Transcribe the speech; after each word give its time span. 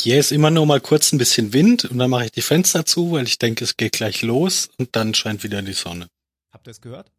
Hier 0.00 0.20
ist 0.20 0.30
immer 0.30 0.50
nur 0.50 0.64
mal 0.64 0.80
kurz 0.80 1.12
ein 1.12 1.18
bisschen 1.18 1.52
Wind 1.52 1.84
und 1.84 1.98
dann 1.98 2.10
mache 2.10 2.26
ich 2.26 2.30
die 2.30 2.42
Fenster 2.42 2.86
zu, 2.86 3.12
weil 3.12 3.26
ich 3.26 3.38
denke, 3.38 3.64
es 3.64 3.76
geht 3.76 3.94
gleich 3.94 4.22
los 4.22 4.70
und 4.78 4.94
dann 4.94 5.12
scheint 5.12 5.42
wieder 5.42 5.60
die 5.60 5.72
Sonne. 5.72 6.06
Habt 6.52 6.68
ihr 6.68 6.70
es 6.70 6.80
gehört? 6.80 7.10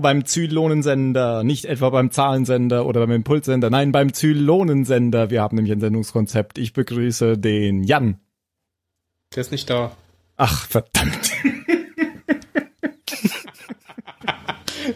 Beim 0.00 0.24
Zylonensender, 0.24 1.44
nicht 1.44 1.64
etwa 1.64 1.90
beim 1.90 2.10
Zahlensender 2.10 2.86
oder 2.86 3.00
beim 3.00 3.12
Impulssender, 3.12 3.70
nein, 3.70 3.92
beim 3.92 4.12
Zylonensender. 4.12 5.30
Wir 5.30 5.42
haben 5.42 5.56
nämlich 5.56 5.72
ein 5.72 5.80
Sendungskonzept. 5.80 6.58
Ich 6.58 6.72
begrüße 6.72 7.38
den 7.38 7.82
Jan. 7.82 8.18
Der 9.34 9.40
ist 9.42 9.52
nicht 9.52 9.68
da. 9.68 9.92
Ach, 10.36 10.66
verdammt. 10.66 11.32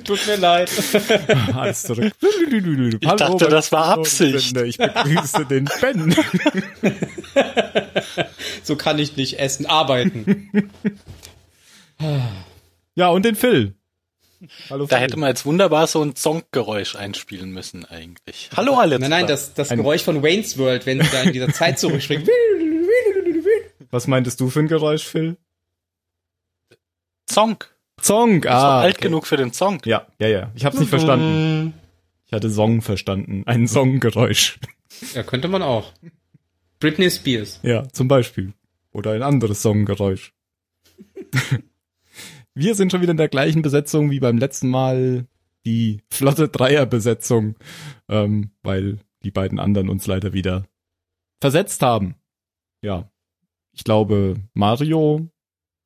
Tut 0.05 0.27
mir 0.27 0.37
leid. 0.37 0.71
Alles 1.55 1.83
zurück. 1.83 2.13
Ich 2.21 3.09
dachte, 3.09 3.49
das 3.49 3.73
war 3.73 3.87
Absicht. 3.87 4.57
Ich 4.57 4.79
begrüße 4.79 5.47
den 5.47 5.69
Ben. 5.81 6.15
so 8.63 8.77
kann 8.77 8.99
ich 8.99 9.17
nicht 9.17 9.39
essen, 9.39 9.67
arbeiten. 9.67 10.71
ja, 12.95 13.09
und 13.09 13.25
den 13.25 13.35
Phil. 13.35 13.75
Hallo, 14.71 14.87
da 14.87 14.97
hätte 14.97 15.19
man 15.19 15.29
jetzt 15.29 15.47
wunderbar 15.47 15.87
so 15.87 16.03
ein 16.03 16.17
Zonkgeräusch 16.17 16.97
einspielen 16.97 17.53
müssen 17.53 17.85
eigentlich. 17.85 18.51
Hallo 18.57 18.75
alle. 18.75 18.99
Nein, 18.99 19.11
nein, 19.11 19.27
das, 19.27 19.55
das 19.55 19.69
Geräusch 19.69 20.03
von 20.03 20.23
Wayne's 20.23 20.59
World, 20.59 20.87
wenn 20.87 21.01
sie 21.01 21.09
da 21.11 21.23
in 21.23 21.33
dieser 21.33 21.53
Zeit 21.53 21.79
zurückspringt. 21.79 22.29
Was 23.91 24.07
meintest 24.07 24.41
du 24.41 24.49
für 24.49 24.61
ein 24.61 24.69
Geräusch, 24.69 25.05
Phil? 25.05 25.37
Zonk. 27.27 27.73
Zonk, 28.01 28.47
ah. 28.47 28.81
alt 28.81 28.97
okay. 28.97 29.05
genug 29.05 29.27
für 29.27 29.37
den 29.37 29.53
Zonk. 29.53 29.87
Ja, 29.87 30.07
ja, 30.19 30.29
ja. 30.29 30.51
Ich 30.55 30.65
hab's 30.65 30.79
nicht 30.79 30.89
verstanden. 30.89 31.75
Ich 32.27 32.33
hatte 32.33 32.51
Song 32.51 32.83
verstanden. 32.83 33.43
Ein 33.47 33.69
Songgeräusch. 33.69 34.59
Ja, 35.15 35.23
könnte 35.23 35.49
man 35.49 35.63
auch. 35.63 35.93
Britney 36.81 37.11
Spears. 37.11 37.61
Ja, 37.63 37.87
zum 37.93 38.09
Beispiel. 38.09 38.55
Oder 38.93 39.13
ein 39.13 39.23
anderes 39.23 39.63
Songgeräusch. 39.63 40.33
Wir 42.55 42.75
sind 42.75 42.93
schon 42.93 43.01
wieder 43.01 43.13
in 43.13 43.17
der 43.17 43.29
gleichen 43.29 43.63
Besetzung 43.63 44.11
wie 44.11 44.21
beim 44.21 44.39
letzten 44.39 44.69
Mal 44.69 45.27
die 45.65 46.03
flotte 46.11 46.49
Dreierbesetzung, 46.49 47.57
ähm, 48.09 48.51
weil 48.63 48.99
die 49.23 49.31
beiden 49.31 49.59
anderen 49.59 49.89
uns 49.89 50.07
leider 50.07 50.33
wieder 50.33 50.65
versetzt 51.41 51.83
haben. 51.83 52.17
Ja, 52.83 53.11
ich 53.73 53.85
glaube, 53.85 54.37
Mario 54.55 55.29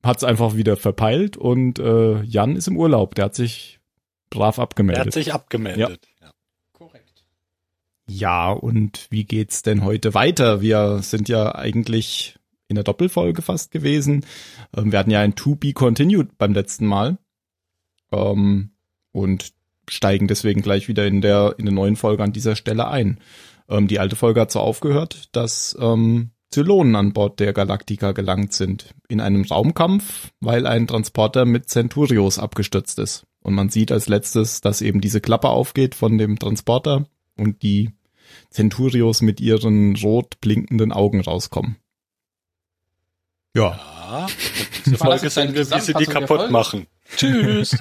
hat 0.03 0.19
es 0.19 0.25
einfach 0.25 0.57
wieder 0.57 0.77
verpeilt 0.77 1.37
und 1.37 1.79
äh, 1.79 2.23
Jan 2.23 2.57
ist 2.57 2.69
im 2.69 2.77
Urlaub. 2.77 3.15
Der 3.15 3.27
hat 3.27 3.35
sich 3.35 3.81
brav 4.31 4.59
abgemeldet. 4.59 5.05
Der 5.05 5.07
hat 5.07 5.13
sich 5.13 5.35
abgemeldet. 5.35 6.09
Ja. 6.21 6.27
ja. 6.27 6.33
Korrekt. 6.73 7.25
Ja, 8.09 8.51
und 8.51 9.07
wie 9.11 9.25
geht's 9.25 9.63
denn 9.63 9.85
heute 9.85 10.15
weiter? 10.15 10.61
Wir 10.61 11.01
sind 11.03 11.29
ja 11.29 11.55
eigentlich 11.55 12.39
in 12.69 12.75
der 12.75 12.85
Doppelfolge 12.85 13.43
fast 13.43 13.71
gewesen. 13.71 14.25
Ähm, 14.77 14.93
wir 14.93 14.99
hatten 14.99 15.11
ja 15.11 15.21
ein 15.21 15.35
To 15.35 15.55
Be 15.55 15.73
Continued 15.73 16.39
beim 16.39 16.53
letzten 16.53 16.87
Mal. 16.87 17.19
Ähm, 18.13 18.71
und 19.13 19.53
steigen 19.89 20.29
deswegen 20.29 20.63
gleich 20.63 20.89
wieder 20.89 21.07
in 21.07 21.21
der, 21.21 21.55
in 21.59 21.65
der 21.65 21.75
neuen 21.75 21.97
Folge 21.97 22.23
an 22.23 22.33
dieser 22.33 22.57
Stelle 22.57 22.89
ein. 22.89 23.19
Ähm, 23.69 23.89
die 23.89 23.99
alte 23.99 24.17
Folge 24.17 24.41
hat 24.41 24.51
so 24.51 24.61
aufgehört, 24.61 25.29
dass 25.33 25.77
ähm, 25.81 26.31
Zylonen 26.51 26.95
an 26.97 27.13
Bord 27.13 27.41
der 27.41 27.53
Galactica 27.53 28.13
gelangt 28.13 28.53
sind. 28.53 28.95
In 29.09 29.21
einem 29.21 29.45
Raumkampf, 29.45 30.31
weil 30.41 30.67
ein 30.67 30.87
Transporter 30.87 31.45
mit 31.45 31.69
Centurios 31.69 32.39
abgestürzt 32.39 32.99
ist. 32.99 33.27
Und 33.41 33.55
man 33.55 33.69
sieht 33.69 33.93
als 33.93 34.09
letztes, 34.09 34.61
dass 34.61 34.83
eben 34.83 35.01
diese 35.01 35.21
Klappe 35.21 35.49
aufgeht 35.49 35.95
von 35.95 36.19
dem 36.19 36.39
Transporter 36.39 37.07
und 37.37 37.63
die 37.63 37.91
Centurios 38.51 39.23
mit 39.23 39.41
ihren 39.41 39.97
rot 39.97 40.41
blinkenden 40.41 40.93
Augen 40.93 41.21
rauskommen. 41.21 41.77
Ja. 43.57 43.81
ja 44.11 44.27
diese 44.85 44.99
Folge 44.99 45.31
sehen 45.31 45.55
wir, 45.55 45.71
wie 45.71 45.81
sie 45.81 45.95
die 45.95 46.07
kaputt 46.07 46.51
machen. 46.51 46.87
Tschüss. 47.17 47.77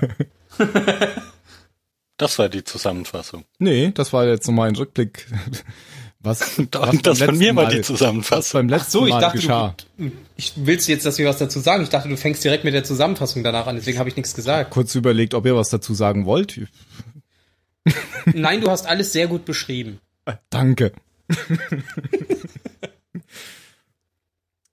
das 2.18 2.40
war 2.40 2.50
die 2.50 2.64
Zusammenfassung. 2.64 3.44
Nee, 3.60 3.92
das 3.94 4.14
war 4.14 4.26
jetzt 4.26 4.48
nochmal 4.48 4.70
ein 4.70 4.76
Rückblick. 4.76 5.28
Was, 6.22 6.58
was 6.72 7.02
das 7.02 7.22
von 7.22 7.38
mir 7.38 7.54
mal 7.54 7.68
die 7.68 7.82
Zusammenfassung. 7.82 8.62
beim 8.62 8.70
letzten 8.70 8.92
so, 8.92 9.06
ich 9.06 9.14
Mal 9.14 9.20
dachte, 9.20 9.38
geschah. 9.38 9.76
Du, 9.98 10.12
ich 10.38 10.54
willst 10.56 10.88
jetzt, 10.88 11.06
dass 11.06 11.18
wir 11.18 11.28
was 11.28 11.38
dazu 11.38 11.60
sagen? 11.60 11.84
Ich 11.84 11.90
dachte, 11.90 12.08
du 12.08 12.16
fängst 12.16 12.44
direkt 12.44 12.64
mit 12.64 12.74
der 12.74 12.86
Zusammenfassung 12.86 13.44
danach 13.44 13.68
an, 13.68 13.76
deswegen 13.76 14.00
habe 14.00 14.10
ich 14.10 14.16
nichts 14.16 14.34
gesagt. 14.34 14.72
Kurz 14.72 14.96
überlegt, 14.96 15.34
ob 15.34 15.46
ihr 15.46 15.56
was 15.56 15.70
dazu 15.70 15.94
sagen 15.94 16.26
wollt. 16.26 16.60
Nein, 18.26 18.62
du 18.62 18.72
hast 18.72 18.88
alles 18.88 19.12
sehr 19.12 19.28
gut 19.28 19.46
beschrieben. 19.46 20.00
Danke. 20.50 20.94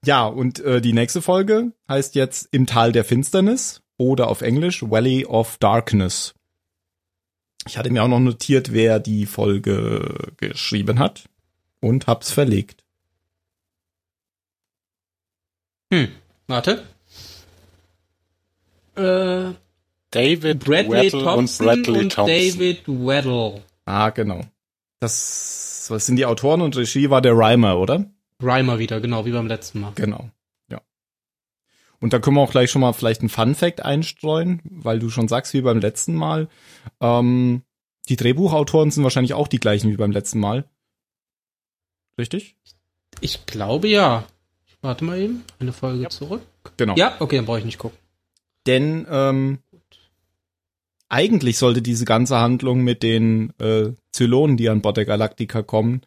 Ja, 0.04 0.26
und 0.26 0.58
äh, 0.60 0.80
die 0.80 0.92
nächste 0.92 1.22
Folge 1.22 1.72
heißt 1.88 2.14
jetzt 2.16 2.48
Im 2.50 2.66
Tal 2.66 2.92
der 2.92 3.04
Finsternis 3.04 3.82
oder 3.98 4.28
auf 4.28 4.42
Englisch 4.42 4.82
Valley 4.82 5.24
of 5.26 5.58
Darkness. 5.58 6.34
Ich 7.68 7.78
hatte 7.78 7.90
mir 7.90 8.02
auch 8.02 8.08
noch 8.08 8.18
notiert, 8.18 8.72
wer 8.72 8.98
die 8.98 9.26
Folge 9.26 10.32
geschrieben 10.36 10.98
hat 10.98 11.28
und 11.80 12.08
hab's 12.08 12.32
verlegt. 12.32 12.82
Hm, 15.92 16.08
warte. 16.48 16.82
Äh, 18.96 19.54
David 20.10 20.58
Bradley 20.58 20.90
Weddle 20.90 21.22
Thompson 21.22 21.68
und 21.68 21.82
Bradley 21.82 22.00
und 22.00 22.12
Thompson. 22.12 22.36
David 22.36 22.88
Weddle. 22.88 23.62
Ah, 23.84 24.10
genau. 24.10 24.40
Das, 24.98 25.86
was 25.88 26.06
sind 26.06 26.16
die 26.16 26.26
Autoren 26.26 26.60
und 26.60 26.76
Regie 26.76 27.10
war 27.10 27.22
der 27.22 27.36
Reimer, 27.36 27.78
oder? 27.78 28.10
Rhymer 28.42 28.78
wieder, 28.78 29.00
genau, 29.00 29.24
wie 29.24 29.32
beim 29.32 29.46
letzten 29.46 29.80
Mal. 29.80 29.92
Genau, 29.94 30.30
ja. 30.70 30.80
Und 32.00 32.12
da 32.12 32.18
können 32.18 32.36
wir 32.36 32.42
auch 32.42 32.50
gleich 32.50 32.70
schon 32.70 32.80
mal 32.80 32.92
vielleicht 32.92 33.22
ein 33.22 33.28
Fun 33.28 33.54
Fact 33.54 33.84
einstreuen, 33.84 34.60
weil 34.64 34.98
du 34.98 35.10
schon 35.10 35.28
sagst, 35.28 35.54
wie 35.54 35.62
beim 35.62 35.78
letzten 35.78 36.14
Mal. 36.14 36.48
Ähm, 37.00 37.62
die 38.08 38.16
Drehbuchautoren 38.16 38.90
sind 38.90 39.04
wahrscheinlich 39.04 39.34
auch 39.34 39.48
die 39.48 39.60
gleichen 39.60 39.90
wie 39.90 39.96
beim 39.96 40.10
letzten 40.10 40.40
Mal. 40.40 40.64
Richtig? 42.18 42.56
Ich 43.20 43.46
glaube 43.46 43.88
ja. 43.88 44.24
Ich 44.66 44.76
warte 44.82 45.04
mal 45.04 45.18
eben. 45.18 45.44
Eine 45.60 45.72
Folge 45.72 46.02
ja. 46.02 46.08
zurück. 46.10 46.42
Genau. 46.76 46.94
Ja, 46.96 47.16
okay, 47.20 47.36
dann 47.36 47.46
brauche 47.46 47.60
ich 47.60 47.64
nicht 47.64 47.78
gucken. 47.78 47.98
Denn 48.66 49.06
ähm, 49.08 49.58
eigentlich 51.08 51.58
sollte 51.58 51.82
diese 51.82 52.04
ganze 52.04 52.38
Handlung 52.38 52.82
mit 52.82 53.02
den 53.02 53.52
äh, 53.58 53.92
Zylonen, 54.12 54.56
die 54.56 54.68
an 54.68 54.82
Bord 54.82 54.96
der 54.96 55.04
Galactica 55.04 55.62
kommen, 55.62 56.02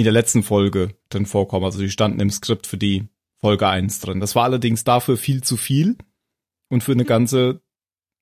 in 0.00 0.04
der 0.04 0.12
letzten 0.14 0.42
Folge 0.42 0.94
drin 1.10 1.26
vorkommen. 1.26 1.66
Also 1.66 1.80
die 1.80 1.90
standen 1.90 2.20
im 2.20 2.30
Skript 2.30 2.66
für 2.66 2.78
die 2.78 3.08
Folge 3.36 3.68
1 3.68 4.00
drin. 4.00 4.20
Das 4.20 4.34
war 4.34 4.44
allerdings 4.44 4.82
dafür 4.82 5.16
viel 5.16 5.42
zu 5.42 5.56
viel 5.56 5.98
und 6.68 6.82
für 6.82 6.92
eine 6.92 7.04
ganze 7.04 7.60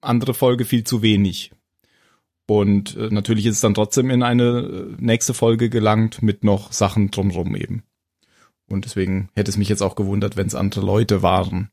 andere 0.01 0.35
Folge 0.35 0.65
viel 0.65 0.83
zu 0.83 1.03
wenig. 1.03 1.53
Und 2.49 2.97
äh, 2.97 3.11
natürlich 3.11 3.47
ist 3.47 3.57
es 3.57 3.61
dann 3.61 3.75
trotzdem 3.75 4.11
in 4.11 4.23
eine 4.23 4.59
äh, 4.61 4.97
nächste 4.99 5.35
Folge 5.35 5.71
gelangt 5.71 6.23
mit 6.23 6.45
noch 6.45 6.73
Sachen 6.73 7.11
drumrum 7.11 7.55
eben. 7.55 7.85
Und 8.69 8.85
deswegen 8.85 9.31
hätte 9.35 9.51
es 9.51 9.57
mich 9.57 9.69
jetzt 9.69 9.83
auch 9.83 9.95
gewundert, 9.95 10.37
wenn 10.37 10.47
es 10.47 10.55
andere 10.55 10.85
Leute 10.85 11.23
waren. 11.23 11.71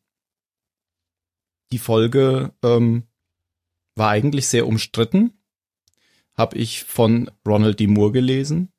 Die 1.72 1.80
Folge 1.80 2.54
ähm, 2.63 3.04
war 3.96 4.10
eigentlich 4.10 4.48
sehr 4.48 4.68
umstritten. 4.68 5.34
Habe 6.38 6.58
ich 6.58 6.84
von 6.84 7.31
Ronald 7.46 7.80
D. 7.80 7.88
Moore 7.88 8.12
gelesen. 8.12 8.72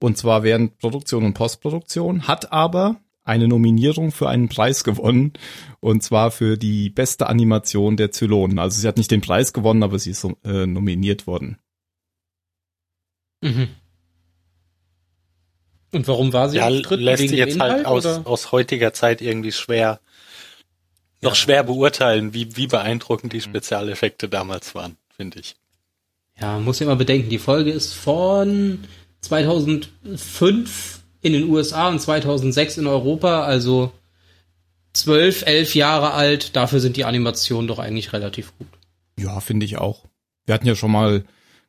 Und 0.00 0.18
zwar 0.18 0.42
während 0.42 0.78
Produktion 0.78 1.24
und 1.24 1.34
Postproduktion, 1.34 2.28
hat 2.28 2.52
aber 2.52 2.96
eine 3.24 3.48
Nominierung 3.48 4.12
für 4.12 4.28
einen 4.28 4.48
Preis 4.48 4.84
gewonnen. 4.84 5.32
Und 5.80 6.02
zwar 6.02 6.30
für 6.30 6.56
die 6.56 6.90
beste 6.90 7.26
Animation 7.28 7.96
der 7.96 8.12
Zylonen. 8.12 8.58
Also 8.58 8.80
sie 8.80 8.86
hat 8.86 8.98
nicht 8.98 9.10
den 9.10 9.20
Preis 9.20 9.52
gewonnen, 9.52 9.82
aber 9.82 9.98
sie 9.98 10.10
ist 10.10 10.24
äh, 10.44 10.66
nominiert 10.66 11.26
worden. 11.26 11.58
Mhm. 13.42 13.68
Und 15.92 16.06
warum 16.08 16.32
war 16.32 16.48
sie 16.48 16.58
Ja, 16.58 16.68
lässt 16.68 17.22
sich 17.28 17.32
jetzt 17.32 17.58
halt 17.58 17.80
Inhalt, 17.80 17.86
aus, 17.86 18.04
oder? 18.06 18.26
aus 18.26 18.52
heutiger 18.52 18.92
Zeit 18.92 19.20
irgendwie 19.22 19.52
schwer, 19.52 20.00
noch 21.22 21.32
Ja. 21.32 21.36
schwer 21.36 21.62
beurteilen, 21.64 22.34
wie, 22.34 22.56
wie 22.56 22.66
beeindruckend 22.66 23.32
die 23.32 23.40
Spezialeffekte 23.40 24.28
damals 24.28 24.74
waren, 24.74 24.96
finde 25.08 25.40
ich. 25.40 25.56
Ja, 26.38 26.54
man 26.54 26.64
muss 26.64 26.80
immer 26.80 26.96
bedenken, 26.96 27.30
die 27.30 27.38
Folge 27.38 27.70
ist 27.70 27.94
von 27.94 28.84
2005 29.26 31.00
in 31.22 31.32
den 31.32 31.48
USA 31.50 31.88
und 31.88 32.00
2006 32.00 32.78
in 32.78 32.86
Europa, 32.86 33.42
also 33.44 33.92
zwölf, 34.92 35.42
elf 35.46 35.74
Jahre 35.74 36.12
alt. 36.12 36.56
Dafür 36.56 36.80
sind 36.80 36.96
die 36.96 37.04
Animationen 37.04 37.68
doch 37.68 37.78
eigentlich 37.78 38.12
relativ 38.12 38.52
gut. 38.58 38.68
Ja, 39.18 39.40
finde 39.40 39.66
ich 39.66 39.78
auch. 39.78 40.04
Wir 40.44 40.54
hatten 40.54 40.66
ja 40.66 40.74
schon 40.76 40.92
mal 40.92 41.24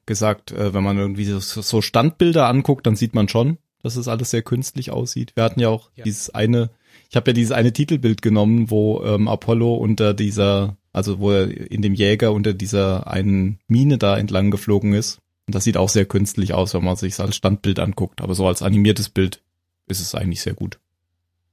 gesagt, 0.05 0.51
äh, 0.51 0.73
wenn 0.73 0.83
man 0.83 0.97
irgendwie 0.97 1.25
so, 1.25 1.39
so 1.39 1.81
Standbilder 1.81 2.47
anguckt, 2.47 2.85
dann 2.87 2.95
sieht 2.95 3.13
man 3.15 3.27
schon, 3.27 3.57
dass 3.81 3.95
es 3.95 4.07
alles 4.07 4.31
sehr 4.31 4.41
künstlich 4.43 4.91
aussieht. 4.91 5.31
Wir 5.35 5.43
hatten 5.43 5.59
ja 5.59 5.69
auch 5.69 5.89
Ja. 5.95 6.03
dieses 6.03 6.29
eine, 6.29 6.69
ich 7.09 7.15
habe 7.15 7.31
ja 7.31 7.33
dieses 7.33 7.51
eine 7.51 7.73
Titelbild 7.73 8.21
genommen, 8.21 8.69
wo 8.69 9.01
ähm, 9.03 9.27
Apollo 9.27 9.75
unter 9.75 10.13
dieser, 10.13 10.77
also 10.93 11.19
wo 11.19 11.31
er 11.31 11.49
in 11.71 11.81
dem 11.81 11.93
Jäger 11.93 12.31
unter 12.31 12.53
dieser 12.53 13.07
einen 13.07 13.59
Mine 13.67 13.97
da 13.97 14.17
entlang 14.17 14.51
geflogen 14.51 14.93
ist. 14.93 15.19
Und 15.47 15.55
das 15.55 15.63
sieht 15.63 15.77
auch 15.77 15.89
sehr 15.89 16.05
künstlich 16.05 16.53
aus, 16.53 16.73
wenn 16.73 16.83
man 16.83 16.97
sich 16.97 17.19
als 17.19 17.35
Standbild 17.35 17.79
anguckt. 17.79 18.21
Aber 18.21 18.35
so 18.35 18.47
als 18.47 18.61
animiertes 18.61 19.09
Bild 19.09 19.41
ist 19.87 20.01
es 20.01 20.13
eigentlich 20.13 20.41
sehr 20.41 20.53
gut. 20.53 20.79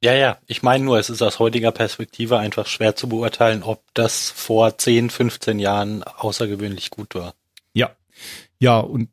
Ja, 0.04 0.12
ja, 0.12 0.36
ich 0.46 0.62
meine 0.62 0.84
nur, 0.84 0.98
es 0.98 1.08
ist 1.08 1.22
aus 1.22 1.38
heutiger 1.38 1.72
Perspektive 1.72 2.36
einfach 2.36 2.66
schwer 2.66 2.94
zu 2.94 3.08
beurteilen, 3.08 3.62
ob 3.62 3.82
das 3.94 4.28
vor 4.28 4.76
10, 4.76 5.08
15 5.08 5.58
Jahren 5.58 6.02
außergewöhnlich 6.02 6.90
gut 6.90 7.14
war. 7.14 7.34
Ja. 7.72 7.96
Ja, 8.58 8.80
und 8.80 9.08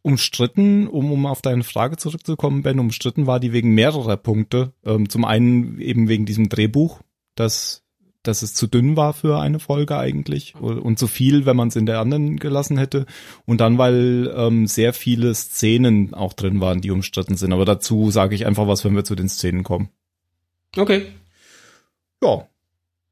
umstritten, 0.00 0.86
um, 0.86 1.12
um 1.12 1.26
auf 1.26 1.42
deine 1.42 1.62
Frage 1.62 1.98
zurückzukommen, 1.98 2.62
Ben, 2.62 2.78
umstritten 2.78 3.26
war 3.26 3.38
die 3.38 3.52
wegen 3.52 3.74
mehrerer 3.74 4.16
Punkte. 4.16 4.72
Ähm, 4.82 5.10
zum 5.10 5.26
einen 5.26 5.78
eben 5.78 6.08
wegen 6.08 6.24
diesem 6.24 6.48
Drehbuch, 6.48 7.00
dass, 7.34 7.83
dass 8.24 8.42
es 8.42 8.54
zu 8.54 8.66
dünn 8.66 8.96
war 8.96 9.12
für 9.12 9.38
eine 9.38 9.60
Folge 9.60 9.96
eigentlich 9.96 10.54
und 10.56 10.78
und 10.78 10.98
zu 10.98 11.06
viel, 11.06 11.46
wenn 11.46 11.56
man 11.56 11.68
es 11.68 11.76
in 11.76 11.86
der 11.86 12.00
anderen 12.00 12.36
gelassen 12.36 12.78
hätte. 12.78 13.06
Und 13.46 13.60
dann, 13.60 13.78
weil 13.78 14.32
ähm, 14.36 14.66
sehr 14.66 14.92
viele 14.92 15.34
Szenen 15.34 16.14
auch 16.14 16.32
drin 16.32 16.60
waren, 16.60 16.80
die 16.80 16.90
umstritten 16.90 17.36
sind. 17.36 17.52
Aber 17.52 17.64
dazu 17.64 18.10
sage 18.10 18.34
ich 18.34 18.46
einfach 18.46 18.68
was, 18.68 18.84
wenn 18.84 18.94
wir 18.94 19.04
zu 19.04 19.14
den 19.14 19.28
Szenen 19.28 19.64
kommen. 19.64 19.88
Okay. 20.76 21.06
Ja, 22.22 22.46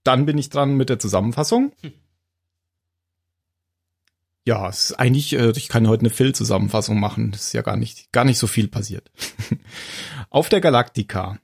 dann 0.04 0.26
bin 0.26 0.38
ich 0.38 0.48
dran 0.48 0.76
mit 0.76 0.88
der 0.88 0.98
Zusammenfassung. 0.98 1.72
Ja, 4.44 4.68
es 4.68 4.90
ist 4.90 4.98
eigentlich, 4.98 5.32
äh, 5.34 5.52
ich 5.56 5.68
kann 5.68 5.88
heute 5.88 6.02
eine 6.02 6.10
Phil-Zusammenfassung 6.10 6.98
machen. 6.98 7.32
Das 7.32 7.46
ist 7.46 7.52
ja 7.52 7.62
gar 7.62 7.76
nicht, 7.76 8.12
gar 8.12 8.24
nicht 8.24 8.38
so 8.38 8.46
viel 8.46 8.68
passiert. 8.68 9.10
Auf 10.30 10.48
der 10.48 10.60
Galaktika. 10.60 11.38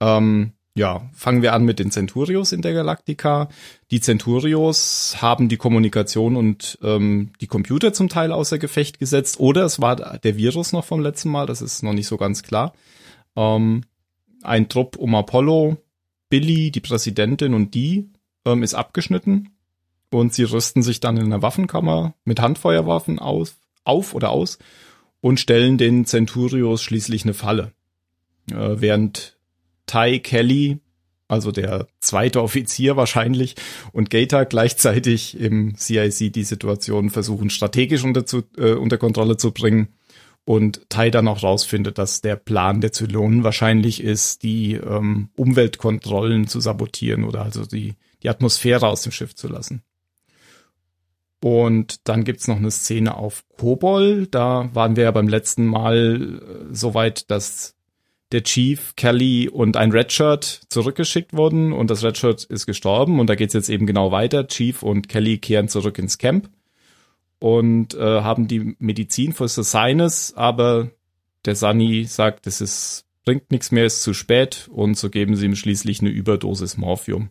Ähm, 0.00 0.53
ja, 0.76 1.08
fangen 1.12 1.42
wir 1.42 1.52
an 1.52 1.64
mit 1.64 1.78
den 1.78 1.92
Centurios 1.92 2.50
in 2.50 2.60
der 2.60 2.72
Galaktika. 2.72 3.48
Die 3.92 4.00
Centurios 4.00 5.16
haben 5.20 5.48
die 5.48 5.56
Kommunikation 5.56 6.36
und 6.36 6.78
ähm, 6.82 7.32
die 7.40 7.46
Computer 7.46 7.92
zum 7.92 8.08
Teil 8.08 8.32
außer 8.32 8.58
Gefecht 8.58 8.98
gesetzt. 8.98 9.38
Oder 9.38 9.64
es 9.64 9.80
war 9.80 10.18
der 10.18 10.36
Virus 10.36 10.72
noch 10.72 10.84
vom 10.84 11.00
letzten 11.00 11.30
Mal, 11.30 11.46
das 11.46 11.62
ist 11.62 11.84
noch 11.84 11.92
nicht 11.92 12.08
so 12.08 12.16
ganz 12.16 12.42
klar. 12.42 12.74
Ähm, 13.36 13.84
ein 14.42 14.68
Trupp 14.68 14.96
um 14.96 15.14
Apollo, 15.14 15.76
Billy, 16.28 16.72
die 16.72 16.80
Präsidentin 16.80 17.54
und 17.54 17.74
die 17.74 18.10
ähm, 18.44 18.64
ist 18.64 18.74
abgeschnitten 18.74 19.50
und 20.10 20.34
sie 20.34 20.44
rüsten 20.44 20.82
sich 20.82 20.98
dann 20.98 21.16
in 21.16 21.24
einer 21.24 21.42
Waffenkammer 21.42 22.14
mit 22.24 22.40
Handfeuerwaffen 22.40 23.20
aus, 23.20 23.56
auf 23.84 24.12
oder 24.12 24.30
aus 24.30 24.58
und 25.20 25.38
stellen 25.38 25.78
den 25.78 26.04
Centurios 26.04 26.82
schließlich 26.82 27.22
eine 27.22 27.34
Falle. 27.34 27.72
Äh, 28.50 28.80
während 28.80 29.33
Ty 29.86 30.20
Kelly, 30.20 30.78
also 31.28 31.52
der 31.52 31.86
zweite 32.00 32.42
Offizier 32.42 32.96
wahrscheinlich, 32.96 33.54
und 33.92 34.10
Gator 34.10 34.44
gleichzeitig 34.44 35.38
im 35.38 35.76
CIC 35.76 36.32
die 36.32 36.44
Situation 36.44 37.10
versuchen 37.10 37.50
strategisch 37.50 38.04
unter, 38.04 38.26
zu, 38.26 38.42
äh, 38.56 38.72
unter 38.72 38.98
Kontrolle 38.98 39.36
zu 39.36 39.52
bringen 39.52 39.88
und 40.44 40.88
Tai 40.90 41.10
dann 41.10 41.28
auch 41.28 41.42
rausfindet, 41.42 41.98
dass 41.98 42.20
der 42.20 42.36
Plan 42.36 42.80
der 42.80 42.92
Zylonen 42.92 43.44
wahrscheinlich 43.44 44.02
ist, 44.02 44.42
die 44.42 44.74
ähm, 44.74 45.30
Umweltkontrollen 45.36 46.46
zu 46.46 46.60
sabotieren 46.60 47.24
oder 47.24 47.42
also 47.42 47.64
die, 47.64 47.94
die 48.22 48.28
Atmosphäre 48.28 48.86
aus 48.86 49.02
dem 49.02 49.12
Schiff 49.12 49.34
zu 49.34 49.48
lassen. 49.48 49.82
Und 51.42 52.08
dann 52.08 52.24
gibt's 52.24 52.48
noch 52.48 52.56
eine 52.56 52.70
Szene 52.70 53.16
auf 53.16 53.44
Kobol. 53.58 54.26
Da 54.26 54.70
waren 54.72 54.96
wir 54.96 55.04
ja 55.04 55.10
beim 55.10 55.28
letzten 55.28 55.66
Mal 55.66 56.40
äh, 56.40 56.74
so 56.74 56.94
weit, 56.94 57.30
dass 57.30 57.73
der 58.34 58.42
Chief, 58.42 58.94
Kelly 58.96 59.48
und 59.48 59.76
ein 59.76 59.92
Redshirt 59.92 60.62
zurückgeschickt 60.68 61.34
wurden 61.34 61.72
und 61.72 61.88
das 61.88 62.02
Redshirt 62.02 62.42
ist 62.42 62.66
gestorben 62.66 63.20
und 63.20 63.30
da 63.30 63.36
geht's 63.36 63.54
jetzt 63.54 63.70
eben 63.70 63.86
genau 63.86 64.10
weiter. 64.10 64.48
Chief 64.48 64.82
und 64.82 65.08
Kelly 65.08 65.38
kehren 65.38 65.68
zurück 65.68 65.98
ins 65.98 66.18
Camp 66.18 66.50
und 67.38 67.94
äh, 67.94 68.00
haben 68.22 68.48
die 68.48 68.74
Medizin 68.80 69.32
für 69.32 69.48
Sinus, 69.48 70.34
aber 70.34 70.90
der 71.44 71.54
Sunny 71.54 72.04
sagt, 72.04 72.48
es 72.48 72.60
ist, 72.60 73.04
bringt 73.24 73.52
nichts 73.52 73.70
mehr, 73.70 73.84
ist 73.84 74.02
zu 74.02 74.14
spät 74.14 74.68
und 74.72 74.98
so 74.98 75.10
geben 75.10 75.36
sie 75.36 75.46
ihm 75.46 75.54
schließlich 75.54 76.00
eine 76.00 76.10
Überdosis 76.10 76.76
Morphium. 76.76 77.30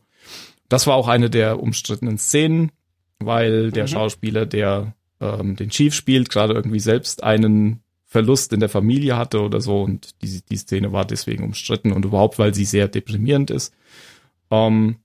Das 0.69 0.87
war 0.87 0.95
auch 0.95 1.09
eine 1.09 1.29
der 1.29 1.61
umstrittenen 1.61 2.17
Szenen, 2.17 2.71
weil 3.19 3.71
der 3.71 3.83
Mhm. 3.83 3.87
Schauspieler, 3.89 4.45
der 4.45 4.95
ähm, 5.19 5.57
den 5.57 5.69
Chief 5.69 5.93
spielt, 5.93 6.29
gerade 6.29 6.53
irgendwie 6.53 6.79
selbst 6.79 7.23
einen 7.23 7.83
Verlust 8.13 8.53
in 8.53 8.59
der 8.59 8.69
Familie 8.69 9.17
hatte 9.17 9.41
oder 9.41 9.59
so 9.59 9.81
und 9.81 10.21
die, 10.21 10.43
die 10.47 10.55
Szene 10.57 10.91
war 10.91 11.03
deswegen 11.03 11.43
umstritten 11.43 11.91
und 11.91 12.05
überhaupt, 12.05 12.37
weil 12.37 12.53
sie 12.53 12.63
sehr 12.63 12.87
deprimierend 12.87 13.49
ist. 13.49 13.73
Ähm, 14.51 14.97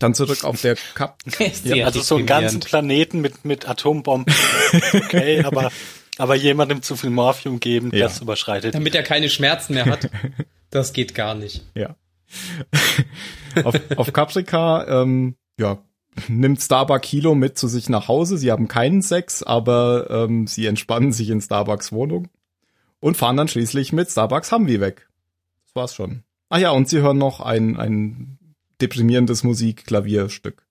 dann 0.00 0.12
zurück 0.12 0.42
auf 0.42 0.60
der 0.60 0.74
Cup. 0.94 1.22
Sehr 1.28 1.86
also 1.86 2.00
so 2.00 2.16
einen 2.16 2.26
ganzen. 2.26 2.58
Planeten 2.58 3.20
mit, 3.20 3.44
mit 3.44 3.68
Atombomben. 3.68 4.34
Okay, 4.92 5.40
aber, 5.44 5.70
aber 6.18 6.34
jemandem 6.34 6.82
zu 6.82 6.96
viel 6.96 7.10
Morphium 7.10 7.60
geben, 7.60 7.92
Ja. 7.94 8.06
das 8.06 8.20
überschreitet. 8.20 8.74
Damit 8.74 8.96
er 8.96 9.04
keine 9.04 9.30
Schmerzen 9.30 9.74
mehr 9.74 9.86
hat. 9.86 10.10
Das 10.70 10.92
geht 10.92 11.14
gar 11.14 11.36
nicht. 11.36 11.62
Ja. 11.76 11.94
auf, 13.62 13.76
auf 13.96 14.12
Caprica, 14.12 15.02
ähm, 15.02 15.36
ja, 15.60 15.78
nimmt 16.28 16.60
Starbuck 16.60 17.02
Kilo 17.02 17.34
mit 17.34 17.58
zu 17.58 17.68
sich 17.68 17.88
nach 17.88 18.08
Hause. 18.08 18.38
Sie 18.38 18.50
haben 18.50 18.68
keinen 18.68 19.02
Sex, 19.02 19.42
aber 19.42 20.08
ähm, 20.10 20.46
sie 20.46 20.66
entspannen 20.66 21.12
sich 21.12 21.30
in 21.30 21.40
Starbucks 21.40 21.92
Wohnung 21.92 22.28
und 23.00 23.16
fahren 23.16 23.36
dann 23.36 23.48
schließlich 23.48 23.92
mit 23.92 24.10
Starbucks 24.10 24.52
Humvee 24.52 24.80
weg. 24.80 25.08
Das 25.66 25.76
war's 25.76 25.94
schon. 25.94 26.22
Ah 26.48 26.58
ja, 26.58 26.70
und 26.70 26.88
sie 26.88 27.00
hören 27.00 27.18
noch 27.18 27.40
ein, 27.40 27.76
ein 27.76 28.38
deprimierendes 28.80 29.42
Musik-Klavierstück. 29.44 30.66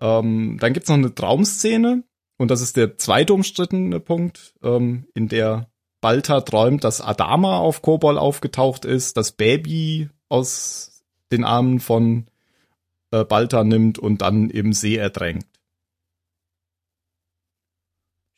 Ähm, 0.00 0.58
dann 0.60 0.72
gibt's 0.72 0.88
noch 0.88 0.96
eine 0.96 1.14
Traumszene 1.14 2.04
und 2.36 2.50
das 2.50 2.60
ist 2.60 2.76
der 2.76 2.96
zweite 2.96 3.34
umstrittene 3.34 4.00
Punkt, 4.00 4.54
ähm, 4.62 5.06
in 5.14 5.28
der 5.28 5.68
Balta 6.00 6.40
träumt, 6.40 6.84
dass 6.84 7.00
Adama 7.00 7.58
auf 7.58 7.82
Kobol 7.82 8.18
aufgetaucht 8.18 8.84
ist, 8.84 9.16
das 9.16 9.32
Baby 9.32 10.08
aus 10.28 11.02
den 11.32 11.44
Armen 11.44 11.80
von 11.80 12.26
äh, 13.10 13.24
Balta 13.24 13.64
nimmt 13.64 13.98
und 13.98 14.18
dann 14.22 14.50
im 14.50 14.72
See 14.72 14.96
ertränkt. 14.96 15.46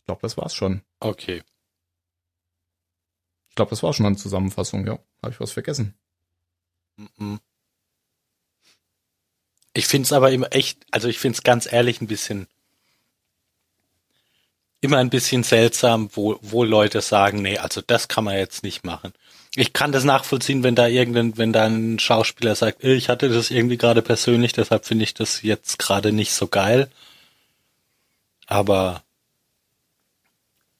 Ich 0.00 0.06
glaube, 0.06 0.22
das 0.22 0.36
war's 0.36 0.54
schon. 0.54 0.82
Okay. 0.98 1.42
Ich 3.48 3.54
glaube, 3.56 3.70
das 3.70 3.82
war 3.82 3.92
schon 3.92 4.06
eine 4.06 4.16
Zusammenfassung, 4.16 4.86
ja. 4.86 4.98
Habe 5.22 5.32
ich 5.32 5.40
was 5.40 5.52
vergessen? 5.52 5.94
Ich 9.72 9.86
find's 9.86 10.12
aber 10.12 10.30
immer 10.30 10.52
echt, 10.52 10.84
also 10.90 11.08
ich 11.08 11.18
find's 11.18 11.42
ganz 11.42 11.70
ehrlich 11.70 12.00
ein 12.00 12.06
bisschen, 12.06 12.46
immer 14.80 14.98
ein 14.98 15.10
bisschen 15.10 15.42
seltsam, 15.42 16.10
wo, 16.14 16.38
wo 16.42 16.64
Leute 16.64 17.00
sagen, 17.00 17.42
nee, 17.42 17.58
also 17.58 17.80
das 17.80 18.08
kann 18.08 18.24
man 18.24 18.36
jetzt 18.36 18.62
nicht 18.62 18.84
machen. 18.84 19.12
Ich 19.56 19.72
kann 19.72 19.90
das 19.90 20.04
nachvollziehen, 20.04 20.62
wenn 20.62 20.76
da 20.76 20.86
irgendein, 20.86 21.36
wenn 21.36 21.52
da 21.52 21.64
ein 21.64 21.98
Schauspieler 21.98 22.54
sagt, 22.54 22.84
"Äh, 22.84 22.94
ich 22.94 23.08
hatte 23.08 23.28
das 23.28 23.50
irgendwie 23.50 23.78
gerade 23.78 24.00
persönlich, 24.02 24.52
deshalb 24.52 24.84
finde 24.84 25.04
ich 25.04 25.14
das 25.14 25.42
jetzt 25.42 25.78
gerade 25.78 26.12
nicht 26.12 26.32
so 26.32 26.46
geil. 26.46 26.88
Aber, 28.46 29.02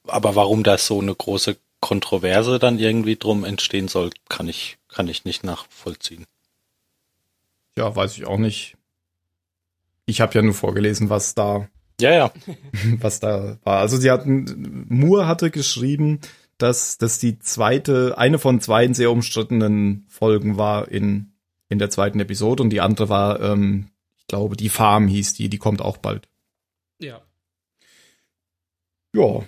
aber 0.07 0.35
warum 0.35 0.63
da 0.63 0.77
so 0.77 0.99
eine 1.01 1.13
große 1.15 1.57
Kontroverse 1.81 2.59
dann 2.59 2.79
irgendwie 2.79 3.17
drum 3.17 3.43
entstehen 3.43 3.87
soll, 3.87 4.11
kann 4.29 4.47
ich, 4.47 4.77
kann 4.87 5.07
ich 5.07 5.25
nicht 5.25 5.43
nachvollziehen. 5.43 6.25
Ja, 7.77 7.93
weiß 7.95 8.17
ich 8.17 8.25
auch 8.25 8.37
nicht. 8.37 8.77
Ich 10.05 10.21
habe 10.21 10.33
ja 10.33 10.41
nur 10.41 10.53
vorgelesen, 10.53 11.09
was 11.09 11.35
da 11.35 11.67
Ja, 11.99 12.11
ja. 12.11 12.31
was 12.99 13.19
da 13.19 13.57
war. 13.63 13.79
Also 13.79 13.97
sie 13.97 14.11
hatten, 14.11 14.85
Moore 14.89 15.27
hatte 15.27 15.49
geschrieben, 15.51 16.19
dass 16.61 16.97
das 16.97 17.19
die 17.19 17.39
zweite, 17.39 18.17
eine 18.17 18.39
von 18.39 18.61
zwei 18.61 18.91
sehr 18.93 19.11
umstrittenen 19.11 20.05
Folgen 20.09 20.57
war 20.57 20.87
in, 20.89 21.33
in 21.69 21.79
der 21.79 21.89
zweiten 21.89 22.19
Episode 22.19 22.63
und 22.63 22.69
die 22.69 22.81
andere 22.81 23.09
war, 23.09 23.39
ähm, 23.39 23.89
ich 24.17 24.27
glaube, 24.27 24.55
die 24.55 24.69
Farm 24.69 25.07
hieß 25.07 25.33
die, 25.33 25.49
die 25.49 25.57
kommt 25.57 25.81
auch 25.81 25.97
bald. 25.97 26.27
Ja. 26.99 27.21
Ja. 29.13 29.43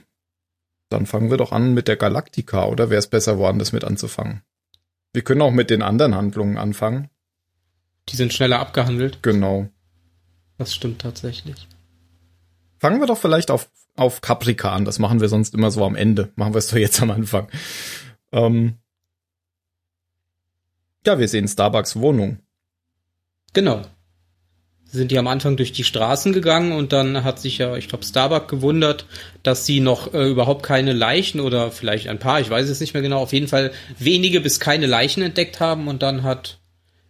Dann 0.89 1.05
fangen 1.05 1.29
wir 1.29 1.38
doch 1.38 1.51
an 1.51 1.74
mit 1.74 1.88
der 1.88 1.98
Galactica, 1.98 2.65
oder 2.65 2.89
wäre 2.89 3.00
es 3.00 3.08
besser, 3.08 3.38
woanders 3.38 3.72
mit 3.72 3.84
anzufangen? 3.84 4.43
Wir 5.13 5.24
können 5.24 5.41
auch 5.41 5.51
mit 5.51 5.70
den 5.70 5.82
anderen 5.82 6.15
Handlungen 6.15 6.58
anfangen. 6.58 7.10
Die 8.10 8.15
sind 8.15 8.34
schneller 8.34 8.60
abgehandelt. 8.60 9.22
Genau. 9.22 9.70
Das 10.58 10.74
stimmt 10.74 11.01
tatsächlich. 11.01 11.67
Fangen 12.79 13.00
wir 13.00 13.08
doch 13.08 13.17
vielleicht 13.17 13.50
auf, 13.50 13.70
auf 13.95 14.21
Caprica 14.21 14.71
an. 14.71 14.85
Das 14.85 15.00
machen 15.00 15.21
wir 15.21 15.29
sonst 15.29 15.53
immer 15.53 15.71
so 15.71 15.85
am 15.85 15.95
Ende. 15.95 16.31
Machen 16.35 16.53
wir 16.53 16.59
es 16.59 16.67
doch 16.67 16.77
jetzt 16.77 17.01
am 17.01 17.12
Anfang. 17.12 17.47
Ähm 18.31 18.77
ja, 21.05 21.19
wir 21.19 21.27
sehen 21.27 21.47
Starbucks 21.47 21.97
Wohnung. 21.97 22.39
Genau. 23.53 23.81
Sind 24.85 25.12
die 25.12 25.17
am 25.17 25.27
Anfang 25.27 25.57
durch 25.57 25.71
die 25.71 25.83
Straßen 25.83 26.33
gegangen 26.33 26.71
und 26.71 26.93
dann 26.93 27.23
hat 27.23 27.39
sich 27.39 27.57
ja, 27.57 27.75
ich 27.75 27.88
glaube, 27.88 28.05
Starbuck 28.05 28.47
gewundert, 28.47 29.07
dass 29.41 29.65
sie 29.65 29.79
noch 29.79 30.13
äh, 30.13 30.29
überhaupt 30.29 30.63
keine 30.63 30.93
Leichen 30.93 31.39
oder 31.39 31.71
vielleicht 31.71 32.07
ein 32.07 32.19
paar, 32.19 32.39
ich 32.39 32.50
weiß 32.50 32.69
es 32.69 32.79
nicht 32.79 32.93
mehr 32.93 33.01
genau, 33.01 33.19
auf 33.19 33.33
jeden 33.33 33.47
Fall 33.47 33.71
wenige 33.97 34.39
bis 34.39 34.59
keine 34.59 34.85
Leichen 34.85 35.23
entdeckt 35.23 35.59
haben 35.59 35.88
und 35.88 36.03
dann 36.03 36.21
hat 36.21 36.59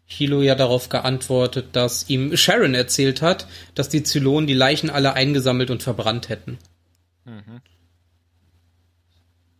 Hilo 0.05 0.41
ja 0.41 0.55
darauf 0.55 0.89
geantwortet, 0.89 1.67
dass 1.73 2.09
ihm 2.09 2.35
Sharon 2.37 2.73
erzählt 2.73 3.21
hat, 3.21 3.47
dass 3.75 3.89
die 3.89 4.03
Zylonen 4.03 4.47
die 4.47 4.53
Leichen 4.53 4.89
alle 4.89 5.13
eingesammelt 5.13 5.69
und 5.69 5.83
verbrannt 5.83 6.29
hätten. 6.29 6.59
Mhm. 7.25 7.61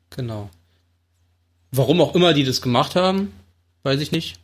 Genau. 0.10 0.50
Warum 1.72 2.02
auch 2.02 2.16
immer 2.16 2.34
die 2.34 2.44
das 2.44 2.62
gemacht 2.62 2.96
haben, 2.96 3.34
weiß 3.84 4.00
ich 4.00 4.12
nicht. 4.12 4.40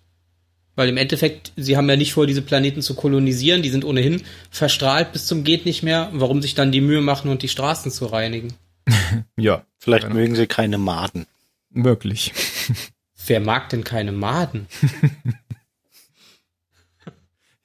Weil 0.75 0.89
im 0.89 0.97
Endeffekt, 0.97 1.51
sie 1.57 1.75
haben 1.75 1.89
ja 1.89 1.97
nicht 1.97 2.13
vor, 2.13 2.25
diese 2.25 2.41
Planeten 2.41 2.81
zu 2.81 2.95
kolonisieren, 2.95 3.61
die 3.61 3.69
sind 3.69 3.83
ohnehin 3.83 4.23
verstrahlt 4.49 5.11
bis 5.11 5.27
zum 5.27 5.43
geht 5.43 5.65
nicht 5.65 5.83
mehr. 5.83 6.09
Warum 6.13 6.41
sich 6.41 6.55
dann 6.55 6.71
die 6.71 6.81
Mühe 6.81 7.01
machen 7.01 7.29
und 7.29 7.43
die 7.43 7.49
Straßen 7.49 7.91
zu 7.91 8.05
reinigen? 8.05 8.53
ja. 9.37 9.65
Vielleicht 9.79 10.03
genau. 10.03 10.15
mögen 10.15 10.35
sie 10.35 10.47
keine 10.47 10.77
Maden. 10.77 11.25
Möglich. 11.69 12.33
Wer 13.27 13.39
mag 13.39 13.69
denn 13.69 13.83
keine 13.83 14.11
Maden? 14.11 14.67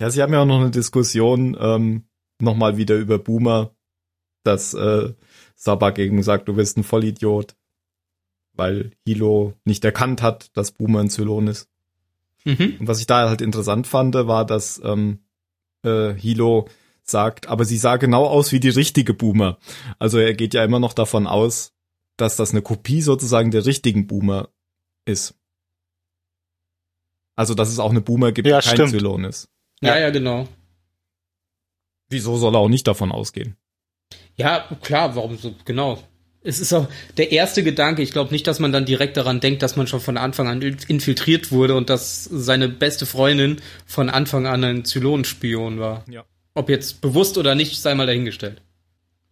ja, 0.01 0.11
sie 0.11 0.23
haben 0.23 0.33
ja 0.33 0.41
auch 0.41 0.47
noch 0.47 0.61
eine 0.61 0.71
Diskussion 0.71 1.57
ähm, 1.59 2.05
nochmal 2.41 2.77
wieder 2.77 2.97
über 2.97 3.19
Boomer, 3.19 3.75
dass 4.45 4.75
äh, 4.75 5.13
Sabak 5.65 5.95
gegen 5.95 6.23
sagt, 6.23 6.47
du 6.49 6.55
bist 6.55 6.77
ein 6.77 6.85
Vollidiot, 6.85 7.57
weil 8.53 8.93
Hilo 9.07 9.55
nicht 9.65 9.83
erkannt 9.85 10.21
hat, 10.21 10.55
dass 10.57 10.73
Boomer 10.73 11.01
ein 11.01 11.09
Zylon 11.09 11.47
ist. 11.47 11.71
Mhm. 12.45 12.77
Und 12.81 12.87
was 12.87 13.01
ich 13.01 13.07
da 13.07 13.27
halt 13.29 13.41
interessant 13.41 13.87
fand, 13.87 14.15
war, 14.15 14.45
dass 14.45 14.81
ähm, 14.85 15.21
äh, 15.83 16.13
Hilo 16.13 16.69
sagt, 17.03 17.49
aber 17.49 17.65
sie 17.65 17.79
sah 17.79 17.97
genau 17.97 18.27
aus 18.27 18.53
wie 18.53 18.61
die 18.61 18.69
richtige 18.69 19.15
Boomer. 19.15 19.59
Also 19.99 20.19
er 20.19 20.35
geht 20.35 20.53
ja 20.53 20.63
immer 20.63 20.81
noch 20.81 20.93
davon 20.93 21.27
aus, 21.27 21.73
dass 22.19 22.37
das 22.37 22.51
eine 22.51 22.61
Kopie 22.61 23.01
sozusagen 23.01 23.51
der 23.51 23.65
richtigen 23.65 24.07
Boomer 24.07 24.51
ist. 25.07 25.35
Also 27.37 27.55
dass 27.55 27.71
es 27.71 27.79
auch 27.79 27.91
eine 27.91 28.03
Boomer 28.03 28.33
gibt, 28.33 28.47
ja, 28.47 28.61
die 28.61 28.67
kein 28.67 28.77
stimmt. 28.77 28.91
Zylon 28.91 29.25
ist. 29.25 29.49
Ja, 29.81 29.99
ja, 29.99 30.11
genau. 30.11 30.47
Wieso 32.11 32.37
soll 32.37 32.55
er 32.55 32.59
auch 32.59 32.69
nicht 32.69 32.87
davon 32.87 33.11
ausgehen? 33.11 33.57
Ja, 34.37 34.69
klar, 34.83 35.15
warum 35.17 35.37
so, 35.37 35.55
genau 35.65 36.03
es 36.45 36.61
ist 36.61 36.73
auch 36.75 36.87
der 37.17 37.33
erste 37.33 37.65
Gedanke. 37.65 38.03
Ich 38.03 38.13
glaube 38.13 38.31
nicht, 38.31 38.47
dass 38.47 38.61
man 38.61 38.71
dann 38.71 38.85
direkt 38.85 39.17
daran 39.17 39.41
denkt, 39.41 39.63
dass 39.63 39.77
man 39.77 39.87
schon 39.87 40.01
von 40.01 40.19
Anfang 40.19 40.47
an 40.47 40.61
infiltriert 40.61 41.51
wurde 41.51 41.75
und 41.75 41.89
dass 41.91 42.25
seine 42.25 42.69
beste 42.69 43.07
Freundin 43.07 43.57
von 43.87 44.11
Anfang 44.11 44.47
an 44.47 44.63
ein 44.63 44.85
Zylonenspion 44.85 45.81
war. 45.81 46.05
Ja. 46.09 46.25
Ob 46.55 46.69
jetzt 46.69 47.01
bewusst 47.01 47.39
oder 47.39 47.55
nicht, 47.55 47.81
sei 47.81 47.95
mal 47.95 48.07
dahingestellt. 48.07 48.61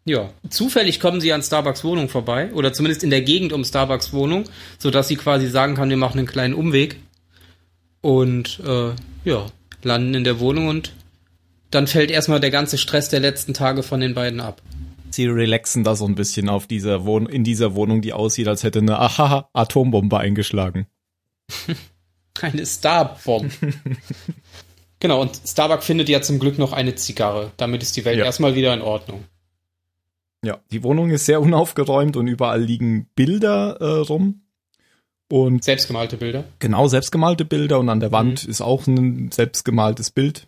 Ja, 0.05 0.31
zufällig 0.49 0.99
kommen 0.99 1.21
sie 1.21 1.33
an 1.33 1.43
Starbucks 1.43 1.85
Wohnung 1.85 2.09
vorbei 2.09 2.53
oder 2.55 2.73
zumindest 2.73 3.05
in 3.05 3.11
der 3.11 3.23
Gegend 3.23 3.53
um 3.53 3.63
Starbucks 3.63 4.13
Wohnung, 4.13 4.45
so 4.79 4.91
dass 4.91 5.07
sie 5.07 5.15
quasi 5.15 5.47
sagen 5.47 5.77
kann, 5.77 5.91
wir 5.91 5.97
machen 5.97 6.19
einen 6.19 6.27
kleinen 6.27 6.55
Umweg 6.55 6.97
und 8.01 8.59
äh, 8.67 8.91
ja 9.25 9.47
landen 9.85 10.15
in 10.15 10.25
der 10.25 10.41
Wohnung 10.41 10.67
und 10.67 10.93
dann 11.71 11.87
fällt 11.87 12.11
erstmal 12.11 12.41
der 12.41 12.51
ganze 12.51 12.79
Stress 12.79 13.11
der 13.11 13.21
letzten 13.21 13.55
Tage 13.55 13.85
von 13.85 14.01
den 14.01 14.15
beiden 14.15 14.41
ab 14.41 14.61
sie 15.15 15.27
relaxen 15.27 15.85
da 15.85 15.95
so 15.97 16.07
ein 16.07 16.15
bisschen 16.15 16.49
auf 16.49 16.67
dieser 16.67 17.05
Wohn 17.05 17.27
in 17.27 17.45
dieser 17.45 17.75
Wohnung, 17.75 18.03
die 18.03 18.13
aussieht, 18.13 18.49
als 18.49 18.63
hätte 18.63 18.81
eine 18.81 18.99
Aha 18.99 19.49
Atombombe 19.53 20.19
eingeschlagen. 20.19 20.87
eine 22.41 22.67
Starbombe. 22.67 23.51
genau, 25.01 25.21
und 25.21 25.41
Starbuck 25.47 25.83
findet 25.83 26.09
ja 26.09 26.23
zum 26.23 26.39
Glück 26.39 26.59
noch 26.59 26.73
eine 26.73 26.95
Zigarre. 26.95 27.53
Damit 27.57 27.83
ist 27.83 27.97
die 27.97 28.05
Welt 28.05 28.19
ja. 28.19 28.25
erstmal 28.25 28.55
wieder 28.55 28.73
in 28.75 28.83
Ordnung. 28.83 29.25
Ja, 30.45 30.61
die 30.73 30.83
Wohnung 30.83 31.11
ist 31.11 31.27
sehr 31.27 31.41
unaufgeräumt 31.41 32.17
und 32.17 32.27
überall 32.27 32.63
liegen 32.63 33.07
Bilder 33.15 33.77
äh, 33.81 34.01
rum. 34.01 34.43
Und 35.31 35.65
selbstgemalte 35.65 36.17
Bilder. 36.17 36.45
Genau, 36.59 36.89
selbstgemalte 36.89 37.45
Bilder 37.45 37.79
und 37.79 37.89
an 37.89 38.01
der 38.01 38.13
Wand 38.13 38.45
mhm. 38.45 38.51
ist 38.51 38.61
auch 38.61 38.87
ein 38.87 39.31
selbstgemaltes 39.31 40.11
Bild. 40.11 40.47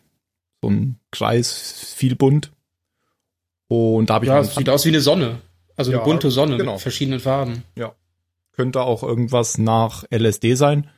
So 0.63 0.71
ein 0.71 0.99
Kreis, 1.11 1.95
viel 1.97 2.17
bunt. 2.17 2.51
Und 3.69 4.11
da 4.11 4.15
habe 4.15 4.25
ich. 4.25 4.29
Ja, 4.29 4.41
es 4.41 4.55
sieht 4.55 4.69
aus 4.69 4.85
wie 4.85 4.91
eine 4.91 5.01
Sonne. 5.01 5.41
Also 5.77 5.91
ja, 5.91 5.99
eine 5.99 6.05
bunte 6.05 6.31
Sonne 6.31 6.57
genau. 6.57 6.73
mit 6.73 6.81
verschiedenen 6.81 7.21
Farben. 7.21 7.65
Ja. 7.77 7.95
Könnte 8.53 8.83
auch 8.83 9.03
irgendwas 9.03 9.59
nach 9.59 10.05
LSD 10.11 10.55
sein. 10.55 10.89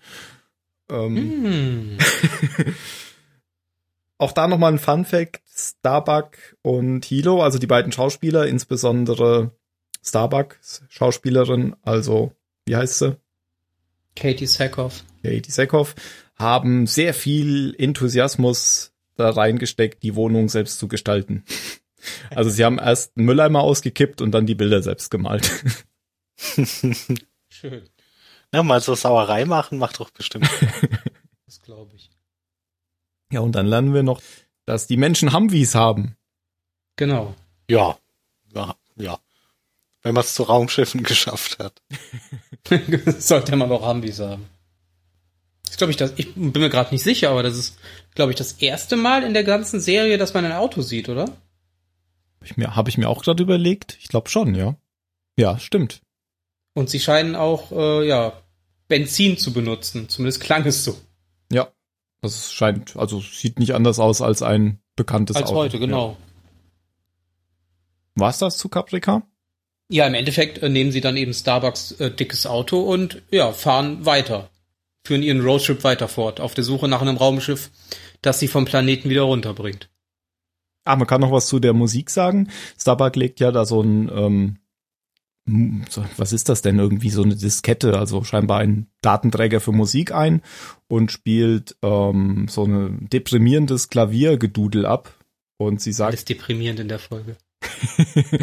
Ähm. 0.90 1.94
Mm. 1.94 1.98
auch 4.18 4.32
da 4.32 4.46
nochmal 4.46 4.72
ein 4.72 4.78
Fun 4.78 5.04
Fact. 5.04 5.40
Starbuck 5.58 6.36
und 6.62 7.04
Hilo, 7.06 7.42
also 7.42 7.58
die 7.58 7.66
beiden 7.66 7.92
Schauspieler, 7.92 8.46
insbesondere 8.46 9.52
Starbuck, 10.02 10.58
Schauspielerin, 10.88 11.76
also, 11.82 12.32
wie 12.66 12.76
heißt 12.76 12.98
sie? 12.98 13.16
Katie 14.14 14.46
Sackhoff. 14.46 15.02
Katie 15.22 15.50
Sackhoff, 15.50 15.94
haben 16.36 16.86
sehr 16.86 17.14
viel 17.14 17.74
Enthusiasmus 17.78 18.92
da 19.16 19.30
reingesteckt, 19.30 20.02
die 20.02 20.14
Wohnung 20.14 20.50
selbst 20.50 20.78
zu 20.78 20.88
gestalten. 20.88 21.44
Also 22.30 22.50
sie 22.50 22.64
haben 22.64 22.78
erst 22.78 23.16
einen 23.16 23.26
Mülleimer 23.26 23.60
ausgekippt 23.60 24.20
und 24.20 24.32
dann 24.32 24.46
die 24.46 24.54
Bilder 24.54 24.82
selbst 24.82 25.10
gemalt. 25.10 25.50
Schön. 27.48 27.88
Ja, 28.52 28.62
mal 28.62 28.80
so 28.80 28.94
Sauerei 28.94 29.44
machen, 29.44 29.78
macht 29.78 30.00
doch 30.00 30.10
bestimmt. 30.10 30.48
das 31.46 31.60
glaube 31.62 31.94
ich. 31.94 32.10
Ja, 33.32 33.40
und 33.40 33.52
dann 33.52 33.66
lernen 33.66 33.92
wir 33.92 34.02
noch, 34.02 34.22
dass 34.66 34.86
die 34.86 34.96
Menschen 34.96 35.32
Humvees 35.32 35.74
haben. 35.74 36.16
Genau. 36.96 37.34
Ja, 37.68 37.98
ja, 38.54 38.76
ja. 38.96 39.18
Wenn 40.02 40.14
man 40.14 40.22
es 40.22 40.34
zu 40.34 40.44
Raumschiffen 40.44 41.02
geschafft 41.04 41.58
hat. 41.58 41.82
Sollte 43.18 43.56
man 43.56 43.68
doch 43.68 43.86
Humvees 43.86 44.20
haben. 44.20 44.46
Das 45.66 45.76
glaube 45.76 45.90
ich, 45.90 45.96
das, 45.96 46.12
ich 46.16 46.34
bin 46.34 46.52
mir 46.52 46.70
gerade 46.70 46.92
nicht 46.94 47.02
sicher, 47.02 47.30
aber 47.30 47.42
das 47.42 47.56
ist, 47.56 47.78
glaube 48.14 48.30
ich, 48.30 48.38
das 48.38 48.52
erste 48.52 48.96
Mal 48.96 49.24
in 49.24 49.34
der 49.34 49.44
ganzen 49.44 49.80
Serie, 49.80 50.16
dass 50.16 50.32
man 50.32 50.44
ein 50.44 50.52
Auto 50.52 50.80
sieht, 50.80 51.08
oder? 51.08 51.36
Ich 52.46 52.56
mir, 52.56 52.76
habe 52.76 52.88
ich 52.88 52.96
mir 52.96 53.08
auch 53.08 53.22
gerade 53.22 53.42
überlegt. 53.42 53.98
Ich 54.00 54.08
glaube 54.08 54.30
schon, 54.30 54.54
ja. 54.54 54.76
Ja, 55.36 55.58
stimmt. 55.58 56.00
Und 56.74 56.88
sie 56.88 57.00
scheinen 57.00 57.34
auch, 57.34 57.72
äh, 57.72 58.06
ja, 58.06 58.40
Benzin 58.88 59.36
zu 59.36 59.52
benutzen. 59.52 60.08
Zumindest 60.08 60.40
klang 60.40 60.64
es 60.64 60.84
so. 60.84 60.96
Ja. 61.50 61.68
Das 62.22 62.52
scheint, 62.52 62.96
also 62.96 63.20
sieht 63.20 63.58
nicht 63.58 63.74
anders 63.74 63.98
aus 63.98 64.22
als 64.22 64.42
ein 64.42 64.78
bekanntes 64.94 65.36
als 65.36 65.46
Auto. 65.46 65.60
Als 65.60 65.74
heute, 65.74 65.78
genau. 65.80 66.10
Ja. 66.10 66.16
War's 68.22 68.38
das 68.38 68.56
zu 68.58 68.68
Caprica? 68.68 69.22
Ja, 69.88 70.06
im 70.06 70.14
Endeffekt 70.14 70.62
äh, 70.62 70.68
nehmen 70.68 70.92
sie 70.92 71.00
dann 71.00 71.16
eben 71.16 71.34
Starbucks 71.34 71.92
äh, 71.92 72.10
dickes 72.10 72.46
Auto 72.46 72.80
und 72.80 73.22
ja, 73.30 73.52
fahren 73.52 74.06
weiter. 74.06 74.50
Führen 75.06 75.22
ihren 75.22 75.40
Roadtrip 75.40 75.84
weiter 75.84 76.08
fort, 76.08 76.40
auf 76.40 76.54
der 76.54 76.64
Suche 76.64 76.88
nach 76.88 77.02
einem 77.02 77.16
Raumschiff, 77.16 77.70
das 78.22 78.40
sie 78.40 78.48
vom 78.48 78.64
Planeten 78.64 79.10
wieder 79.10 79.22
runterbringt. 79.22 79.88
Ah, 80.86 80.96
man 80.96 81.06
kann 81.06 81.20
noch 81.20 81.32
was 81.32 81.46
zu 81.46 81.58
der 81.58 81.72
Musik 81.72 82.10
sagen. 82.10 82.48
Starbuck 82.78 83.16
legt 83.16 83.40
ja 83.40 83.52
da 83.52 83.64
so 83.64 83.82
ein, 83.82 84.10
ähm, 84.12 84.56
was 86.16 86.32
ist 86.32 86.48
das 86.48 86.62
denn 86.62 86.78
irgendwie 86.78 87.10
so 87.10 87.22
eine 87.22 87.36
Diskette, 87.36 87.98
also 87.98 88.24
scheinbar 88.24 88.58
ein 88.58 88.88
Datenträger 89.00 89.60
für 89.60 89.72
Musik 89.72 90.12
ein 90.12 90.42
und 90.88 91.12
spielt 91.12 91.76
ähm, 91.82 92.46
so 92.48 92.64
ein 92.64 93.08
deprimierendes 93.12 93.88
Klaviergedudel 93.88 94.86
ab. 94.86 95.12
Und 95.58 95.80
sie 95.80 95.92
sagt. 95.92 96.08
Alles 96.08 96.24
deprimierend 96.24 96.80
in 96.80 96.88
der 96.88 96.98
Folge. 96.98 97.36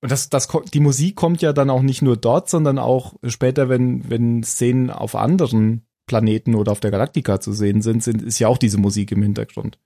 und 0.00 0.10
das, 0.10 0.30
das, 0.30 0.48
die 0.72 0.80
Musik 0.80 1.16
kommt 1.16 1.42
ja 1.42 1.52
dann 1.52 1.70
auch 1.70 1.82
nicht 1.82 2.00
nur 2.00 2.16
dort, 2.16 2.48
sondern 2.48 2.78
auch 2.78 3.14
später, 3.26 3.68
wenn, 3.68 4.08
wenn 4.08 4.42
Szenen 4.42 4.90
auf 4.90 5.14
anderen 5.14 5.82
Planeten 6.06 6.54
oder 6.54 6.72
auf 6.72 6.80
der 6.80 6.90
Galaktika 6.90 7.40
zu 7.40 7.52
sehen 7.52 7.82
sind, 7.82 8.02
sind, 8.02 8.22
ist 8.22 8.38
ja 8.38 8.48
auch 8.48 8.58
diese 8.58 8.78
Musik 8.78 9.12
im 9.12 9.22
Hintergrund. 9.22 9.78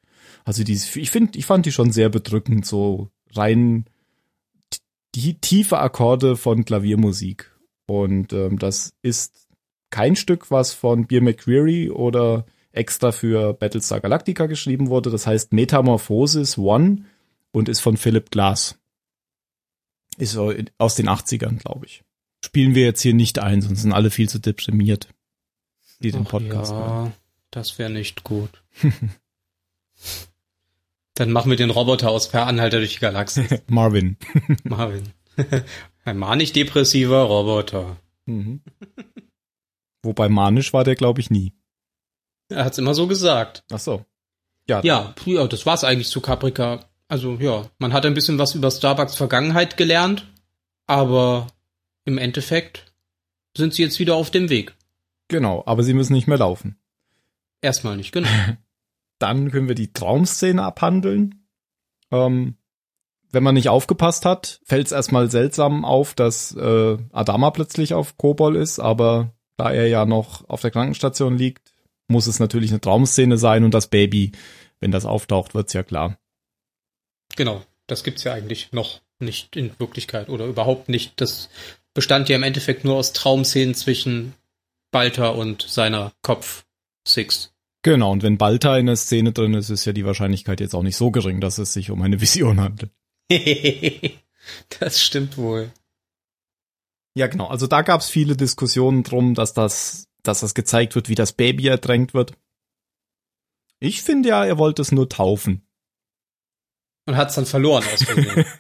Also 0.44 0.64
die, 0.64 0.72
ich 0.72 1.11
finde, 1.11 1.38
ich 1.38 1.46
fand 1.46 1.66
die 1.66 1.72
schon 1.72 1.92
sehr 1.92 2.08
bedrückend, 2.08 2.66
so 2.66 3.11
rein 3.34 3.87
die 5.14 5.34
tiefe 5.34 5.78
Akkorde 5.78 6.37
von 6.37 6.64
Klaviermusik. 6.64 7.50
Und 7.87 8.32
ähm, 8.32 8.58
das 8.58 8.94
ist 9.02 9.49
kein 9.90 10.16
Stück, 10.16 10.50
was 10.50 10.72
von 10.72 11.06
Beer 11.06 11.22
McQuarrie 11.22 11.90
oder 11.90 12.46
extra 12.72 13.12
für 13.12 13.52
Battlestar 13.52 14.00
Galactica 14.00 14.46
geschrieben 14.46 14.88
wurde. 14.88 15.11
Das 15.11 15.26
heißt 15.26 15.52
Metamorphosis 15.52 16.56
One 16.56 17.04
und 17.50 17.68
ist 17.68 17.80
von 17.80 17.96
Philip 17.96 18.30
Glass. 18.30 18.78
Ist 20.16 20.37
aus 20.37 20.94
den 20.94 21.08
80ern, 21.08 21.58
glaube 21.58 21.87
ich. 21.87 22.02
spielen 22.44 22.75
wir 22.75 22.84
jetzt 22.84 23.00
hier 23.00 23.14
nicht 23.14 23.38
ein, 23.38 23.62
sonst 23.62 23.82
sind 23.82 23.92
alle 23.92 24.11
viel 24.11 24.28
zu 24.28 24.38
deprimiert, 24.38 25.08
die 26.00 26.11
den 26.11 26.25
Ach 26.26 26.30
Podcast 26.30 26.72
hören. 26.72 27.06
ja, 27.06 27.12
das 27.50 27.78
wäre 27.78 27.90
nicht 27.90 28.25
gut. 28.25 28.62
Dann 31.14 31.31
machen 31.31 31.50
wir 31.50 31.57
den 31.57 31.71
Roboter 31.71 32.11
aus 32.11 32.28
Per 32.28 32.47
Anhalter 32.47 32.78
durch 32.78 32.95
die 32.95 33.00
Galaxie. 33.00 33.47
Marvin. 33.69 34.16
Marvin. 34.64 35.04
Ein 36.04 36.19
manisch-depressiver 36.19 37.23
Roboter. 37.23 37.97
Mhm. 38.26 38.62
Wobei 40.02 40.28
manisch 40.28 40.73
war 40.73 40.85
der, 40.85 40.97
glaube 40.97 41.21
ich, 41.21 41.31
nie. 41.31 41.52
Er 42.49 42.64
hat's 42.64 42.78
immer 42.78 42.95
so 42.95 43.07
gesagt. 43.07 43.64
Ach 43.73 43.78
so. 43.78 44.04
Ja, 44.69 44.81
Ja, 44.83 45.14
ja, 45.25 45.47
das 45.47 45.64
war's 45.66 45.85
eigentlich 45.85 46.09
zu 46.09 46.21
Caprica. 46.21 46.85
Also 47.09 47.35
ja, 47.40 47.69
man 47.78 47.92
hat 47.92 48.07
ein 48.07 48.14
bisschen 48.14 48.38
was 48.38 48.54
über 48.54 48.71
Starbucks 48.71 49.16
Vergangenheit 49.16 49.76
gelernt, 49.76 50.33
aber 50.87 51.47
im 52.04 52.16
Endeffekt 52.19 52.92
sind 53.57 53.75
sie 53.75 53.83
jetzt 53.83 53.99
wieder 53.99 54.14
auf 54.16 54.31
dem 54.31 54.49
Weg. 54.49 54.75
genau. 55.28 55.62
Aber 55.66 55.83
sie 55.83 55.95
müssen 55.95 56.14
nicht 56.14 56.26
mehr 56.26 56.38
laufen. 56.38 56.76
Erstmal 57.61 57.97
nicht, 57.97 58.12
genau. 58.12 58.28
Dann 59.23 59.50
können 59.50 59.69
wir 59.69 59.75
die 59.75 59.93
Traumszene 59.93 60.62
abhandeln. 60.62 61.47
Ähm, 62.11 62.57
wenn 63.31 63.43
man 63.43 63.55
nicht 63.55 63.69
aufgepasst 63.69 64.25
hat, 64.25 64.61
fällt 64.64 64.87
es 64.87 64.93
erstmal 64.93 65.31
seltsam 65.31 65.85
auf, 65.85 66.14
dass 66.14 66.55
äh, 66.55 66.99
Adama 67.12 67.50
plötzlich 67.50 67.95
auf 67.95 68.19
Kobol 68.19 68.57
ist, 68.57 68.79
aber 68.79 69.33
da 69.57 69.71
er 69.71 69.87
ja 69.87 70.05
noch 70.05 70.49
auf 70.49 70.61
der 70.61 70.71
Krankenstation 70.71 71.38
liegt, 71.38 71.73
muss 72.09 72.26
es 72.26 72.41
natürlich 72.41 72.71
eine 72.71 72.81
Traumszene 72.81 73.38
sein 73.38 73.64
und 73.64 73.73
das 73.73 73.87
Baby, 73.87 74.33
wenn 74.81 74.91
das 74.91 75.07
auftaucht, 75.07 75.55
wird's 75.55 75.73
ja 75.73 75.83
klar. 75.83 76.19
Genau, 77.37 77.62
das 77.87 78.05
gibt's 78.05 78.25
ja 78.25 78.35
eigentlich 78.35 78.73
noch 78.73 79.00
nicht 79.21 79.57
in 79.57 79.79
Wirklichkeit 79.79 80.29
oder 80.29 80.47
überhaupt 80.47 80.88
nicht. 80.88 81.21
Das 81.21 81.49
bestand 81.95 82.29
ja 82.29 82.37
im 82.37 82.43
Endeffekt 82.43 82.85
nur 82.85 82.97
aus 82.97 83.12
Traumszenen 83.12 83.75
zwischen 83.75 84.35
Balter 84.91 85.37
und 85.37 85.62
seiner 85.62 86.12
Kopf 86.23 86.64
Six. 87.07 87.51
Genau, 87.82 88.12
und 88.12 88.22
wenn 88.22 88.38
Balta 88.38 88.78
in 88.78 88.86
der 88.86 88.96
Szene 88.96 89.32
drin 89.32 89.54
ist, 89.54 89.68
ist 89.68 89.84
ja 89.84 89.92
die 89.92 90.04
Wahrscheinlichkeit 90.04 90.60
jetzt 90.60 90.74
auch 90.74 90.84
nicht 90.84 90.96
so 90.96 91.10
gering, 91.10 91.40
dass 91.40 91.58
es 91.58 91.72
sich 91.72 91.90
um 91.90 92.00
eine 92.02 92.20
Vision 92.20 92.60
handelt. 92.60 92.92
das 94.80 95.00
stimmt 95.00 95.36
wohl. 95.36 95.72
Ja, 97.14 97.26
genau. 97.26 97.48
Also 97.48 97.66
da 97.66 97.82
gab's 97.82 98.08
viele 98.08 98.36
Diskussionen 98.36 99.02
drum, 99.02 99.34
dass 99.34 99.52
das, 99.52 100.08
dass 100.22 100.40
das 100.40 100.54
gezeigt 100.54 100.94
wird, 100.94 101.08
wie 101.08 101.14
das 101.14 101.32
Baby 101.32 101.66
ertränkt 101.66 102.14
wird. 102.14 102.32
Ich 103.80 104.02
finde 104.02 104.30
ja, 104.30 104.44
er 104.44 104.58
wollte 104.58 104.80
es 104.80 104.92
nur 104.92 105.08
taufen. 105.08 105.66
Und 107.06 107.16
hat's 107.16 107.34
dann 107.34 107.46
verloren 107.46 107.84
aus 107.92 108.04
Versehen. 108.04 108.46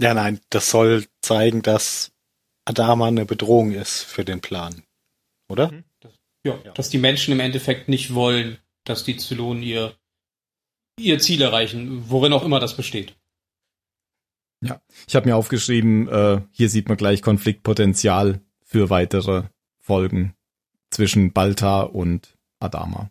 Ja, 0.00 0.14
nein, 0.14 0.40
das 0.48 0.70
soll 0.70 1.04
zeigen, 1.20 1.60
dass 1.60 2.12
Adama 2.64 3.08
eine 3.08 3.26
Bedrohung 3.26 3.72
ist 3.72 4.02
für 4.02 4.24
den 4.24 4.40
Plan. 4.40 4.82
Oder? 5.46 5.84
Ja, 6.44 6.56
dass 6.74 6.90
die 6.90 6.98
Menschen 6.98 7.32
im 7.32 7.40
Endeffekt 7.40 7.88
nicht 7.88 8.14
wollen, 8.14 8.58
dass 8.84 9.04
die 9.04 9.16
Zylonen 9.16 9.62
ihr, 9.62 9.94
ihr 10.98 11.18
Ziel 11.18 11.42
erreichen, 11.42 12.08
worin 12.08 12.32
auch 12.32 12.44
immer 12.44 12.60
das 12.60 12.76
besteht. 12.76 13.16
Ja. 14.62 14.80
Ich 15.08 15.16
habe 15.16 15.28
mir 15.28 15.36
aufgeschrieben, 15.36 16.08
äh, 16.08 16.42
hier 16.52 16.68
sieht 16.68 16.88
man 16.88 16.96
gleich 16.96 17.22
Konfliktpotenzial 17.22 18.40
für 18.62 18.90
weitere 18.90 19.44
Folgen 19.78 20.34
zwischen 20.90 21.32
Balta 21.32 21.82
und 21.82 22.36
Adama. 22.58 23.10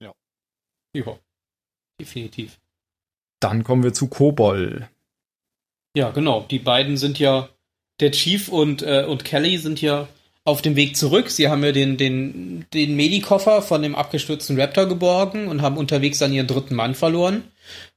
Ja, 0.00 1.18
definitiv. 2.00 2.60
Dann 3.40 3.64
kommen 3.64 3.82
wir 3.82 3.92
zu 3.92 4.08
Kobol. 4.08 4.88
Ja, 5.96 6.10
genau. 6.10 6.46
Die 6.50 6.58
beiden 6.58 6.96
sind 6.96 7.18
ja, 7.18 7.48
der 8.00 8.10
Chief 8.12 8.48
und, 8.48 8.82
äh, 8.82 9.04
und 9.06 9.24
Kelly 9.24 9.58
sind 9.58 9.80
ja 9.80 10.08
auf 10.44 10.62
dem 10.62 10.76
Weg 10.76 10.96
zurück. 10.96 11.30
Sie 11.30 11.48
haben 11.48 11.62
ja 11.64 11.72
den, 11.72 11.96
den, 11.96 12.66
den 12.72 12.96
Medikoffer 12.96 13.62
von 13.62 13.82
dem 13.82 13.94
abgestürzten 13.94 14.58
Raptor 14.60 14.86
geborgen 14.86 15.48
und 15.48 15.62
haben 15.62 15.76
unterwegs 15.76 16.18
dann 16.18 16.32
ihren 16.32 16.46
dritten 16.46 16.74
Mann 16.74 16.94
verloren. 16.94 17.44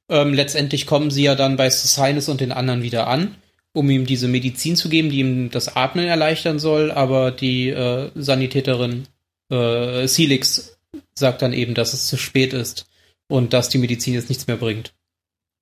Ähm, 0.10 0.34
letztendlich 0.34 0.86
kommen 0.86 1.12
sie 1.12 1.24
ja 1.24 1.36
dann 1.36 1.56
bei 1.56 1.70
Sinus 1.70 2.30
und 2.30 2.42
den 2.42 2.52
anderen 2.52 2.84
wieder 2.84 3.08
an, 3.08 3.36
um 3.72 3.90
ihm 3.90 4.06
diese 4.06 4.28
Medizin 4.28 4.76
zu 4.76 4.90
geben, 4.90 5.10
die 5.10 5.20
ihm 5.20 5.50
das 5.50 5.76
Atmen 5.76 6.06
erleichtern 6.06 6.60
soll, 6.60 6.92
aber 6.92 7.32
die 7.32 7.70
äh, 7.70 8.12
Sanitäterin 8.16 9.08
äh, 9.50 10.08
Celix 10.08 10.78
sagt 11.16 11.42
dann 11.42 11.54
eben, 11.54 11.74
dass 11.74 11.94
es 11.94 12.08
zu 12.08 12.18
spät 12.18 12.54
ist 12.54 12.88
und 13.28 13.54
dass 13.54 13.70
die 13.70 13.78
Medizin 13.78 14.14
jetzt 14.14 14.30
nichts 14.30 14.48
mehr 14.48 14.58
bringt. 14.58 14.94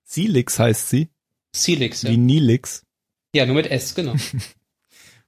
Silix 0.03 0.59
heißt 0.59 0.89
sie, 0.89 1.09
Celix, 1.55 2.03
wie 2.03 2.11
ja. 2.11 2.17
Nilix. 2.17 2.83
ja, 3.35 3.45
nur 3.45 3.55
mit 3.55 3.69
S, 3.69 3.95
genau. 3.95 4.15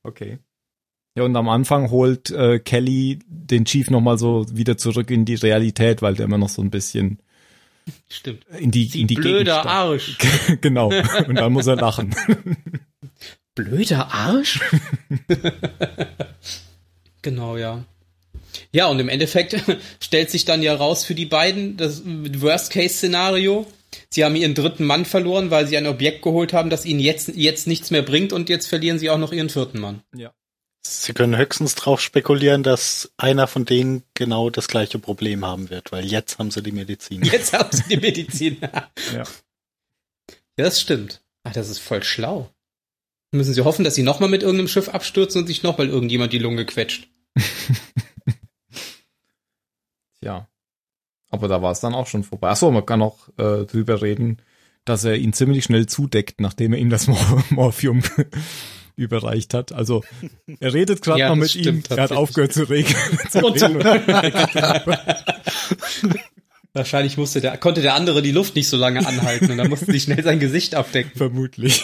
Okay. 0.05 0.37
Ja, 1.15 1.23
und 1.23 1.35
am 1.35 1.47
Anfang 1.47 1.91
holt 1.91 2.31
äh, 2.31 2.59
Kelly 2.59 3.19
den 3.27 3.65
Chief 3.65 3.89
nochmal 3.91 4.17
so 4.17 4.45
wieder 4.51 4.77
zurück 4.77 5.11
in 5.11 5.25
die 5.25 5.35
Realität, 5.35 6.01
weil 6.01 6.15
der 6.15 6.25
immer 6.25 6.39
noch 6.39 6.49
so 6.49 6.61
ein 6.61 6.71
bisschen 6.71 7.19
Stimmt. 8.09 8.45
in 8.57 8.71
die, 8.71 8.87
Die 8.87 9.01
in 9.01 9.07
die 9.07 9.15
blöder 9.15 9.57
Gegend 9.57 9.67
Arsch. 9.67 10.17
genau. 10.61 10.91
Und 11.27 11.35
dann 11.35 11.53
muss 11.53 11.67
er 11.67 11.75
lachen. 11.75 12.15
Blöder 13.55 14.11
Arsch? 14.11 14.59
genau, 17.21 17.57
ja. 17.57 17.83
Ja, 18.71 18.87
und 18.87 18.99
im 18.99 19.09
Endeffekt 19.09 19.55
stellt 19.99 20.31
sich 20.31 20.45
dann 20.45 20.63
ja 20.63 20.73
raus 20.73 21.03
für 21.05 21.13
die 21.13 21.27
beiden 21.27 21.77
das 21.77 22.01
Worst-Case-Szenario. 22.05 23.67
Sie 24.09 24.25
haben 24.25 24.35
ihren 24.35 24.55
dritten 24.55 24.85
Mann 24.85 25.05
verloren, 25.05 25.51
weil 25.51 25.67
sie 25.67 25.77
ein 25.77 25.85
Objekt 25.85 26.23
geholt 26.23 26.53
haben, 26.53 26.71
das 26.71 26.85
ihnen 26.85 26.99
jetzt, 26.99 27.29
jetzt 27.35 27.67
nichts 27.67 27.91
mehr 27.91 28.01
bringt 28.01 28.33
und 28.33 28.49
jetzt 28.49 28.65
verlieren 28.65 28.97
sie 28.97 29.11
auch 29.11 29.19
noch 29.19 29.31
ihren 29.31 29.49
vierten 29.49 29.79
Mann. 29.79 30.01
Sie 30.85 31.13
können 31.13 31.37
höchstens 31.37 31.75
drauf 31.75 32.01
spekulieren, 32.01 32.61
dass 32.61 33.11
einer 33.17 33.47
von 33.47 33.65
denen 33.65 34.03
genau 34.13 34.49
das 34.49 34.67
gleiche 34.67 34.99
Problem 34.99 35.45
haben 35.45 35.69
wird, 35.69 35.91
weil 35.91 36.05
jetzt 36.05 36.39
haben 36.39 36.51
sie 36.51 36.61
die 36.61 36.73
Medizin. 36.73 37.23
Jetzt 37.23 37.53
haben 37.53 37.69
sie 37.71 37.83
die 37.89 37.97
Medizin. 37.97 38.57
Ja. 39.13 39.27
Ja, 40.55 40.65
das 40.65 40.79
stimmt. 40.79 41.23
Ach, 41.41 41.51
das 41.51 41.67
ist 41.67 41.79
voll 41.79 42.03
schlau. 42.03 42.47
Müssen 43.31 43.55
sie 43.55 43.63
hoffen, 43.63 43.83
dass 43.83 43.95
sie 43.95 44.03
nochmal 44.03 44.29
mit 44.29 44.43
irgendeinem 44.43 44.67
Schiff 44.67 44.87
abstürzen 44.87 45.41
und 45.41 45.47
sich 45.47 45.63
nochmal 45.63 45.89
irgendjemand 45.89 46.31
die 46.31 46.37
Lunge 46.37 46.63
quetscht. 46.67 47.07
Ja. 50.23 50.47
Aber 51.29 51.47
da 51.47 51.61
war 51.61 51.71
es 51.71 51.79
dann 51.79 51.95
auch 51.95 52.07
schon 52.07 52.23
vorbei. 52.23 52.49
Achso, 52.49 52.71
man 52.71 52.85
kann 52.85 53.01
auch 53.01 53.27
äh, 53.37 53.65
drüber 53.65 54.01
reden, 54.01 54.41
dass 54.85 55.03
er 55.03 55.15
ihn 55.15 55.33
ziemlich 55.33 55.63
schnell 55.65 55.87
zudeckt, 55.87 56.39
nachdem 56.39 56.73
er 56.73 56.79
ihm 56.79 56.89
das 56.89 57.07
Mor 57.07 57.43
Morphium 57.49 58.03
überreicht 58.95 59.53
hat. 59.53 59.71
Also 59.71 60.03
er 60.59 60.73
redet 60.73 61.01
gerade 61.01 61.19
Ja, 61.19 61.29
noch 61.29 61.35
mit 61.35 61.53
ihm, 61.55 61.61
stimmt 61.61 61.91
er 61.91 62.03
hat 62.03 62.11
aufgehört 62.11 62.53
zu 62.53 62.69
reden. 62.69 62.93
Wahrscheinlich 66.73 67.17
musste 67.17 67.39
der, 67.39 67.55
konnte 67.57 67.81
der 67.83 67.93
andere 67.93 68.21
die 68.23 68.31
Luft 68.31 68.55
nicht 68.55 68.67
so 68.67 68.77
lange 68.77 69.05
anhalten 69.05 69.51
und 69.51 69.57
dann 69.57 69.69
musste 69.69 69.91
sie 69.91 69.99
schnell 69.99 70.23
sein 70.23 70.39
Gesicht 70.39 70.73
abdecken. 70.73 71.11
Vermutlich. 71.15 71.83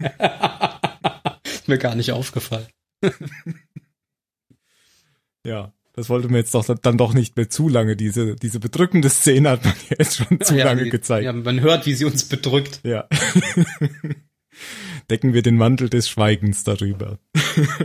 Ist 1.44 1.68
mir 1.68 1.78
gar 1.78 1.94
nicht 1.94 2.12
aufgefallen. 2.12 2.66
Ja, 5.46 5.72
das 5.94 6.10
wollte 6.10 6.28
mir 6.28 6.36
jetzt 6.38 6.52
doch 6.54 6.66
dann 6.66 6.98
doch 6.98 7.14
nicht 7.14 7.36
mehr 7.36 7.48
zu 7.48 7.70
lange. 7.70 7.96
Diese, 7.96 8.36
diese 8.36 8.60
bedrückende 8.60 9.08
Szene 9.08 9.48
hat 9.50 9.64
man 9.64 9.74
jetzt 9.98 10.16
schon 10.16 10.38
zu 10.42 10.54
ja, 10.54 10.66
lange 10.66 10.84
die- 10.84 10.90
gezeigt. 10.90 11.24
Ja, 11.24 11.32
man 11.32 11.60
hört, 11.60 11.86
wie 11.86 11.94
sie 11.94 12.04
uns 12.04 12.24
bedrückt. 12.24 12.80
Ja. 12.84 13.08
Decken 15.10 15.32
wir 15.34 15.42
den 15.42 15.56
Mantel 15.56 15.88
des 15.88 16.08
Schweigens 16.08 16.64
darüber. 16.64 17.18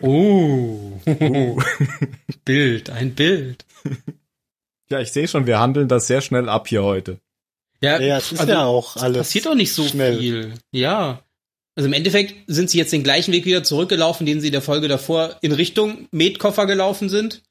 Oh. 0.01 0.99
Oh. 1.05 1.61
Bild, 2.45 2.89
ein 2.89 3.13
Bild. 3.13 3.65
Ja, 4.89 4.99
ich 4.99 5.11
sehe 5.11 5.27
schon, 5.27 5.45
wir 5.47 5.59
handeln 5.59 5.87
das 5.87 6.07
sehr 6.07 6.21
schnell 6.21 6.49
ab 6.49 6.67
hier 6.67 6.83
heute. 6.83 7.19
Ja, 7.81 7.99
Ja, 7.99 8.17
es 8.17 8.31
ist 8.31 8.39
also, 8.39 8.51
ja 8.51 8.65
auch 8.65 8.95
es 8.95 9.01
alles. 9.03 9.17
passiert 9.19 9.45
doch 9.45 9.55
nicht 9.55 9.73
so 9.73 9.87
schnell. 9.87 10.17
viel. 10.19 10.53
Ja. 10.71 11.23
Also 11.75 11.87
im 11.87 11.93
Endeffekt 11.93 12.35
sind 12.47 12.69
sie 12.69 12.77
jetzt 12.77 12.91
den 12.91 13.03
gleichen 13.03 13.31
Weg 13.31 13.45
wieder 13.45 13.63
zurückgelaufen, 13.63 14.25
den 14.25 14.41
sie 14.41 14.47
in 14.47 14.51
der 14.53 14.61
Folge 14.61 14.87
davor 14.87 15.37
in 15.41 15.51
Richtung 15.51 16.07
Medkoffer 16.11 16.65
gelaufen 16.65 17.07
sind. 17.07 17.41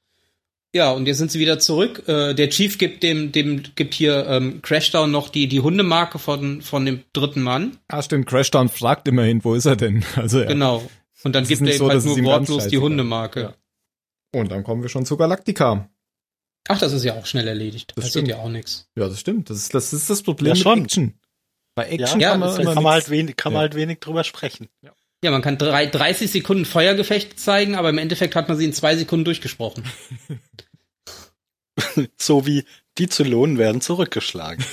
Ja, 0.74 0.92
und 0.92 1.06
jetzt 1.06 1.18
sind 1.18 1.32
sie 1.32 1.40
wieder 1.40 1.58
zurück. 1.58 2.04
Äh, 2.06 2.34
der 2.34 2.48
Chief 2.50 2.78
gibt 2.78 3.02
dem, 3.02 3.32
dem 3.32 3.62
gibt 3.74 3.92
hier 3.94 4.26
ähm, 4.28 4.62
Crashdown 4.62 5.10
noch 5.10 5.28
die, 5.28 5.48
die 5.48 5.60
Hundemarke 5.60 6.18
von, 6.20 6.62
von 6.62 6.86
dem 6.86 7.02
dritten 7.12 7.42
Mann. 7.42 7.78
Ah, 7.88 8.02
stimmt, 8.02 8.26
Crashdown 8.26 8.68
fragt 8.68 9.08
immerhin, 9.08 9.42
wo 9.44 9.54
ist 9.54 9.66
er 9.66 9.76
denn? 9.76 10.04
Also 10.16 10.40
ja. 10.40 10.46
Genau. 10.46 10.88
Und 11.24 11.34
dann 11.34 11.46
gibt 11.46 11.60
er 11.62 11.72
so, 11.76 11.88
halt 11.88 12.04
nur 12.04 12.16
ihm 12.16 12.24
wortlos 12.24 12.68
die 12.68 12.78
Hundemarke. 12.78 13.40
Ja. 13.40 13.54
Und 14.40 14.50
dann 14.52 14.62
kommen 14.62 14.82
wir 14.82 14.88
schon 14.88 15.04
zu 15.04 15.16
Galactica. 15.16 15.90
Ach, 16.68 16.78
das 16.78 16.92
ist 16.92 17.04
ja 17.04 17.14
auch 17.14 17.26
schnell 17.26 17.48
erledigt. 17.48 17.92
Das 17.96 18.04
Passiert 18.04 18.26
stimmt. 18.26 18.28
ja 18.28 18.36
auch 18.38 18.48
nichts. 18.48 18.88
Ja, 18.96 19.08
das 19.08 19.18
stimmt. 19.18 19.50
Das 19.50 19.56
ist 19.56 19.74
das, 19.74 19.92
ist 19.92 20.08
das 20.08 20.22
Problem 20.22 20.48
Ja, 20.48 20.54
mit 20.54 20.62
schon. 20.62 20.82
Action. 20.84 21.20
Bei 21.74 21.88
Action 21.88 22.20
Ja, 22.20 22.30
kann 22.32 22.40
man, 22.40 22.64
kann 22.64 22.82
man 22.82 22.92
halt 22.92 23.10
wenig, 23.10 23.36
kann 23.36 23.52
man 23.52 23.60
halt 23.60 23.74
wenig 23.74 23.98
drüber 24.00 24.22
sprechen. 24.24 24.68
Ja, 24.82 24.92
man 25.22 25.42
kann 25.42 25.58
drei, 25.58 25.86
30 25.86 26.30
Sekunden 26.30 26.64
Feuergefecht 26.64 27.38
zeigen, 27.38 27.74
aber 27.74 27.90
im 27.90 27.98
Endeffekt 27.98 28.34
hat 28.34 28.48
man 28.48 28.56
sie 28.56 28.64
in 28.64 28.72
zwei 28.72 28.96
Sekunden 28.96 29.24
durchgesprochen. 29.24 29.84
So 32.16 32.46
wie 32.46 32.64
Die 32.98 33.08
Zylonen 33.08 33.56
werden 33.56 33.80
zurückgeschlagen. 33.80 34.64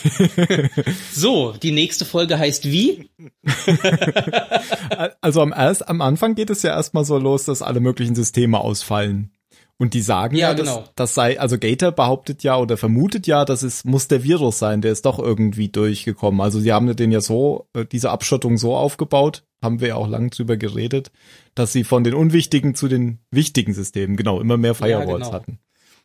So, 1.13 1.53
die 1.53 1.71
nächste 1.71 2.05
Folge 2.05 2.37
heißt 2.37 2.65
wie? 2.65 3.09
Also 5.21 5.41
am, 5.41 5.53
erst, 5.53 5.87
am 5.87 6.01
Anfang 6.01 6.35
geht 6.35 6.49
es 6.49 6.63
ja 6.63 6.71
erstmal 6.71 7.05
so 7.05 7.17
los, 7.17 7.45
dass 7.45 7.61
alle 7.61 7.79
möglichen 7.79 8.15
Systeme 8.15 8.59
ausfallen. 8.59 9.31
Und 9.77 9.93
die 9.93 10.01
sagen 10.01 10.35
ja, 10.35 10.49
Ja, 10.49 10.53
genau. 10.53 10.85
das 10.95 11.13
sei, 11.13 11.39
also 11.39 11.57
Gator 11.57 11.91
behauptet 11.91 12.43
ja 12.43 12.57
oder 12.57 12.77
vermutet 12.77 13.27
ja, 13.27 13.45
dass 13.45 13.63
es 13.63 13.85
muss 13.85 14.07
der 14.07 14.23
Virus 14.23 14.59
sein, 14.59 14.81
der 14.81 14.91
ist 14.91 15.05
doch 15.05 15.19
irgendwie 15.19 15.69
durchgekommen. 15.69 16.41
Also 16.41 16.59
sie 16.59 16.73
haben 16.73 16.93
den 16.95 17.11
ja 17.11 17.21
so, 17.21 17.67
äh, 17.73 17.85
diese 17.85 18.09
Abschottung 18.09 18.57
so 18.57 18.75
aufgebaut, 18.75 19.43
haben 19.61 19.81
wir 19.81 19.89
ja 19.89 19.95
auch 19.95 20.07
lang 20.07 20.29
drüber 20.29 20.57
geredet, 20.57 21.11
dass 21.55 21.73
sie 21.73 21.83
von 21.83 22.03
den 22.03 22.13
unwichtigen 22.13 22.75
zu 22.75 22.87
den 22.87 23.19
wichtigen 23.31 23.73
Systemen, 23.73 24.15
genau, 24.15 24.39
immer 24.39 24.57
mehr 24.57 24.75
Firewalls 24.75 25.25
genau. 25.25 25.33
hatten. 25.33 25.59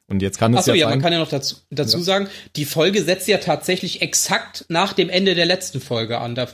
Und 0.08 0.20
jetzt 0.20 0.38
kann 0.38 0.52
es 0.52 0.60
Achso, 0.60 0.72
ja, 0.72 0.76
ja, 0.76 0.86
sein, 0.86 0.98
man 0.98 1.02
kann 1.02 1.12
ja 1.12 1.18
noch 1.20 1.28
dazu, 1.28 1.56
dazu 1.70 2.00
sagen, 2.00 2.28
die 2.56 2.64
Folge 2.64 3.02
setzt 3.02 3.28
ja 3.28 3.38
tatsächlich 3.38 4.02
exakt 4.02 4.66
nach 4.68 4.92
dem 4.92 5.08
Ende 5.08 5.34
der 5.34 5.46
letzten 5.46 5.80
Folge 5.80 6.18
an. 6.18 6.34
Da, 6.34 6.48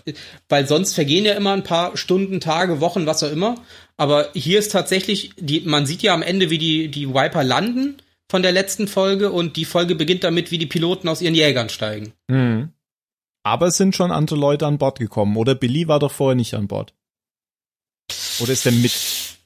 weil 0.48 0.68
sonst 0.68 0.94
vergehen 0.94 1.24
ja 1.24 1.32
immer 1.32 1.54
ein 1.54 1.64
paar 1.64 1.96
Stunden, 1.96 2.40
Tage, 2.40 2.80
Wochen, 2.80 3.06
was 3.06 3.22
auch 3.22 3.32
immer. 3.32 3.56
Aber 3.96 4.28
hier 4.34 4.58
ist 4.58 4.70
tatsächlich, 4.70 5.32
die, 5.38 5.62
man 5.62 5.86
sieht 5.86 6.02
ja 6.02 6.14
am 6.14 6.22
Ende, 6.22 6.50
wie 6.50 6.58
die, 6.58 6.88
die 6.88 7.08
Viper 7.08 7.42
landen 7.42 7.96
von 8.30 8.42
der 8.42 8.52
letzten 8.52 8.86
Folge 8.86 9.32
und 9.32 9.56
die 9.56 9.64
Folge 9.64 9.94
beginnt 9.94 10.22
damit, 10.22 10.50
wie 10.50 10.58
die 10.58 10.66
Piloten 10.66 11.08
aus 11.08 11.22
ihren 11.22 11.34
Jägern 11.34 11.68
steigen. 11.68 12.12
Mhm. 12.28 12.70
Aber 13.48 13.68
es 13.68 13.76
sind 13.76 13.96
schon 13.96 14.10
andere 14.10 14.36
Leute 14.36 14.66
an 14.66 14.78
Bord 14.78 14.98
gekommen. 14.98 15.36
Oder 15.36 15.54
Billy 15.54 15.88
war 15.88 15.98
doch 15.98 16.12
vorher 16.12 16.36
nicht 16.36 16.54
an 16.54 16.68
Bord. 16.68 16.94
Oder 18.40 18.52
ist 18.52 18.66
er 18.66 18.72
mit, 18.72 19.38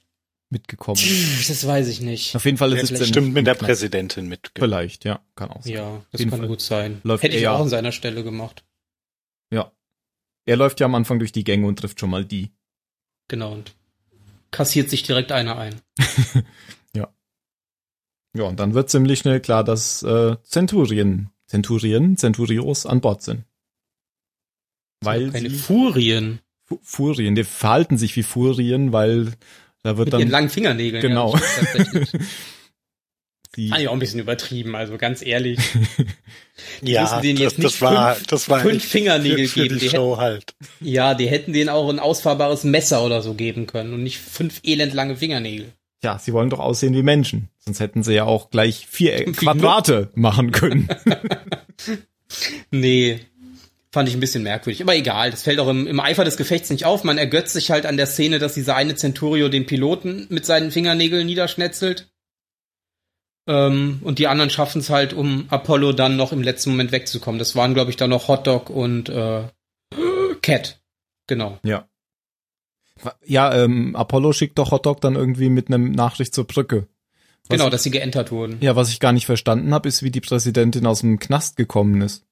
mitgekommen? 0.50 1.00
Das 1.48 1.66
weiß 1.66 1.88
ich 1.88 2.00
nicht. 2.00 2.34
Auf 2.34 2.44
jeden 2.44 2.58
Fall 2.58 2.70
Ja, 2.70 2.76
ist 2.76 2.84
es 2.84 2.90
vielleicht 2.90 3.08
Stimmt 3.10 3.32
mit 3.32 3.46
der. 3.46 3.54
Präsidentin 3.54 4.28
mit. 4.28 4.50
Vielleicht, 4.56 5.04
ja, 5.04 5.20
kann 5.36 5.50
auch 5.50 5.62
sein. 5.62 5.72
Ja, 5.72 6.04
das 6.10 6.20
kann 6.20 6.30
Fall. 6.30 6.46
gut 6.48 6.60
sein. 6.60 7.00
Läuft 7.04 7.22
Hätte 7.22 7.36
ich 7.36 7.46
auch 7.48 7.60
an 7.60 7.68
seiner 7.68 7.92
Stelle 7.92 8.24
gemacht. 8.24 8.64
Ja. 9.52 9.72
Er 10.46 10.56
läuft 10.56 10.80
ja 10.80 10.86
am 10.86 10.94
Anfang 10.94 11.18
durch 11.18 11.32
die 11.32 11.44
Gänge 11.44 11.66
und 11.66 11.78
trifft 11.78 12.00
schon 12.00 12.10
mal 12.10 12.24
die. 12.24 12.50
Genau. 13.28 13.52
Und 13.52 13.74
kassiert 14.50 14.90
sich 14.90 15.04
direkt 15.04 15.32
einer 15.32 15.56
ein. 15.58 15.80
Ja, 18.34 18.44
und 18.44 18.58
dann 18.58 18.74
wird 18.74 18.88
ziemlich 18.88 19.18
schnell 19.18 19.40
klar, 19.40 19.62
dass 19.62 20.02
äh, 20.02 20.36
Zenturien, 20.42 21.30
Zenturien, 21.46 22.16
Centurios 22.16 22.86
an 22.86 23.00
Bord 23.00 23.22
sind. 23.22 23.44
Weil 25.04 25.30
Keine 25.30 25.50
sie, 25.50 25.56
Furien. 25.56 26.40
Fu- 26.64 26.80
Furien, 26.82 27.34
die 27.34 27.44
verhalten 27.44 27.98
sich 27.98 28.16
wie 28.16 28.22
Furien, 28.22 28.92
weil 28.92 29.32
da 29.82 29.96
wird 29.96 30.06
Mit 30.12 30.14
dann 30.22 30.28
langen 30.28 30.48
Fingernägeln. 30.50 31.02
Genau. 31.02 31.34
Ja, 31.34 31.40
das 31.74 32.12
die, 33.56 33.68
Fand 33.68 33.80
ich 33.82 33.88
auch 33.88 33.92
ein 33.92 33.98
bisschen 33.98 34.20
übertrieben, 34.20 34.74
also 34.76 34.96
ganz 34.98 35.22
ehrlich. 35.24 35.58
Ja, 36.80 37.02
müssen 37.02 37.22
denen 37.22 37.34
das, 37.36 37.42
jetzt 37.44 37.58
nicht 37.58 37.74
das 37.74 37.80
war, 37.82 38.14
fünf- 38.14 38.26
das 38.28 38.48
war 38.48 38.60
fünf 38.60 38.84
Fingernägel 38.84 39.48
für, 39.48 39.48
für 39.48 39.62
geben. 39.64 39.78
die 39.80 39.84
Die 39.86 39.90
Show 39.90 40.16
halt. 40.18 40.54
Ja, 40.80 41.14
die 41.14 41.26
hätten 41.26 41.52
denen 41.52 41.68
auch 41.68 41.88
ein 41.88 41.98
ausfahrbares 41.98 42.62
Messer 42.64 43.04
oder 43.04 43.20
so 43.20 43.34
geben 43.34 43.66
können 43.66 43.92
und 43.94 44.02
nicht 44.04 44.18
fünf 44.18 44.60
elendlange 44.62 45.16
Fingernägel. 45.16 45.72
ja, 46.04 46.18
sie 46.20 46.32
wollen 46.32 46.50
doch 46.50 46.60
aussehen 46.60 46.94
wie 46.94 47.02
Menschen. 47.02 47.48
Sonst 47.58 47.80
hätten 47.80 48.02
sie 48.04 48.14
ja 48.14 48.24
auch 48.24 48.50
gleich 48.50 48.86
vier 48.88 49.24
Quadrate 49.32 50.10
machen 50.14 50.52
können. 50.52 50.88
Nee. 52.70 53.20
Fand 53.92 54.09
ich 54.09 54.14
ein 54.14 54.20
bisschen 54.20 54.42
merkwürdig. 54.42 54.81
Aber 54.81 54.96
egal, 54.96 55.31
das 55.31 55.42
fällt 55.42 55.61
auch 55.61 55.68
im, 55.68 55.87
im 55.87 56.00
Eifer 56.00 56.24
des 56.24 56.38
Gefechts 56.38 56.70
nicht 56.70 56.87
auf. 56.87 57.05
Man 57.05 57.18
ergötzt 57.18 57.52
sich 57.52 57.70
halt 57.70 57.85
an 57.85 57.98
der 57.98 58.07
Szene, 58.07 58.38
dass 58.38 58.55
dieser 58.55 58.74
eine 58.74 58.94
Centurio 58.94 59.50
den 59.50 59.66
Piloten 59.66 60.26
mit 60.31 60.46
seinen 60.46 60.70
Fingernägeln 60.70 61.26
niederschnetzelt. 61.26 62.11
Ähm, 63.46 64.00
und 64.02 64.18
die 64.18 64.28
anderen 64.28 64.48
schaffen 64.48 64.81
es 64.81 64.88
halt, 64.88 65.12
um 65.12 65.44
Apollo 65.50 65.92
dann 65.92 66.16
noch 66.16 66.33
im 66.33 66.42
letzten 66.42 66.70
Moment 66.70 66.90
wegzukommen. 66.90 67.38
Das 67.38 67.55
waren, 67.55 67.74
glaube 67.74 67.90
ich, 67.90 67.96
dann 67.96 68.09
noch 68.09 68.28
Hotdog 68.28 68.70
und 68.70 69.11
äh, 69.11 69.42
Cat. 70.40 70.81
Genau. 71.26 71.59
ja. 71.62 71.87
Ja, 73.24 73.52
ähm, 73.52 73.96
Apollo 73.96 74.33
schickt 74.33 74.59
doch 74.59 74.70
Hotdog 74.70 75.00
dann 75.00 75.16
irgendwie 75.16 75.48
mit 75.48 75.68
einem 75.68 75.90
Nachricht 75.90 76.35
zur 76.35 76.46
Brücke. 76.46 76.87
Was 77.48 77.59
Genau, 77.59 77.68
dass 77.68 77.83
sie 77.83 77.90
geentert 77.90 78.31
wurden. 78.31 78.59
Ja, 78.61 78.76
was 78.76 78.90
ich 78.90 79.00
gar 79.00 79.12
nicht 79.12 79.26
verstanden 79.26 79.74
habe, 79.74 79.88
ist, 79.88 80.02
wie 80.02 80.12
die 80.12 80.20
Präsidentin 80.20 80.87
aus 80.87 81.00
dem 81.00 81.18
Knast 81.18 81.57
gekommen 81.57 82.00
ist. 82.00 82.24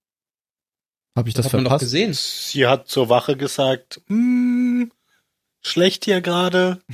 Habe 1.16 1.28
ich 1.28 1.34
das, 1.34 1.46
hat 1.46 1.52
man 1.52 1.64
doch 1.64 1.70
verpasst? 1.70 1.86
gesehen. 1.86 2.12
Sie 2.12 2.66
hat 2.66 2.88
zur 2.88 3.08
Wache 3.08 3.36
gesagt, 3.36 4.00
hm, 4.06 4.90
schlecht 5.62 6.04
hier 6.04 6.20
gerade. 6.20 6.80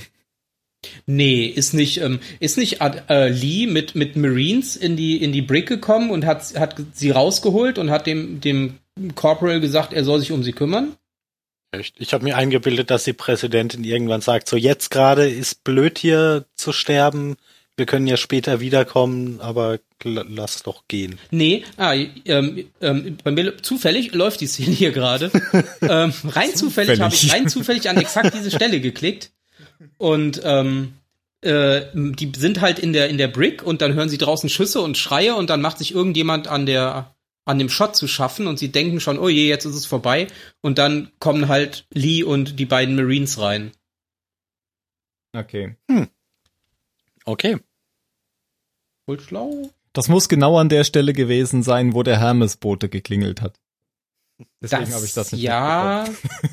Nee, 1.07 1.47
ist 1.47 1.75
nicht, 1.75 2.01
ähm, 2.01 2.21
ist 2.39 2.59
nicht 2.59 2.81
äh, 2.81 3.29
Lee 3.29 3.67
mit, 3.67 3.97
mit 3.97 4.15
Marines 4.15 4.77
in 4.77 4.97
die, 4.97 5.21
in 5.21 5.33
die 5.33 5.43
Brick 5.43 5.67
gekommen 5.67 6.11
und 6.11 6.25
hat, 6.25 6.57
hat 6.57 6.77
sie 6.93 7.11
rausgeholt 7.11 7.79
und 7.79 7.91
hat 7.91 8.07
dem, 8.07 8.41
dem 8.41 8.79
Corporal 9.17 9.61
gesagt, 9.61 9.93
er 9.93 10.05
soll 10.05 10.21
sich 10.21 10.31
um 10.31 10.45
sie 10.45 10.53
kümmern? 10.53 10.95
Echt? 11.73 11.97
Ich 11.99 12.15
habe 12.15 12.25
mir 12.25 12.37
eingebildet, 12.37 12.91
dass 12.91 13.05
die 13.05 13.13
Präsidentin 13.13 13.85
irgendwann 13.85 14.21
sagt, 14.21 14.49
so 14.49 14.57
jetzt 14.57 14.91
gerade 14.91 15.29
ist 15.29 15.65
blöd 15.65 15.99
hier 15.99 16.45
zu 16.55 16.73
sterben. 16.73 17.37
Wir 17.77 17.85
können 17.85 18.07
ja 18.07 18.17
später 18.17 18.61
wiederkommen, 18.61 19.41
aber 19.41 19.79
lass 20.03 20.63
doch 20.63 20.85
gehen. 20.89 21.19
Nee, 21.31 21.65
ah, 21.77 21.95
ähm, 22.25 22.65
ähm, 22.81 23.19
bei 23.23 23.31
mir 23.31 23.59
zufällig 23.59 24.15
läuft 24.15 24.41
die 24.41 24.47
Szene 24.47 24.73
hier 24.73 24.93
gerade. 24.93 25.31
ähm, 25.83 26.13
rein 26.25 26.55
zufällig 26.55 27.01
habe 27.01 27.15
ich 27.15 27.21
Zufällig. 27.21 27.43
rein 27.43 27.49
zufällig 27.49 27.89
an 27.91 27.99
exakt 27.99 28.35
diese 28.35 28.51
Stelle 28.51 28.81
geklickt. 28.81 29.31
Und 29.99 30.41
ähm, 30.43 30.95
äh, 31.43 31.83
die 31.93 32.33
sind 32.37 32.63
halt 32.63 32.79
in 32.79 32.95
der 32.95 33.11
in 33.11 33.19
der 33.19 33.29
Brick 33.29 33.63
und 33.63 33.83
dann 33.83 33.93
hören 33.93 34.09
sie 34.09 34.19
draußen 34.19 34.49
Schüsse 34.49 34.81
und 34.81 34.97
Schreie 34.97 35.35
und 35.35 35.51
dann 35.51 35.61
macht 35.61 35.79
sich 35.79 35.95
irgendjemand 35.95 36.49
an 36.49 36.65
der 36.65 37.15
an 37.45 37.59
dem 37.59 37.69
Shot 37.69 37.95
zu 37.95 38.09
schaffen 38.09 38.47
und 38.47 38.59
sie 38.59 38.73
denken 38.73 39.01
schon, 39.01 39.19
oh 39.19 39.29
je, 39.29 39.49
jetzt 39.49 39.67
ist 39.67 39.77
es 39.77 39.87
vorbei 39.87 40.27
und 40.63 40.79
dann 40.79 41.13
kommen 41.21 41.49
halt 41.49 41.87
Lee 41.93 42.23
und 42.23 42.59
die 42.59 42.65
beiden 42.65 42.97
Marines 42.97 43.39
rein. 43.39 43.71
Okay. 45.33 45.77
Okay. 47.25 47.59
Voll 49.07 49.21
schlau. 49.21 49.71
Das 49.93 50.09
muss 50.09 50.29
genau 50.29 50.59
an 50.59 50.69
der 50.69 50.85
Stelle 50.85 51.13
gewesen 51.13 51.63
sein, 51.63 51.95
wo 51.95 52.03
der 52.03 52.19
Hermesbote 52.19 52.89
geklingelt 52.89 53.41
hat. 53.41 53.55
Deswegen 54.61 54.93
habe 54.93 55.05
ich 55.07 55.15
das 55.15 55.33
nicht 55.33 55.41
Ja, 55.41 56.05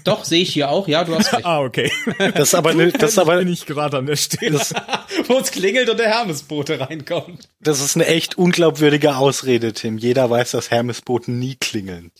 doch 0.05 0.23
sehe 0.23 0.41
ich 0.41 0.53
hier 0.53 0.69
auch. 0.69 0.87
Ja, 0.87 1.03
du 1.03 1.15
hast 1.15 1.33
recht. 1.33 1.45
Ah, 1.45 1.59
okay. 1.59 1.91
Das 2.17 2.49
ist 2.49 2.55
aber, 2.55 2.73
ne, 2.73 2.93
das 2.93 3.11
ist 3.11 3.17
aber, 3.17 3.37
bin 3.39 3.49
ich 3.51 3.65
gerade 3.65 3.97
an 3.97 4.05
der 4.05 4.15
Stelle. 4.15 4.59
Wo 5.27 5.37
es 5.39 5.51
klingelt 5.51 5.89
und 5.89 5.99
der 5.99 6.09
Hermesbote 6.09 6.79
reinkommt. 6.79 7.49
das 7.59 7.81
ist 7.81 7.95
eine 7.97 8.05
echt 8.05 8.37
unglaubwürdige 8.37 9.17
Ausrede, 9.17 9.73
Tim. 9.73 9.97
Jeder 9.97 10.29
weiß, 10.29 10.51
dass 10.51 10.71
Hermesboten 10.71 11.39
nie 11.39 11.55
klingeln. 11.55 12.11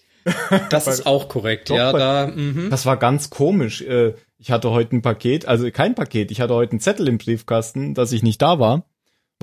Das 0.70 0.88
ist 0.88 1.06
auch 1.06 1.30
korrekt, 1.30 1.70
Doch, 1.70 1.76
ja, 1.76 1.94
da, 1.94 2.28
mhm. 2.28 2.70
Das 2.70 2.86
war 2.86 2.98
ganz 2.98 3.30
komisch. 3.30 3.82
Äh, 3.82 4.16
Ich 4.40 4.52
hatte 4.52 4.72
heute 4.72 4.96
ein 4.98 5.02
Paket, 5.02 5.46
also 5.46 5.70
kein 5.72 5.96
Paket, 5.96 6.32
ich 6.32 6.42
hatte 6.42 6.54
heute 6.56 6.72
einen 6.72 6.80
Zettel 6.82 7.08
im 7.08 7.18
Briefkasten, 7.18 7.94
dass 7.94 8.12
ich 8.12 8.24
nicht 8.24 8.42
da 8.42 8.60
war. 8.60 8.86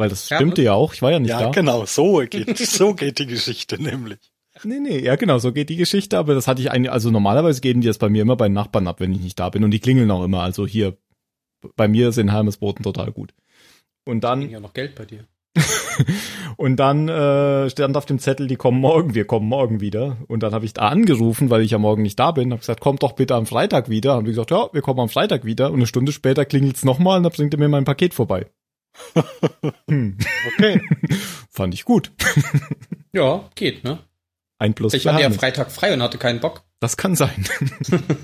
Weil 0.01 0.09
das 0.09 0.29
Ja, 0.29 0.37
stimmte 0.37 0.63
und? 0.63 0.65
ja 0.65 0.73
auch, 0.75 0.95
ich 0.95 1.03
war 1.03 1.13
ja 1.13 1.21
nicht 1.21 1.31
Ja, 1.31 1.41
da. 1.41 1.51
genau, 1.51 1.85
so 1.87 2.17
geht, 2.29 2.59
so 2.59 2.95
geht 2.95 3.19
die 3.19 3.27
Geschichte 3.27 3.81
nämlich. 3.81 4.19
Nee, 4.65 4.81
nee, 4.81 4.99
ja 4.99 5.15
genau, 5.17 5.39
so 5.39 5.53
geht 5.53 5.69
die 5.69 5.77
Geschichte, 5.77 6.19
aber 6.19 6.35
das 6.35 6.49
hatte 6.49 6.61
ich 6.61 6.71
eigentlich, 6.71 6.91
also 6.91 7.11
normalerweise 7.11 7.61
geben 7.61 7.81
die 7.81 7.87
das 7.87 7.99
bei 7.99 8.09
mir 8.09 8.23
immer 8.23 8.37
bei 8.37 8.49
den 8.49 8.55
Nachbarn 8.55 8.89
ab, 8.89 9.01
wenn 9.01 9.13
ich 9.13 9.21
nicht 9.21 9.39
da 9.39 9.49
bin 9.49 9.63
und 9.63 9.71
die 9.71 9.79
klingeln 9.79 10.11
auch 10.11 10.25
immer, 10.25 10.43
also 10.43 10.67
hier, 10.67 10.97
bei 11.77 11.87
mir 11.89 12.13
sind 12.13 12.31
Hermesboten 12.33 12.83
total 12.83 13.13
gut. 13.13 13.33
Und 14.05 14.25
dann, 14.25 14.51
ja 14.51 14.59
noch 14.61 14.73
Geld 14.73 14.95
bei 14.97 15.05
dir. 15.05 15.25
und 16.57 16.77
dann 16.77 17.09
äh, 17.09 17.69
stand 17.71 17.97
auf 17.97 18.07
dem 18.07 18.19
Zettel, 18.19 18.47
die 18.47 18.57
kommen 18.57 18.81
morgen, 18.81 19.15
wir 19.15 19.25
kommen 19.27 19.49
morgen 19.49 19.81
wieder. 19.81 20.17
Und 20.29 20.43
dann 20.43 20.53
habe 20.55 20.65
ich 20.65 20.73
da 20.75 20.89
angerufen, 20.89 21.51
weil 21.51 21.63
ich 21.63 21.73
ja 21.73 21.79
morgen 21.79 22.03
nicht 22.03 22.19
da 22.19 22.31
bin, 22.31 22.53
habe 22.53 22.61
gesagt, 22.61 22.81
kommt 22.81 23.03
doch 23.03 23.13
bitte 23.13 23.35
am 23.35 23.47
Freitag 23.47 23.89
wieder. 23.89 24.15
Haben 24.15 24.25
die 24.25 24.31
gesagt, 24.31 24.51
ja, 24.53 24.69
wir 24.73 24.81
kommen 24.83 25.01
am 25.01 25.09
Freitag 25.09 25.45
wieder. 25.45 25.69
Und 25.71 25.77
eine 25.77 25.87
Stunde 25.87 26.13
später 26.13 26.45
klingelt's 26.45 26.85
nochmal 26.85 27.19
und 27.19 27.25
dann 27.25 27.33
bringt 27.33 27.53
er 27.55 27.59
mir 27.59 27.69
mein 27.69 27.85
Paket 27.85 28.15
vorbei. 28.15 28.47
Hm. 29.89 30.19
Okay. 30.55 30.81
Fand 31.51 31.75
ich 31.75 31.85
gut. 31.85 32.13
Ja, 33.13 33.51
geht, 33.57 33.83
ne? 33.83 33.99
Ein 34.59 34.73
plus 34.73 34.95
Ich 34.95 35.05
hatte 35.05 35.21
ja. 35.21 35.31
Freitag 35.31 35.73
frei 35.73 35.93
und 35.93 36.01
hatte 36.01 36.17
keinen 36.17 36.39
Bock. 36.39 36.63
Das 36.79 36.97
kann 36.97 37.17
sein. 37.17 37.45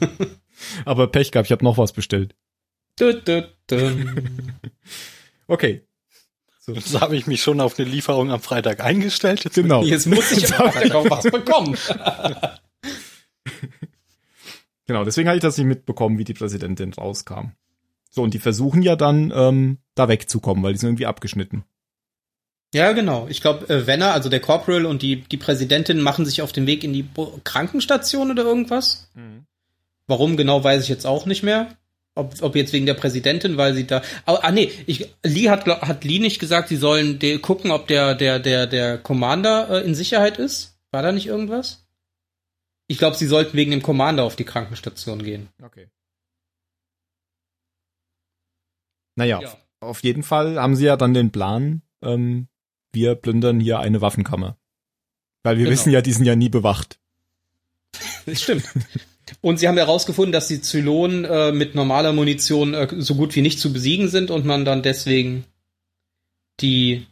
aber 0.84 1.08
Pech 1.08 1.32
gehabt, 1.32 1.48
ich 1.48 1.50
habe 1.50 1.64
noch 1.64 1.76
was 1.76 1.92
bestellt. 1.92 2.36
Okay. 5.48 5.82
Jetzt 6.68 7.00
habe 7.00 7.16
ich 7.16 7.26
mich 7.26 7.42
schon 7.42 7.60
auf 7.60 7.76
eine 7.76 7.88
Lieferung 7.88 8.30
am 8.30 8.40
Freitag 8.40 8.80
eingestellt. 8.80 9.42
Jetzt 9.42 9.56
Genau. 9.56 9.82
Jetzt 9.82 10.06
muss 10.06 10.30
ich 10.30 10.54
am 10.54 10.70
Freitag 10.70 10.94
auch 10.94 11.10
was 11.10 11.24
bekommen. 11.24 11.76
Genau, 14.86 15.04
deswegen 15.04 15.28
hatte 15.28 15.38
ich 15.38 15.42
das 15.42 15.58
nicht 15.58 15.66
mitbekommen, 15.66 16.16
wie 16.18 16.24
die 16.24 16.34
Präsidentin 16.34 16.92
rauskam. 16.92 17.52
So, 18.16 18.22
und 18.22 18.32
die 18.32 18.38
versuchen 18.38 18.80
ja 18.80 18.96
dann, 18.96 19.30
ähm, 19.36 19.76
da 19.94 20.08
wegzukommen, 20.08 20.64
weil 20.64 20.72
die 20.72 20.78
sind 20.78 20.88
irgendwie 20.88 21.04
abgeschnitten. 21.04 21.64
Ja, 22.72 22.92
genau. 22.92 23.26
Ich 23.28 23.42
glaube, 23.42 23.68
äh, 23.68 23.86
Wenner, 23.86 24.14
also 24.14 24.30
der 24.30 24.40
Corporal 24.40 24.86
und 24.86 25.02
die, 25.02 25.20
die 25.20 25.36
Präsidentin 25.36 26.00
machen 26.00 26.24
sich 26.24 26.40
auf 26.40 26.50
den 26.50 26.66
Weg 26.66 26.82
in 26.82 26.94
die 26.94 27.02
Bo 27.02 27.38
Krankenstation 27.44 28.30
oder 28.30 28.42
irgendwas. 28.42 29.10
Warum 30.06 30.38
genau, 30.38 30.64
weiß 30.64 30.82
ich 30.82 30.88
jetzt 30.88 31.06
auch 31.06 31.26
nicht 31.26 31.42
mehr. 31.42 31.76
Ob, 32.14 32.34
ob 32.40 32.56
jetzt 32.56 32.72
wegen 32.72 32.86
der 32.86 32.94
Präsidentin, 32.94 33.58
weil 33.58 33.74
sie 33.74 33.86
da. 33.86 34.00
Ah, 34.24 34.38
ah 34.40 34.50
nee, 34.50 34.72
ich, 34.86 35.14
Lee 35.22 35.50
hat, 35.50 35.66
hat 35.66 36.02
Lee 36.02 36.18
nicht 36.18 36.38
gesagt, 36.38 36.70
sie 36.70 36.76
sollen 36.76 37.18
gucken, 37.42 37.70
ob 37.70 37.86
der, 37.86 38.14
der, 38.14 38.38
der, 38.38 38.66
der 38.66 38.96
Commander 38.96 39.68
äh, 39.68 39.84
in 39.84 39.94
Sicherheit 39.94 40.38
ist? 40.38 40.78
War 40.90 41.02
da 41.02 41.12
nicht 41.12 41.26
irgendwas? 41.26 41.86
Ich 42.86 42.96
glaube, 42.96 43.16
sie 43.16 43.26
sollten 43.26 43.58
wegen 43.58 43.72
dem 43.72 43.82
Commander 43.82 44.24
auf 44.24 44.36
die 44.36 44.44
Krankenstation 44.44 45.22
gehen. 45.22 45.50
Okay. 45.62 45.88
Naja, 49.16 49.40
ja. 49.40 49.56
auf 49.80 50.02
jeden 50.02 50.22
Fall 50.22 50.60
haben 50.60 50.76
sie 50.76 50.84
ja 50.84 50.96
dann 50.96 51.14
den 51.14 51.32
Plan, 51.32 51.82
ähm, 52.02 52.48
wir 52.92 53.14
plündern 53.14 53.60
hier 53.60 53.80
eine 53.80 54.00
Waffenkammer. 54.00 54.56
Weil 55.42 55.56
wir 55.56 55.64
genau. 55.64 55.72
wissen 55.72 55.90
ja, 55.90 56.02
die 56.02 56.12
sind 56.12 56.24
ja 56.24 56.36
nie 56.36 56.48
bewacht. 56.48 56.98
Das 58.26 58.42
stimmt. 58.42 58.64
Und 59.40 59.58
sie 59.58 59.68
haben 59.68 59.76
herausgefunden, 59.76 60.32
dass 60.32 60.48
die 60.48 60.60
Zylonen 60.60 61.24
äh, 61.24 61.52
mit 61.52 61.76
normaler 61.76 62.12
Munition 62.12 62.74
äh, 62.74 62.88
so 62.98 63.14
gut 63.14 63.36
wie 63.36 63.40
nicht 63.40 63.60
zu 63.60 63.72
besiegen 63.72 64.08
sind 64.08 64.32
und 64.32 64.44
man 64.44 64.64
dann 64.64 64.82
deswegen 64.82 65.44
die 66.60 67.06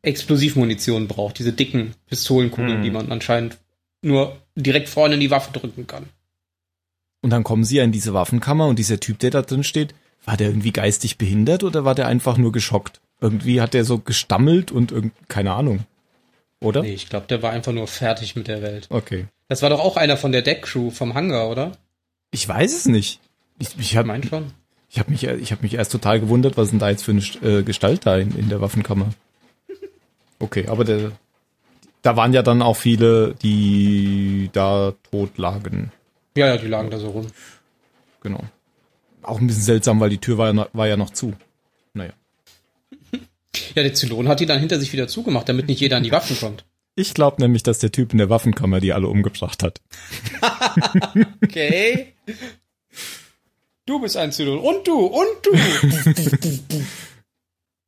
Explosivmunition 0.00 1.06
braucht, 1.06 1.38
diese 1.38 1.52
dicken 1.52 1.94
Pistolenkugeln, 2.06 2.76
hm. 2.76 2.82
die 2.82 2.90
man 2.90 3.12
anscheinend 3.12 3.58
nur 4.00 4.36
direkt 4.54 4.88
vorne 4.88 5.14
in 5.14 5.20
die 5.20 5.30
Waffe 5.30 5.52
drücken 5.52 5.86
kann. 5.86 6.06
Und 7.22 7.30
dann 7.30 7.44
kommen 7.44 7.64
sie 7.64 7.76
ja 7.76 7.84
in 7.84 7.92
diese 7.92 8.14
Waffenkammer 8.14 8.66
und 8.66 8.78
dieser 8.78 9.00
Typ, 9.00 9.18
der 9.18 9.30
da 9.30 9.42
drin 9.42 9.64
steht, 9.64 9.94
war 10.24 10.36
der 10.36 10.48
irgendwie 10.48 10.72
geistig 10.72 11.18
behindert 11.18 11.64
oder 11.64 11.84
war 11.84 11.94
der 11.94 12.06
einfach 12.06 12.38
nur 12.38 12.52
geschockt? 12.52 13.00
Irgendwie 13.20 13.60
hat 13.60 13.74
der 13.74 13.84
so 13.84 13.98
gestammelt 13.98 14.72
und 14.72 14.92
irgend, 14.92 15.12
keine 15.28 15.52
Ahnung. 15.52 15.84
Oder? 16.60 16.82
Nee, 16.82 16.94
ich 16.94 17.08
glaube, 17.08 17.26
der 17.26 17.42
war 17.42 17.52
einfach 17.52 17.72
nur 17.72 17.86
fertig 17.86 18.36
mit 18.36 18.48
der 18.48 18.62
Welt. 18.62 18.86
Okay. 18.90 19.26
Das 19.48 19.62
war 19.62 19.70
doch 19.70 19.80
auch 19.80 19.96
einer 19.96 20.16
von 20.16 20.32
der 20.32 20.42
Deckcrew 20.42 20.90
vom 20.90 21.14
Hangar, 21.14 21.50
oder? 21.50 21.72
Ich 22.30 22.48
weiß 22.48 22.74
es 22.74 22.86
nicht. 22.86 23.20
Ich, 23.58 23.78
ich 23.78 23.96
hab, 23.96 24.06
mein 24.06 24.22
schon. 24.22 24.52
Ich 24.88 24.98
habe 24.98 25.10
mich, 25.10 25.24
ich 25.24 25.52
hab 25.52 25.62
mich 25.62 25.74
erst 25.74 25.92
total 25.92 26.20
gewundert, 26.20 26.56
was 26.56 26.70
denn 26.70 26.78
da 26.78 26.88
jetzt 26.88 27.04
für 27.04 27.12
eine 27.12 27.58
äh, 27.58 27.62
Gestalt 27.62 28.06
da 28.06 28.16
in, 28.16 28.36
in 28.36 28.48
der 28.48 28.60
Waffenkammer. 28.60 29.10
Okay, 30.38 30.66
aber 30.68 30.84
der, 30.84 31.12
da 32.02 32.16
waren 32.16 32.32
ja 32.32 32.42
dann 32.42 32.62
auch 32.62 32.76
viele, 32.76 33.34
die 33.42 34.50
da 34.52 34.94
tot 35.10 35.38
lagen. 35.38 35.92
Ja, 36.36 36.48
ja, 36.48 36.56
die 36.56 36.66
lagen 36.66 36.90
da 36.90 36.98
so 36.98 37.08
rum. 37.10 37.26
Genau. 38.22 38.40
Auch 39.24 39.40
ein 39.40 39.46
bisschen 39.46 39.62
seltsam, 39.62 40.00
weil 40.00 40.10
die 40.10 40.18
Tür 40.18 40.38
war 40.38 40.48
ja 40.48 40.52
noch, 40.52 40.68
war 40.72 40.86
ja 40.86 40.96
noch 40.96 41.10
zu. 41.10 41.34
Naja. 41.92 42.12
Ja, 43.74 43.82
der 43.82 43.94
Zylon 43.94 44.28
hat 44.28 44.40
die 44.40 44.46
dann 44.46 44.60
hinter 44.60 44.78
sich 44.78 44.92
wieder 44.92 45.08
zugemacht, 45.08 45.48
damit 45.48 45.68
nicht 45.68 45.80
jeder 45.80 45.96
an 45.96 46.02
die 46.02 46.12
Waffen 46.12 46.36
kommt. 46.38 46.64
Ich 46.96 47.14
glaube 47.14 47.42
nämlich, 47.42 47.62
dass 47.62 47.78
der 47.80 47.90
Typ 47.90 48.12
in 48.12 48.18
der 48.18 48.30
Waffenkammer 48.30 48.80
die 48.80 48.92
alle 48.92 49.08
umgebracht 49.08 49.62
hat. 49.62 49.80
okay. 51.42 52.14
Du 53.86 54.00
bist 54.00 54.16
ein 54.16 54.32
Zylon. 54.32 54.58
Und 54.58 54.86
du, 54.86 55.06
und 55.06 55.26
du. 55.42 55.52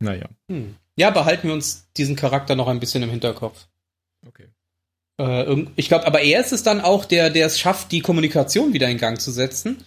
naja. 0.01 0.29
Hm. 0.49 0.77
Ja, 0.97 1.11
behalten 1.11 1.49
wir 1.49 1.55
uns 1.55 1.87
diesen 1.97 2.17
Charakter 2.17 2.57
noch 2.57 2.69
ein 2.69 2.81
bisschen 2.81 3.03
im 3.03 3.11
Hinterkopf. 3.11 3.67
Okay. 4.27 4.47
Äh, 5.19 5.67
ich 5.77 5.89
glaube, 5.89 6.07
aber 6.07 6.23
er 6.23 6.41
ist 6.41 6.53
es 6.53 6.63
dann 6.63 6.81
auch, 6.81 7.05
der, 7.05 7.31
der 7.31 7.47
es 7.47 7.59
schafft, 7.59 7.93
die 7.93 8.01
Kommunikation 8.01 8.73
wieder 8.73 8.89
in 8.89 8.99
Gang 8.99 9.21
zu 9.21 9.31
setzen. 9.31 9.85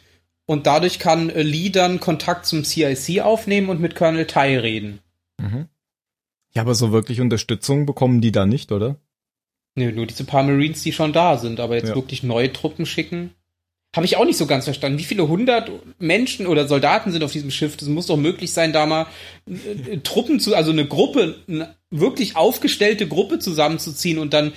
Und 0.50 0.66
dadurch 0.66 0.98
kann 0.98 1.30
äh, 1.30 1.44
Lee 1.44 1.70
dann 1.70 2.00
Kontakt 2.00 2.48
zum 2.48 2.64
CIC 2.64 3.22
aufnehmen 3.22 3.70
und 3.70 3.80
mit 3.80 3.94
Colonel 3.94 4.26
Tai 4.26 4.58
reden. 4.58 4.98
Mhm. 5.38 5.68
Ja, 6.56 6.64
aber 6.64 6.74
so 6.74 6.92
wirklich 6.92 7.22
Unterstützung 7.22 7.86
bekommen 7.86 8.20
die 8.20 8.32
da 8.32 8.48
nicht, 8.48 8.72
oder? 8.72 8.96
Nö, 9.76 9.92
nur 9.92 10.08
diese 10.08 10.24
paar 10.24 10.42
Marines, 10.42 10.82
die 10.82 10.92
schon 10.92 11.14
da 11.14 11.38
sind, 11.38 11.60
aber 11.60 11.76
jetzt 11.76 11.90
ja. 11.90 11.96
wirklich 11.96 12.24
neue 12.24 12.52
Truppen 12.52 12.88
schicken. 12.88 13.36
Habe 13.96 14.08
ich 14.08 14.18
auch 14.18 14.26
nicht 14.26 14.38
so 14.38 14.48
ganz 14.48 14.64
verstanden. 14.64 14.98
Wie 14.98 15.04
viele 15.04 15.28
hundert 15.28 15.70
Menschen 16.00 16.48
oder 16.48 16.68
Soldaten 16.68 17.12
sind 17.12 17.24
auf 17.24 17.32
diesem 17.32 17.52
Schiff? 17.52 17.78
Das 17.78 17.88
muss 17.88 18.08
doch 18.08 18.18
möglich 18.18 18.52
sein, 18.52 18.74
da 18.74 18.88
mal 18.88 19.06
äh, 19.46 19.98
Truppen 19.98 20.40
zu, 20.40 20.56
also 20.56 20.72
eine 20.72 20.88
Gruppe, 20.88 21.36
eine 21.48 21.76
wirklich 21.92 22.36
aufgestellte 22.36 23.08
Gruppe 23.08 23.38
zusammenzuziehen 23.38 24.18
und 24.18 24.34
dann 24.34 24.54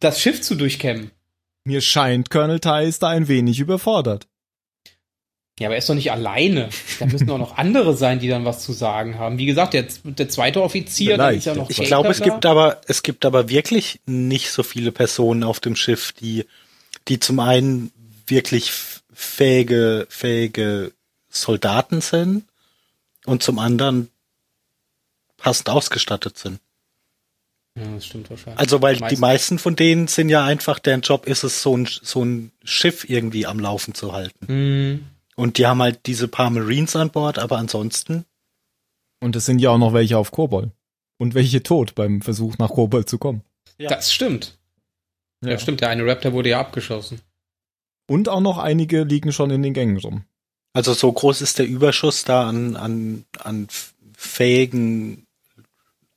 das 0.00 0.22
Schiff 0.22 0.40
zu 0.40 0.54
durchkämmen. 0.54 1.10
Mir 1.64 1.82
scheint, 1.82 2.30
Colonel 2.30 2.60
Tai 2.60 2.86
ist 2.86 3.02
da 3.02 3.08
ein 3.08 3.28
wenig 3.28 3.60
überfordert. 3.60 4.26
Ja, 5.58 5.68
aber 5.68 5.74
er 5.74 5.78
ist 5.78 5.88
doch 5.88 5.94
nicht 5.94 6.10
alleine. 6.10 6.70
Da 6.98 7.06
müssen 7.06 7.30
auch 7.30 7.38
noch 7.38 7.56
andere 7.58 7.96
sein, 7.96 8.18
die 8.18 8.28
dann 8.28 8.44
was 8.44 8.64
zu 8.64 8.72
sagen 8.72 9.18
haben. 9.18 9.38
Wie 9.38 9.46
gesagt, 9.46 9.74
der, 9.74 9.86
der 10.04 10.28
zweite 10.28 10.62
Offizier, 10.62 11.16
der 11.18 11.32
ist 11.32 11.44
ja 11.44 11.54
noch 11.54 11.68
Ich 11.68 11.76
glaube, 11.76 12.08
es 12.08 12.22
gibt 12.22 12.46
aber, 12.46 12.80
es 12.86 13.02
gibt 13.02 13.24
aber 13.24 13.48
wirklich 13.48 14.00
nicht 14.06 14.50
so 14.50 14.62
viele 14.62 14.92
Personen 14.92 15.44
auf 15.44 15.60
dem 15.60 15.76
Schiff, 15.76 16.12
die, 16.12 16.46
die 17.08 17.20
zum 17.20 17.38
einen 17.38 17.92
wirklich 18.26 18.72
fähige, 19.12 20.06
fähige 20.08 20.92
Soldaten 21.28 22.00
sind 22.00 22.44
und 23.26 23.42
zum 23.42 23.58
anderen 23.58 24.08
passend 25.36 25.68
ausgestattet 25.68 26.38
sind. 26.38 26.60
Ja, 27.74 27.84
das 27.94 28.06
stimmt 28.06 28.28
wahrscheinlich. 28.30 28.58
Also, 28.58 28.82
weil 28.82 28.96
die 28.96 29.16
meisten 29.16 29.58
von 29.58 29.76
denen 29.76 30.06
sind 30.06 30.28
ja 30.28 30.44
einfach, 30.44 30.78
deren 30.78 31.00
Job 31.00 31.26
ist 31.26 31.42
es, 31.42 31.62
so 31.62 31.76
ein, 31.76 31.86
so 31.86 32.24
ein 32.24 32.52
Schiff 32.64 33.08
irgendwie 33.08 33.46
am 33.46 33.58
Laufen 33.58 33.94
zu 33.94 34.12
halten. 34.12 34.46
Mhm. 34.46 35.06
Und 35.36 35.58
die 35.58 35.66
haben 35.66 35.82
halt 35.82 36.06
diese 36.06 36.28
paar 36.28 36.50
Marines 36.50 36.94
an 36.96 37.10
Bord, 37.10 37.38
aber 37.38 37.58
ansonsten. 37.58 38.24
Und 39.20 39.36
es 39.36 39.46
sind 39.46 39.60
ja 39.60 39.70
auch 39.70 39.78
noch 39.78 39.92
welche 39.92 40.18
auf 40.18 40.30
Kobol. 40.30 40.72
Und 41.18 41.34
welche 41.34 41.62
tot 41.62 41.94
beim 41.94 42.20
Versuch 42.20 42.58
nach 42.58 42.70
Kobol 42.70 43.04
zu 43.04 43.18
kommen. 43.18 43.42
Ja. 43.78 43.88
Das 43.88 44.12
stimmt. 44.12 44.58
Ja. 45.42 45.50
ja, 45.50 45.58
stimmt. 45.58 45.80
Der 45.80 45.88
eine 45.88 46.04
Raptor 46.04 46.32
wurde 46.32 46.50
ja 46.50 46.60
abgeschossen. 46.60 47.20
Und 48.06 48.28
auch 48.28 48.40
noch 48.40 48.58
einige 48.58 49.04
liegen 49.04 49.32
schon 49.32 49.50
in 49.50 49.62
den 49.62 49.74
Gängen 49.74 49.96
rum. 49.98 50.24
Also 50.72 50.94
so 50.94 51.12
groß 51.12 51.42
ist 51.42 51.58
der 51.58 51.66
Überschuss 51.66 52.24
da 52.24 52.48
an, 52.48 52.76
an, 52.76 53.24
an 53.38 53.68
fähigen, 54.16 55.26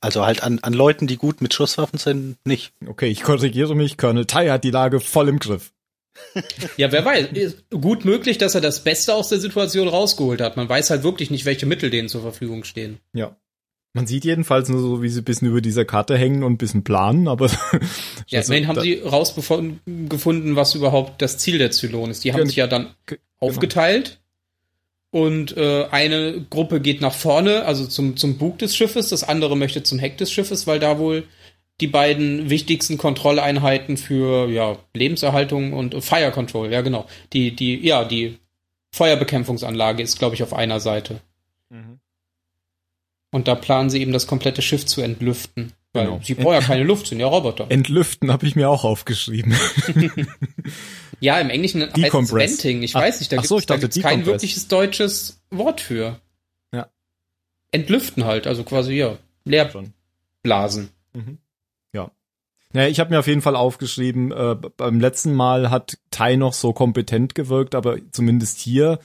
also 0.00 0.24
halt 0.24 0.42
an, 0.42 0.58
an 0.60 0.72
Leuten, 0.72 1.06
die 1.06 1.16
gut 1.16 1.40
mit 1.40 1.54
Schusswaffen 1.54 1.98
sind, 1.98 2.38
nicht. 2.44 2.72
Okay, 2.86 3.08
ich 3.08 3.22
korrigiere 3.22 3.74
mich. 3.74 3.98
Colonel 3.98 4.26
Tai 4.26 4.48
hat 4.48 4.64
die 4.64 4.70
Lage 4.70 5.00
voll 5.00 5.28
im 5.28 5.38
Griff. 5.38 5.72
Ja, 6.76 6.92
wer 6.92 7.04
weiß. 7.04 7.28
Ist 7.32 7.70
gut 7.70 8.04
möglich, 8.04 8.38
dass 8.38 8.54
er 8.54 8.60
das 8.60 8.84
Beste 8.84 9.14
aus 9.14 9.28
der 9.28 9.38
Situation 9.38 9.88
rausgeholt 9.88 10.40
hat. 10.40 10.56
Man 10.56 10.68
weiß 10.68 10.90
halt 10.90 11.02
wirklich 11.02 11.30
nicht, 11.30 11.44
welche 11.44 11.66
Mittel 11.66 11.90
denen 11.90 12.08
zur 12.08 12.22
Verfügung 12.22 12.64
stehen. 12.64 12.98
Ja. 13.12 13.36
Man 13.94 14.06
sieht 14.06 14.26
jedenfalls 14.26 14.68
nur 14.68 14.80
so, 14.80 15.02
wie 15.02 15.08
sie 15.08 15.22
ein 15.22 15.24
bisschen 15.24 15.48
über 15.48 15.62
dieser 15.62 15.86
Karte 15.86 16.18
hängen 16.18 16.42
und 16.42 16.52
ein 16.52 16.58
bisschen 16.58 16.84
planen, 16.84 17.28
aber. 17.28 17.46
ja, 18.26 18.40
also, 18.40 18.52
immerhin 18.52 18.68
haben 18.68 18.80
sie 18.82 19.00
rausgefunden, 19.00 20.56
was 20.56 20.74
überhaupt 20.74 21.22
das 21.22 21.38
Ziel 21.38 21.56
der 21.56 21.70
Zylon 21.70 22.10
ist. 22.10 22.22
Die 22.22 22.34
haben 22.34 22.46
sich 22.46 22.56
ja 22.56 22.66
dann 22.66 22.94
genau. 23.06 23.20
aufgeteilt. 23.38 24.20
Und 25.10 25.56
äh, 25.56 25.86
eine 25.90 26.44
Gruppe 26.50 26.82
geht 26.82 27.00
nach 27.00 27.14
vorne, 27.14 27.64
also 27.64 27.86
zum, 27.86 28.18
zum 28.18 28.36
Bug 28.36 28.58
des 28.58 28.76
Schiffes, 28.76 29.08
das 29.08 29.24
andere 29.24 29.56
möchte 29.56 29.82
zum 29.82 29.98
Heck 29.98 30.18
des 30.18 30.30
Schiffes, 30.30 30.66
weil 30.66 30.78
da 30.78 30.98
wohl 30.98 31.24
die 31.80 31.86
beiden 31.86 32.48
wichtigsten 32.48 32.96
Kontrolleinheiten 32.96 33.96
für 33.96 34.48
ja, 34.48 34.78
Lebenserhaltung 34.94 35.72
und 35.72 36.02
Fire 36.02 36.30
Control, 36.30 36.72
ja 36.72 36.80
genau. 36.80 37.06
Die, 37.32 37.54
die, 37.54 37.86
ja, 37.86 38.04
die 38.04 38.38
Feuerbekämpfungsanlage 38.92 40.02
ist, 40.02 40.18
glaube 40.18 40.34
ich, 40.34 40.42
auf 40.42 40.54
einer 40.54 40.80
Seite. 40.80 41.20
Mhm. 41.68 42.00
Und 43.30 43.48
da 43.48 43.54
planen 43.54 43.90
sie 43.90 44.00
eben 44.00 44.12
das 44.12 44.26
komplette 44.26 44.62
Schiff 44.62 44.86
zu 44.86 45.02
entlüften. 45.02 45.72
Weil 45.92 46.06
genau. 46.06 46.20
sie 46.22 46.34
brauchen 46.34 46.54
ja 46.54 46.60
keine 46.60 46.84
Luft, 46.84 47.06
sind 47.06 47.20
ja 47.20 47.26
Roboter. 47.26 47.70
Entlüften 47.70 48.30
habe 48.30 48.46
ich 48.46 48.54
mir 48.54 48.68
auch 48.68 48.84
aufgeschrieben. 48.84 49.54
ja, 51.20 51.40
im 51.40 51.50
Englischen 51.50 51.82
heißt 51.96 52.14
es 52.14 52.32
Venting. 52.32 52.82
Ich 52.82 52.94
weiß 52.94 53.20
nicht, 53.20 53.32
da 53.32 53.36
gibt 53.36 53.50
es 53.50 53.94
so, 53.94 54.00
kein 54.02 54.26
wirkliches 54.26 54.68
deutsches 54.68 55.40
Wort 55.50 55.80
für. 55.80 56.20
Ja. 56.72 56.88
Entlüften 57.70 58.24
halt, 58.24 58.46
also 58.46 58.62
quasi, 58.62 58.94
ja, 58.94 59.18
Leerblasen. 59.44 60.90
Mhm. 61.14 61.38
Naja, 62.76 62.90
ich 62.90 63.00
habe 63.00 63.08
mir 63.08 63.18
auf 63.18 63.26
jeden 63.26 63.40
Fall 63.40 63.56
aufgeschrieben, 63.56 64.32
äh, 64.32 64.54
beim 64.76 65.00
letzten 65.00 65.32
Mal 65.32 65.70
hat 65.70 65.96
Tai 66.10 66.36
noch 66.36 66.52
so 66.52 66.74
kompetent 66.74 67.34
gewirkt, 67.34 67.74
aber 67.74 67.96
zumindest 68.12 68.58
hier, 68.58 68.98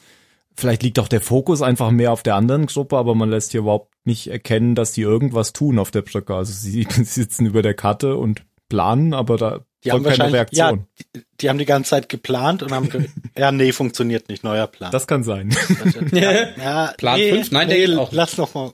vielleicht 0.55 0.83
liegt 0.83 0.99
auch 0.99 1.07
der 1.07 1.21
Fokus 1.21 1.61
einfach 1.61 1.89
mehr 1.89 2.11
auf 2.11 2.21
der 2.21 2.35
anderen 2.35 2.65
Gruppe, 2.65 2.97
aber 2.97 3.15
man 3.15 3.29
lässt 3.29 3.51
hier 3.51 3.61
überhaupt 3.61 3.93
nicht 4.03 4.27
erkennen, 4.27 4.75
dass 4.75 4.91
die 4.91 5.03
irgendwas 5.03 5.53
tun 5.53 5.79
auf 5.79 5.89
der 5.89 6.01
Brücke. 6.01 6.35
Also 6.35 6.51
sie 6.51 6.85
sitzen 6.89 7.45
über 7.45 7.61
der 7.61 7.73
Karte 7.73 8.17
und 8.17 8.43
planen, 8.71 9.13
aber 9.13 9.35
da 9.35 9.59
die 9.83 9.91
haben 9.91 10.03
keine 10.03 10.31
Reaktion. 10.31 10.79
Ja, 10.79 11.05
die, 11.15 11.21
die, 11.41 11.49
haben 11.49 11.57
die 11.57 11.65
ganze 11.65 11.89
Zeit 11.89 12.07
geplant 12.07 12.63
und 12.63 12.71
haben 12.71 12.87
ja, 13.37 13.51
nee, 13.51 13.71
funktioniert 13.71 14.29
nicht, 14.29 14.43
neuer 14.43 14.67
Plan. 14.67 14.91
Das 14.91 15.07
kann 15.07 15.23
sein. 15.23 15.53
ja, 16.11 16.31
ja, 16.57 16.93
Plan 16.97 17.19
nee, 17.19 17.31
5, 17.31 17.51
nein, 17.51 17.67
nee, 17.67 17.95
auch. 17.95 18.11
Lass 18.11 18.37
noch 18.37 18.53
mal. 18.53 18.71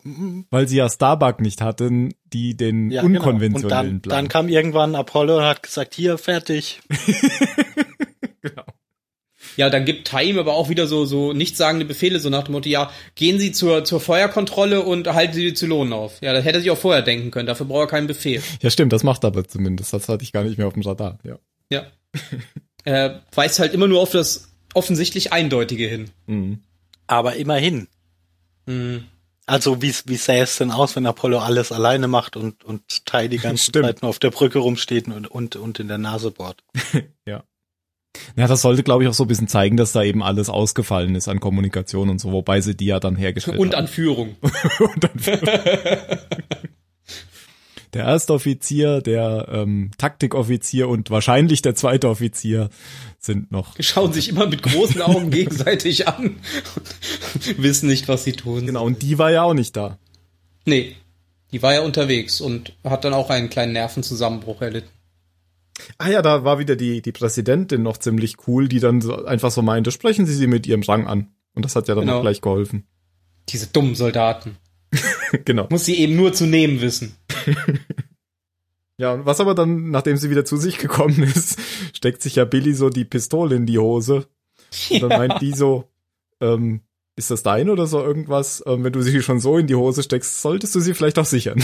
Weil 0.51 0.67
sie 0.67 0.77
ja 0.77 0.89
Starbuck 0.89 1.39
nicht 1.39 1.61
hatten, 1.61 2.13
die 2.33 2.55
den 2.55 2.91
ja, 2.91 3.03
unkonventionellen 3.03 3.61
genau. 3.61 3.85
und 3.85 3.93
dann, 3.93 4.01
Plan. 4.01 4.15
Dann 4.17 4.27
kam 4.27 4.49
irgendwann 4.49 4.95
Apollo 4.95 5.37
und 5.37 5.43
hat 5.45 5.63
gesagt, 5.63 5.95
hier, 5.95 6.17
fertig. 6.17 6.81
Ja, 9.57 9.69
dann 9.69 9.85
gibt 9.85 10.07
Time 10.07 10.39
aber 10.39 10.53
auch 10.53 10.69
wieder 10.69 10.87
so, 10.87 11.05
so 11.05 11.33
nichtssagende 11.33 11.85
Befehle, 11.85 12.19
so 12.19 12.29
nach 12.29 12.43
dem 12.43 12.53
Motto, 12.53 12.69
ja, 12.69 12.91
gehen 13.15 13.39
Sie 13.39 13.51
zur, 13.51 13.83
zur 13.83 13.99
Feuerkontrolle 13.99 14.83
und 14.83 15.07
halten 15.07 15.33
Sie 15.33 15.43
die 15.43 15.53
Zylonen 15.53 15.93
auf. 15.93 16.21
Ja, 16.21 16.31
das 16.31 16.45
hätte 16.45 16.59
er 16.59 16.61
sich 16.61 16.71
auch 16.71 16.77
vorher 16.77 17.01
denken 17.01 17.31
können, 17.31 17.47
dafür 17.47 17.65
braucht 17.65 17.81
er 17.81 17.87
keinen 17.87 18.07
Befehl. 18.07 18.41
Ja, 18.61 18.69
stimmt, 18.69 18.93
das 18.93 19.03
macht 19.03 19.23
er 19.23 19.27
aber 19.27 19.47
zumindest. 19.47 19.93
Das 19.93 20.07
hatte 20.07 20.23
ich 20.23 20.31
gar 20.31 20.43
nicht 20.43 20.57
mehr 20.57 20.67
auf 20.67 20.73
dem 20.73 20.83
Radar, 20.83 21.17
ja. 21.23 21.39
Ja. 21.69 21.87
er 22.85 23.23
weist 23.33 23.59
halt 23.59 23.73
immer 23.73 23.87
nur 23.87 23.99
auf 23.99 24.11
das 24.11 24.49
offensichtlich 24.73 25.33
Eindeutige 25.33 25.87
hin. 25.87 26.11
Mhm. 26.27 26.59
Aber 27.07 27.35
immerhin. 27.35 27.87
Mhm. 28.67 29.05
Also 29.47 29.81
wie, 29.81 29.93
wie 30.05 30.17
sähe 30.17 30.43
es 30.43 30.57
denn 30.57 30.71
aus, 30.71 30.95
wenn 30.97 31.05
Apollo 31.05 31.39
alles 31.39 31.71
alleine 31.71 32.09
macht 32.09 32.35
und, 32.35 32.65
und 32.65 33.05
Tai 33.05 33.29
die 33.29 33.37
ganze 33.37 33.63
Stimmt. 33.69 33.85
Zeit 33.85 34.01
nur 34.01 34.09
auf 34.09 34.19
der 34.19 34.29
Brücke 34.29 34.59
rumsteht 34.59 35.07
und, 35.07 35.25
und, 35.25 35.55
und 35.55 35.79
in 35.79 35.87
der 35.87 35.97
Nase 35.97 36.31
bohrt? 36.31 36.63
Ja, 37.25 37.43
das 38.35 38.61
sollte, 38.61 38.83
glaube 38.83 39.03
ich, 39.03 39.09
auch 39.09 39.13
so 39.13 39.23
ein 39.23 39.27
bisschen 39.27 39.47
zeigen, 39.47 39.77
dass 39.77 39.91
da 39.91 40.03
eben 40.03 40.23
alles 40.23 40.49
ausgefallen 40.49 41.15
ist 41.15 41.27
an 41.27 41.39
Kommunikation 41.39 42.09
und 42.09 42.19
so, 42.19 42.31
wobei 42.31 42.61
sie 42.61 42.75
die 42.75 42.85
ja 42.85 42.99
dann 42.99 43.15
hergestellt 43.15 43.59
Und 43.59 43.73
haben. 43.73 43.83
an 43.83 43.87
Führung. 43.87 44.35
und 44.41 45.03
dann 45.03 45.11
der 47.93 48.05
erste 48.05 48.33
Offizier, 48.33 49.01
der 49.01 49.47
ähm, 49.51 49.91
Taktikoffizier 49.97 50.87
und 50.87 51.09
wahrscheinlich 51.09 51.61
der 51.61 51.75
zweite 51.75 52.09
Offizier 52.09 52.69
sind 53.19 53.51
noch. 53.51 53.75
Schauen 53.79 54.13
sich 54.13 54.29
immer 54.29 54.47
mit 54.47 54.61
großen 54.61 55.01
Augen 55.01 55.29
gegenseitig 55.31 56.07
an 56.07 56.37
und 56.75 57.63
wissen 57.63 57.87
nicht, 57.87 58.07
was 58.07 58.23
sie 58.23 58.33
tun. 58.33 58.65
Genau, 58.65 58.85
und 58.85 59.01
die 59.01 59.17
war 59.17 59.31
ja 59.31 59.43
auch 59.43 59.53
nicht 59.53 59.75
da. 59.75 59.97
Nee, 60.65 60.95
die 61.51 61.61
war 61.61 61.73
ja 61.73 61.81
unterwegs 61.81 62.41
und 62.41 62.73
hat 62.83 63.03
dann 63.05 63.13
auch 63.13 63.29
einen 63.29 63.49
kleinen 63.49 63.73
Nervenzusammenbruch 63.73 64.61
erlitten. 64.61 64.89
Ah 65.97 66.09
ja, 66.09 66.21
da 66.21 66.43
war 66.43 66.59
wieder 66.59 66.75
die, 66.75 67.01
die 67.01 67.11
Präsidentin 67.11 67.83
noch 67.83 67.97
ziemlich 67.97 68.35
cool, 68.47 68.67
die 68.67 68.79
dann 68.79 69.01
so, 69.01 69.25
einfach 69.25 69.51
so 69.51 69.61
meinte, 69.61 69.91
sprechen 69.91 70.25
Sie 70.25 70.33
sie 70.33 70.47
mit 70.47 70.65
Ihrem 70.67 70.81
Rang 70.83 71.07
an. 71.07 71.27
Und 71.53 71.65
das 71.65 71.75
hat 71.75 71.87
ja 71.87 71.95
dann 71.95 72.05
Genau. 72.05 72.17
auch 72.17 72.21
gleich 72.21 72.41
geholfen. 72.41 72.87
Diese 73.49 73.67
dummen 73.67 73.95
Soldaten. 73.95 74.57
genau. 75.45 75.67
Muss 75.69 75.85
sie 75.85 75.97
eben 75.97 76.15
nur 76.15 76.33
zu 76.33 76.45
nehmen 76.45 76.81
wissen. 76.81 77.15
Ja, 78.99 79.13
und 79.13 79.25
was 79.27 79.39
aber 79.39 79.53
dann, 79.53 79.91
nachdem 79.91 80.17
sie 80.17 80.31
wieder 80.31 80.43
zu 80.43 80.57
sich 80.57 80.79
gekommen 80.79 81.21
ist, 81.21 81.59
steckt 81.93 82.21
sich 82.23 82.35
ja 82.35 82.45
Billy 82.45 82.73
so 82.73 82.89
die 82.89 83.05
Pistole 83.05 83.55
in 83.55 83.67
die 83.67 83.77
Hose. 83.77 84.25
Und 84.89 85.03
dann 85.03 85.09
meint 85.09 85.39
die 85.39 85.53
so, 85.53 85.85
ähm, 86.41 86.81
ist 87.15 87.29
das 87.29 87.43
dein 87.43 87.69
oder 87.69 87.85
so 87.85 88.01
irgendwas? 88.01 88.63
Ähm, 88.65 88.83
wenn 88.83 88.93
du 88.93 89.01
sie 89.03 89.21
schon 89.21 89.39
so 89.39 89.57
in 89.57 89.67
die 89.67 89.75
Hose 89.75 90.01
steckst, 90.01 90.41
solltest 90.41 90.73
du 90.73 90.79
sie 90.79 90.95
vielleicht 90.95 91.19
auch 91.19 91.25
sichern. 91.25 91.63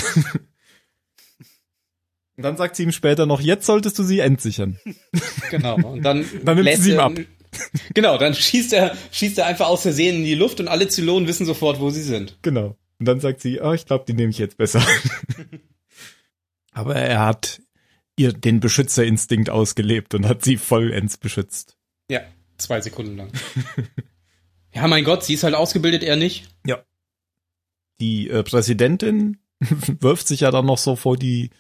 Und 2.36 2.44
dann 2.44 2.58
sagt 2.58 2.76
sie 2.76 2.84
ihm 2.84 2.92
später 2.92 3.26
noch, 3.26 3.42
jetzt 3.42 3.66
solltest 3.66 3.98
du 4.00 4.04
sie 4.04 4.20
entsichern. 4.20 4.80
Genau. 5.50 5.76
Und 5.76 6.02
dann, 6.02 6.26
Dann 6.44 6.56
nimmt 6.56 6.66
lässt 6.66 6.84
sie 6.84 6.94
ihm 6.94 7.00
ab. 7.00 7.14
Genau, 7.94 8.18
dann 8.18 8.34
schießt 8.34 8.74
er, 8.74 8.98
schießt 9.12 9.38
er 9.38 9.46
einfach 9.46 9.68
aus 9.68 9.84
Versehen 9.84 10.16
in 10.16 10.24
die 10.24 10.34
Luft 10.34 10.60
und 10.60 10.68
alle 10.68 10.88
Zylonen 10.88 11.28
wissen 11.28 11.46
sofort, 11.46 11.80
wo 11.80 11.92
sie 11.92 12.02
sind. 12.02 12.40
Genau. 12.42 12.76
Und 12.98 13.06
dann 13.06 13.20
sagt 13.20 13.42
sie, 13.42 13.62
ah, 13.62 13.74
ich 13.74 13.86
glaube, 13.86 14.06
die 14.08 14.14
nehme 14.14 14.32
ich 14.32 14.40
jetzt 14.40 14.58
besser. 14.58 14.84
aber 16.72 16.96
er 16.96 17.24
hat 17.24 17.62
ihr 18.16 18.34
den 18.34 18.60
Beschützerinstinkt 18.60 19.52
ausgelebt 19.52 20.16
und 20.16 20.28
hat 20.28 20.44
sie 20.44 20.58
vollends 20.58 21.18
beschützt. 21.18 21.78
Ja, 22.10 22.22
zwei 22.58 22.82
Sekunden 22.82 23.18
lang. 23.18 23.32
ja, 24.74 24.88
mein 24.88 25.04
Gott, 25.04 25.24
sie 25.24 25.36
ist 25.36 25.44
halt 25.44 25.54
ausgebildet, 25.54 26.02
er 26.02 26.16
nicht. 26.16 26.48
Die 28.00 28.30
äh, 28.30 28.44
Präsidentin 28.44 29.38
wirft 30.00 30.28
sich 30.28 30.42
ja 30.42 30.52
dann 30.52 30.66
noch 30.66 30.78
so 30.78 30.96
vor 30.96 31.18
die 31.18 31.52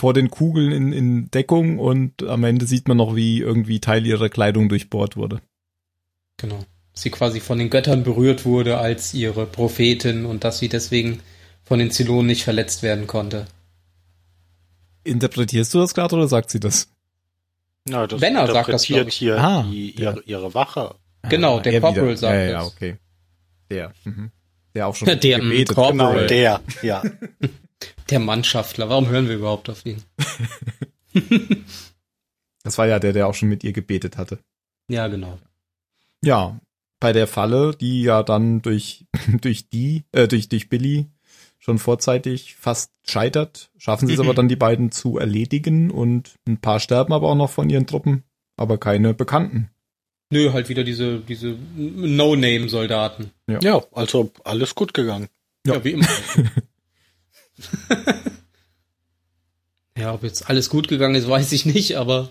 vor 0.00 0.14
den 0.14 0.30
Kugeln 0.30 0.72
in, 0.72 0.92
in 0.94 1.30
Deckung 1.30 1.78
und 1.78 2.22
am 2.22 2.42
Ende 2.44 2.66
sieht 2.66 2.88
man 2.88 2.96
noch, 2.96 3.14
wie 3.14 3.38
irgendwie 3.40 3.80
Teil 3.80 4.06
ihrer 4.06 4.30
Kleidung 4.30 4.70
durchbohrt 4.70 5.14
wurde. 5.18 5.42
Genau. 6.38 6.64
Sie 6.94 7.10
quasi 7.10 7.38
von 7.38 7.58
den 7.58 7.68
Göttern 7.68 8.02
berührt 8.02 8.46
wurde 8.46 8.78
als 8.78 9.12
ihre 9.12 9.44
Prophetin 9.44 10.24
und 10.24 10.42
dass 10.42 10.58
sie 10.58 10.70
deswegen 10.70 11.20
von 11.64 11.78
den 11.78 11.90
Zylonen 11.90 12.28
nicht 12.28 12.44
verletzt 12.44 12.82
werden 12.82 13.06
konnte. 13.06 13.44
Interpretierst 15.04 15.74
du 15.74 15.78
das 15.80 15.92
gerade 15.92 16.16
oder 16.16 16.28
sagt 16.28 16.48
sie 16.50 16.60
das? 16.60 16.88
Ja, 17.86 18.06
das 18.06 18.22
Wenn 18.22 18.36
er 18.36 18.46
sagt 18.46 18.68
das, 18.72 18.88
interpretiert 18.88 18.98
glaub 19.00 19.08
ich. 19.08 19.14
hier 19.16 19.38
Ah, 19.38 19.62
die, 19.70 19.90
ihre, 19.90 20.22
ihre 20.24 20.54
Wache. 20.54 20.94
Genau, 21.28 21.60
der 21.60 21.74
er 21.74 21.80
Corporal 21.82 22.06
wieder. 22.08 22.16
sagt 22.16 22.34
ja, 22.34 22.44
ja, 22.44 22.58
das. 22.60 22.66
okay. 22.68 22.96
Der. 23.70 23.92
Mhm. 24.04 24.30
Der 24.74 24.86
auch 24.86 24.96
schon 24.96 25.08
der, 25.20 25.40
gebetet. 25.40 25.74
Corporal. 25.76 26.14
Genau, 26.16 26.26
der, 26.26 26.60
ja. 26.82 27.02
Der 28.10 28.18
Mannschaftler. 28.18 28.88
Warum 28.88 29.08
hören 29.08 29.28
wir 29.28 29.36
überhaupt 29.36 29.68
auf 29.70 29.84
ihn? 29.86 30.02
Das 32.62 32.76
war 32.76 32.86
ja 32.86 32.98
der, 32.98 33.14
der 33.14 33.26
auch 33.26 33.34
schon 33.34 33.48
mit 33.48 33.64
ihr 33.64 33.72
gebetet 33.72 34.18
hatte. 34.18 34.38
Ja, 34.88 35.08
genau. 35.08 35.38
Ja, 36.22 36.60
bei 37.00 37.14
der 37.14 37.26
Falle, 37.26 37.74
die 37.74 38.02
ja 38.02 38.22
dann 38.22 38.60
durch, 38.60 39.06
durch 39.40 39.70
die, 39.70 40.04
äh, 40.12 40.28
durch, 40.28 40.50
durch 40.50 40.68
Billy 40.68 41.06
schon 41.58 41.78
vorzeitig 41.78 42.56
fast 42.56 42.92
scheitert, 43.08 43.70
schaffen 43.78 44.06
sie 44.06 44.12
es 44.12 44.18
Mhm. 44.20 44.26
aber 44.26 44.34
dann, 44.36 44.48
die 44.48 44.56
beiden 44.56 44.92
zu 44.92 45.16
erledigen 45.16 45.90
und 45.90 46.34
ein 46.46 46.58
paar 46.60 46.80
sterben 46.80 47.14
aber 47.14 47.28
auch 47.30 47.34
noch 47.34 47.50
von 47.50 47.70
ihren 47.70 47.86
Truppen, 47.86 48.24
aber 48.56 48.76
keine 48.76 49.14
Bekannten. 49.14 49.70
Nö, 50.30 50.52
halt 50.52 50.68
wieder 50.68 50.84
diese, 50.84 51.20
diese 51.20 51.56
No-Name-Soldaten. 51.76 53.30
Ja, 53.48 53.82
also 53.92 54.30
alles 54.44 54.74
gut 54.74 54.92
gegangen. 54.92 55.28
Ja. 55.66 55.74
Ja, 55.76 55.84
wie 55.84 55.92
immer. 55.92 56.06
ja, 59.96 60.14
ob 60.14 60.22
jetzt 60.22 60.48
alles 60.48 60.70
gut 60.70 60.88
gegangen 60.88 61.14
ist, 61.14 61.28
weiß 61.28 61.52
ich 61.52 61.66
nicht, 61.66 61.96
aber. 61.96 62.30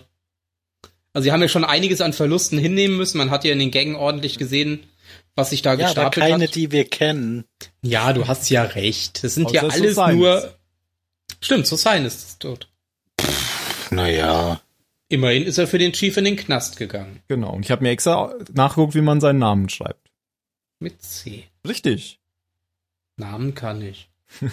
Also 1.12 1.24
sie 1.24 1.32
haben 1.32 1.42
ja 1.42 1.48
schon 1.48 1.64
einiges 1.64 2.00
an 2.00 2.12
Verlusten 2.12 2.58
hinnehmen 2.58 2.96
müssen. 2.96 3.18
Man 3.18 3.30
hat 3.30 3.44
ja 3.44 3.52
in 3.52 3.58
den 3.58 3.70
Gängen 3.72 3.96
ordentlich 3.96 4.38
gesehen, 4.38 4.84
was 5.34 5.50
sich 5.50 5.62
da 5.62 5.70
Ja, 5.74 5.78
aber 5.78 5.86
gestapelt 5.86 6.24
keine, 6.26 6.44
hat. 6.44 6.54
die 6.54 6.70
wir 6.70 6.84
kennen. 6.88 7.44
Ja, 7.82 8.12
du 8.12 8.28
hast 8.28 8.48
ja 8.50 8.62
recht. 8.62 9.24
Das 9.24 9.34
sind 9.34 9.46
Außer 9.46 9.54
ja 9.54 9.62
alles 9.62 9.94
Sosanis. 9.94 10.16
nur. 10.16 10.54
Stimmt, 11.40 11.66
so 11.66 11.76
sein 11.76 12.04
ist 12.04 12.28
es 12.28 12.38
tot. 12.38 12.68
Naja. 13.90 14.60
Immerhin 15.08 15.42
ist 15.42 15.58
er 15.58 15.66
für 15.66 15.78
den 15.78 15.92
Chief 15.92 16.16
in 16.16 16.24
den 16.24 16.36
Knast 16.36 16.76
gegangen. 16.76 17.20
Genau. 17.26 17.52
Und 17.54 17.64
ich 17.64 17.72
habe 17.72 17.82
mir 17.82 17.90
extra 17.90 18.32
nachgeguckt, 18.52 18.94
wie 18.94 19.00
man 19.00 19.20
seinen 19.20 19.40
Namen 19.40 19.68
schreibt. 19.68 20.08
Mit 20.78 21.02
C. 21.02 21.44
Richtig. 21.66 22.20
Namen 23.16 23.54
kann 23.56 23.82
ich. 23.82 24.08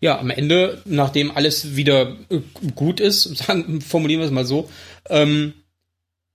ja, 0.00 0.18
am 0.18 0.30
Ende, 0.30 0.82
nachdem 0.84 1.30
alles 1.30 1.76
wieder 1.76 2.16
äh, 2.30 2.40
gut 2.74 3.00
ist, 3.00 3.22
sagen, 3.36 3.80
formulieren 3.80 4.20
wir 4.20 4.26
es 4.26 4.32
mal 4.32 4.46
so, 4.46 4.68
ähm, 5.08 5.54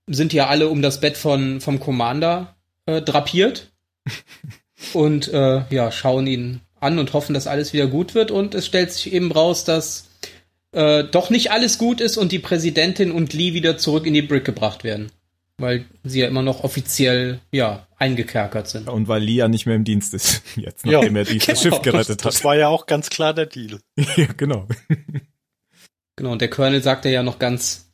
sind 0.06 0.32
ja 0.32 0.48
alle 0.48 0.68
um 0.68 0.82
das 0.82 1.00
Bett 1.00 1.16
von, 1.16 1.60
vom 1.60 1.80
Commander 1.80 2.56
äh, 2.86 3.00
drapiert 3.00 3.70
und 4.92 5.28
äh, 5.28 5.62
ja, 5.70 5.92
schauen 5.92 6.26
ihn 6.26 6.60
an 6.80 6.98
und 6.98 7.12
hoffen, 7.12 7.34
dass 7.34 7.46
alles 7.46 7.72
wieder 7.72 7.86
gut 7.86 8.14
wird. 8.14 8.30
Und 8.30 8.54
es 8.54 8.66
stellt 8.66 8.90
sich 8.90 9.12
eben 9.12 9.30
raus, 9.30 9.64
dass 9.64 10.08
äh, 10.72 11.04
doch 11.04 11.30
nicht 11.30 11.50
alles 11.52 11.78
gut 11.78 12.00
ist 12.00 12.16
und 12.16 12.32
die 12.32 12.38
Präsidentin 12.38 13.12
und 13.12 13.32
Lee 13.32 13.54
wieder 13.54 13.76
zurück 13.76 14.06
in 14.06 14.14
die 14.14 14.22
Brick 14.22 14.44
gebracht 14.44 14.82
werden. 14.82 15.12
Weil 15.60 15.84
sie 16.04 16.20
ja 16.20 16.28
immer 16.28 16.42
noch 16.42 16.64
offiziell, 16.64 17.40
ja, 17.52 17.86
eingekerkert 17.98 18.68
sind. 18.68 18.88
Und 18.88 19.08
weil 19.08 19.22
Lia 19.22 19.48
nicht 19.48 19.66
mehr 19.66 19.76
im 19.76 19.84
Dienst 19.84 20.14
ist, 20.14 20.42
jetzt 20.56 20.84
Ja, 20.86 20.92
nachdem 20.92 21.16
er 21.16 21.24
dieses 21.24 21.46
genau. 21.46 21.60
Schiff 21.60 21.82
gerettet 21.82 22.24
Das 22.24 22.36
hat. 22.38 22.44
war 22.44 22.56
ja 22.56 22.68
auch 22.68 22.86
ganz 22.86 23.10
klar 23.10 23.34
der 23.34 23.46
Deal. 23.46 23.80
ja, 24.16 24.26
genau. 24.36 24.66
Genau, 26.16 26.32
und 26.32 26.40
der 26.40 26.50
Colonel 26.50 26.82
sagte 26.82 27.08
ja 27.08 27.22
noch 27.22 27.38
ganz, 27.38 27.92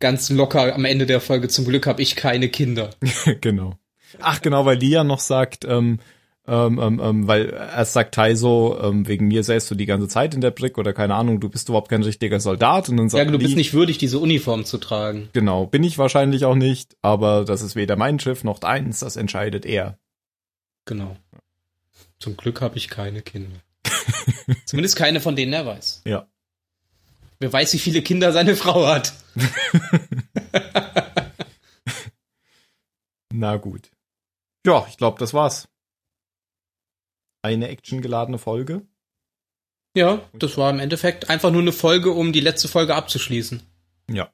ganz 0.00 0.30
locker 0.30 0.74
am 0.74 0.84
Ende 0.84 1.06
der 1.06 1.20
Folge, 1.20 1.48
zum 1.48 1.64
Glück 1.66 1.86
habe 1.86 2.02
ich 2.02 2.16
keine 2.16 2.48
Kinder. 2.48 2.90
genau. 3.40 3.78
Ach 4.20 4.40
genau, 4.42 4.64
weil 4.64 4.78
Lia 4.78 5.04
noch 5.04 5.20
sagt, 5.20 5.64
ähm, 5.64 5.98
ähm, 6.46 6.78
ähm, 6.78 7.00
ähm, 7.02 7.26
weil 7.26 7.50
erst 7.50 7.94
sagt 7.94 8.14
Tai 8.14 8.34
so, 8.34 8.78
ähm, 8.80 9.08
wegen 9.08 9.28
mir 9.28 9.42
säßt 9.42 9.70
du 9.70 9.74
die 9.74 9.86
ganze 9.86 10.08
Zeit 10.08 10.34
in 10.34 10.42
der 10.42 10.50
Brick 10.50 10.76
oder 10.76 10.92
keine 10.92 11.14
Ahnung, 11.14 11.40
du 11.40 11.48
bist 11.48 11.68
überhaupt 11.68 11.88
kein 11.88 12.02
richtiger 12.02 12.38
Soldat 12.38 12.88
und 12.90 12.98
dann 12.98 13.08
sagt 13.08 13.24
Ja, 13.24 13.30
du 13.30 13.38
bist 13.38 13.52
Lee, 13.52 13.56
nicht 13.56 13.72
würdig, 13.72 13.96
diese 13.96 14.18
Uniform 14.18 14.64
zu 14.64 14.76
tragen. 14.78 15.30
Genau, 15.32 15.66
bin 15.66 15.82
ich 15.84 15.96
wahrscheinlich 15.96 16.44
auch 16.44 16.54
nicht, 16.54 16.96
aber 17.00 17.44
das 17.44 17.62
ist 17.62 17.76
weder 17.76 17.96
mein 17.96 18.20
Schiff 18.20 18.44
noch 18.44 18.58
deins, 18.58 19.00
das 19.00 19.16
entscheidet 19.16 19.64
er. 19.64 19.98
Genau. 20.84 21.16
Zum 22.18 22.36
Glück 22.36 22.60
habe 22.60 22.76
ich 22.76 22.88
keine 22.88 23.22
Kinder. 23.22 23.56
Zumindest 24.66 24.96
keine, 24.96 25.20
von 25.20 25.36
denen 25.36 25.54
er 25.54 25.64
weiß. 25.64 26.02
Ja. 26.06 26.26
Wer 27.40 27.52
weiß, 27.52 27.72
wie 27.72 27.78
viele 27.78 28.02
Kinder 28.02 28.32
seine 28.32 28.54
Frau 28.54 28.86
hat. 28.86 29.14
Na 33.32 33.56
gut. 33.56 33.90
Ja, 34.66 34.86
ich 34.88 34.96
glaube, 34.96 35.18
das 35.18 35.34
war's. 35.34 35.68
Eine 37.44 37.68
actiongeladene 37.68 38.38
Folge. 38.38 38.86
Ja, 39.94 40.22
das 40.32 40.56
war 40.56 40.70
im 40.70 40.80
Endeffekt 40.80 41.28
einfach 41.28 41.50
nur 41.50 41.60
eine 41.60 41.72
Folge, 41.72 42.10
um 42.10 42.32
die 42.32 42.40
letzte 42.40 42.68
Folge 42.68 42.94
abzuschließen. 42.94 43.62
Ja. 44.10 44.32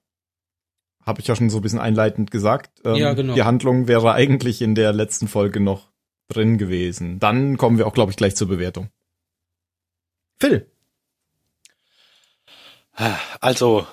Habe 1.05 1.21
ich 1.21 1.27
ja 1.27 1.35
schon 1.35 1.51
so 1.51 1.59
ein 1.59 1.63
bisschen 1.63 1.81
einleitend 1.81 2.31
gesagt. 2.31 2.81
Ähm, 2.85 2.95
Ja, 2.95 3.15
genau. 3.15 3.35
Die 3.35 3.43
Handlung 3.43 3.89
wäre 3.89 4.13
eigentlich 4.13 4.63
in 4.63 4.77
der 4.77 4.93
letzten 4.93 5.27
Folge 5.27 5.59
noch 5.59 5.91
drin 6.29 6.57
gewesen. 6.57 7.19
Dann 7.19 7.57
kommen 7.57 7.79
wir 7.79 7.89
auch, 7.89 7.95
glaube 7.95 8.13
ich, 8.13 8.17
gleich 8.17 8.37
zur 8.37 8.47
Bewertung. 8.47 8.91
Phil. 10.39 10.71
Also, 13.41 13.89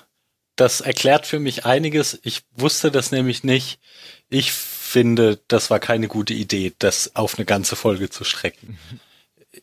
das 0.54 0.80
erklärt 0.80 1.26
für 1.26 1.40
mich 1.40 1.66
einiges. 1.66 2.20
Ich 2.22 2.42
wusste 2.52 2.92
das 2.92 3.10
nämlich 3.10 3.42
nicht. 3.42 3.80
Ich 4.28 4.52
finde, 4.52 5.40
das 5.48 5.70
war 5.70 5.80
keine 5.80 6.06
gute 6.06 6.34
Idee, 6.34 6.72
das 6.78 7.16
auf 7.16 7.36
eine 7.36 7.44
ganze 7.44 7.74
Folge 7.74 8.10
zu 8.10 8.22
strecken. 8.22 8.78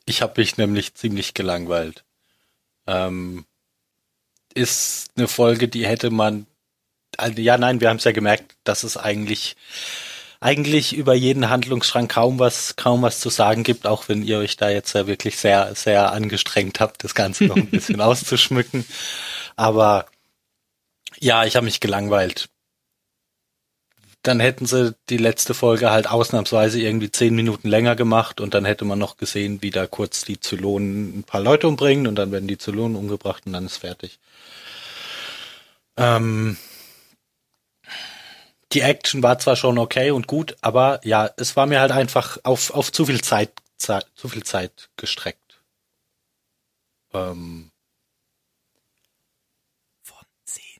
Ich 0.06 0.22
habe 0.22 0.34
mich 0.38 0.58
nämlich 0.58 0.96
ziemlich 0.96 1.34
gelangweilt. 1.34 2.04
Ähm, 2.88 3.46
ist 4.54 5.12
eine 5.16 5.28
Folge, 5.28 5.68
die 5.68 5.86
hätte 5.86 6.10
man. 6.10 6.48
Also, 7.18 7.42
ja, 7.42 7.58
nein, 7.58 7.82
wir 7.82 7.90
haben 7.90 7.98
es 7.98 8.04
ja 8.04 8.12
gemerkt, 8.12 8.56
dass 8.64 8.84
es 8.84 8.98
eigentlich 8.98 9.56
eigentlich 10.46 10.96
über 10.96 11.16
jeden 11.16 11.50
Handlungsstrang 11.50 12.08
kaum 12.08 12.38
was, 12.40 12.76
kaum 12.76 13.02
was 13.02 13.20
zu 13.20 13.30
sagen 13.30 13.64
gibt, 13.64 13.88
auch 13.88 14.10
wenn 14.10 14.24
ihr 14.24 14.38
euch 14.38 14.58
da 14.58 14.70
jetzt 14.70 14.94
ja 14.94 15.08
wirklich 15.08 15.38
sehr, 15.38 15.74
sehr 15.76 16.12
angestrengt 16.12 16.80
habt, 16.80 17.04
das 17.04 17.16
Ganze 17.16 17.46
noch 17.46 17.56
ein 17.56 17.70
bisschen 17.70 18.00
auszuschmücken. 18.02 18.86
Aber 19.56 20.06
ja, 21.20 21.46
ich 21.46 21.56
habe 21.56 21.66
mich 21.66 21.80
gelangweilt. 21.80 22.50
Dann 24.26 24.40
hätten 24.40 24.66
sie 24.66 24.96
die 25.10 25.18
letzte 25.18 25.54
Folge 25.54 25.92
halt 25.92 26.10
ausnahmsweise 26.10 26.82
irgendwie 26.82 27.12
zehn 27.12 27.36
Minuten 27.36 27.68
länger 27.70 27.96
gemacht 27.96 28.42
und 28.42 28.56
dann 28.56 28.66
hätte 28.66 28.84
man 28.84 28.98
noch 28.98 29.18
gesehen, 29.18 29.62
wie 29.62 29.70
da 29.70 29.86
kurz 29.86 30.26
die 30.26 30.40
Zylonen 30.40 31.20
ein 31.20 31.24
paar 31.24 31.42
Leute 31.42 31.68
umbringen 31.68 32.08
und 32.08 32.16
dann 32.16 32.32
werden 32.32 32.48
die 32.48 32.58
Zylonen 32.58 32.98
umgebracht 32.98 33.44
und 33.46 33.54
dann 33.54 33.68
ist 33.68 33.78
fertig. 33.78 34.18
Ähm, 35.96 36.58
die 38.72 38.82
Action 38.82 39.22
war 39.22 39.38
zwar 39.38 39.56
schon 39.56 39.78
okay 39.78 40.10
und 40.10 40.26
gut, 40.26 40.58
aber 40.62 41.02
ja, 41.04 41.30
es 41.38 41.56
war 41.56 41.68
mir 41.68 41.80
halt 41.80 41.92
einfach 41.92 42.40
auf, 42.44 42.72
auf 42.72 42.92
zu 42.92 43.06
viel 43.06 43.22
Zeit, 43.22 43.52
Zeit 43.78 44.08
zu 44.16 44.28
viel 44.28 44.44
Zeit 44.44 44.90
gestreckt. 44.98 45.62
Ähm, 47.14 47.72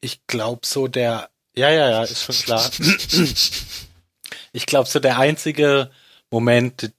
ich 0.02 0.26
glaube 0.28 0.66
so 0.66 0.88
der, 0.88 1.30
ja, 1.58 1.70
ja, 1.70 1.90
ja, 1.90 2.04
ist 2.04 2.24
schon 2.24 2.36
klar. 2.36 2.70
ich 4.54 4.66
glaube 4.66 4.90
so 4.90 5.00
der 5.00 5.20
einzige 5.20 5.90
Moment, 6.30 6.92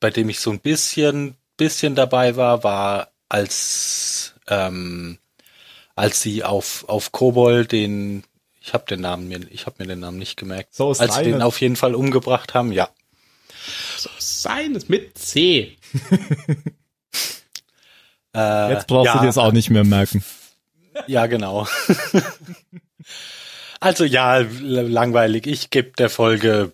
bei 0.00 0.10
dem 0.10 0.28
ich 0.28 0.40
so 0.40 0.50
ein 0.50 0.60
bisschen, 0.60 1.36
bisschen 1.56 1.94
dabei 1.94 2.36
war, 2.36 2.64
war 2.64 3.12
als, 3.28 4.34
ähm, 4.48 5.18
als 5.94 6.22
sie 6.22 6.44
auf, 6.44 6.88
auf 6.88 7.12
Kobol 7.12 7.66
den, 7.66 8.24
ich 8.60 8.72
habe 8.72 8.84
den 8.86 9.00
Namen 9.00 9.28
mir, 9.28 9.40
ich 9.50 9.66
habe 9.66 9.76
mir 9.78 9.86
den 9.86 10.00
Namen 10.00 10.18
nicht 10.18 10.36
gemerkt, 10.36 10.74
So 10.74 10.88
als 10.88 11.16
sie 11.16 11.24
den 11.24 11.42
auf 11.42 11.60
jeden 11.60 11.76
Fall 11.76 11.94
umgebracht 11.94 12.54
haben, 12.54 12.72
ja. 12.72 12.88
So 13.98 14.10
sein 14.18 14.74
es 14.74 14.88
mit 14.88 15.18
C. 15.18 15.76
Äh, 18.32 18.72
Jetzt 18.72 18.86
brauchst 18.86 19.06
ja, 19.06 19.14
du 19.14 19.18
dir 19.20 19.26
das 19.26 19.38
auch 19.38 19.50
nicht 19.50 19.70
mehr 19.70 19.82
merken. 19.82 20.24
Ja, 21.08 21.26
genau. 21.26 21.66
also 23.80 24.04
ja, 24.04 24.38
langweilig. 24.60 25.46
Ich 25.46 25.70
gebe 25.70 25.92
der 25.98 26.10
Folge 26.10 26.72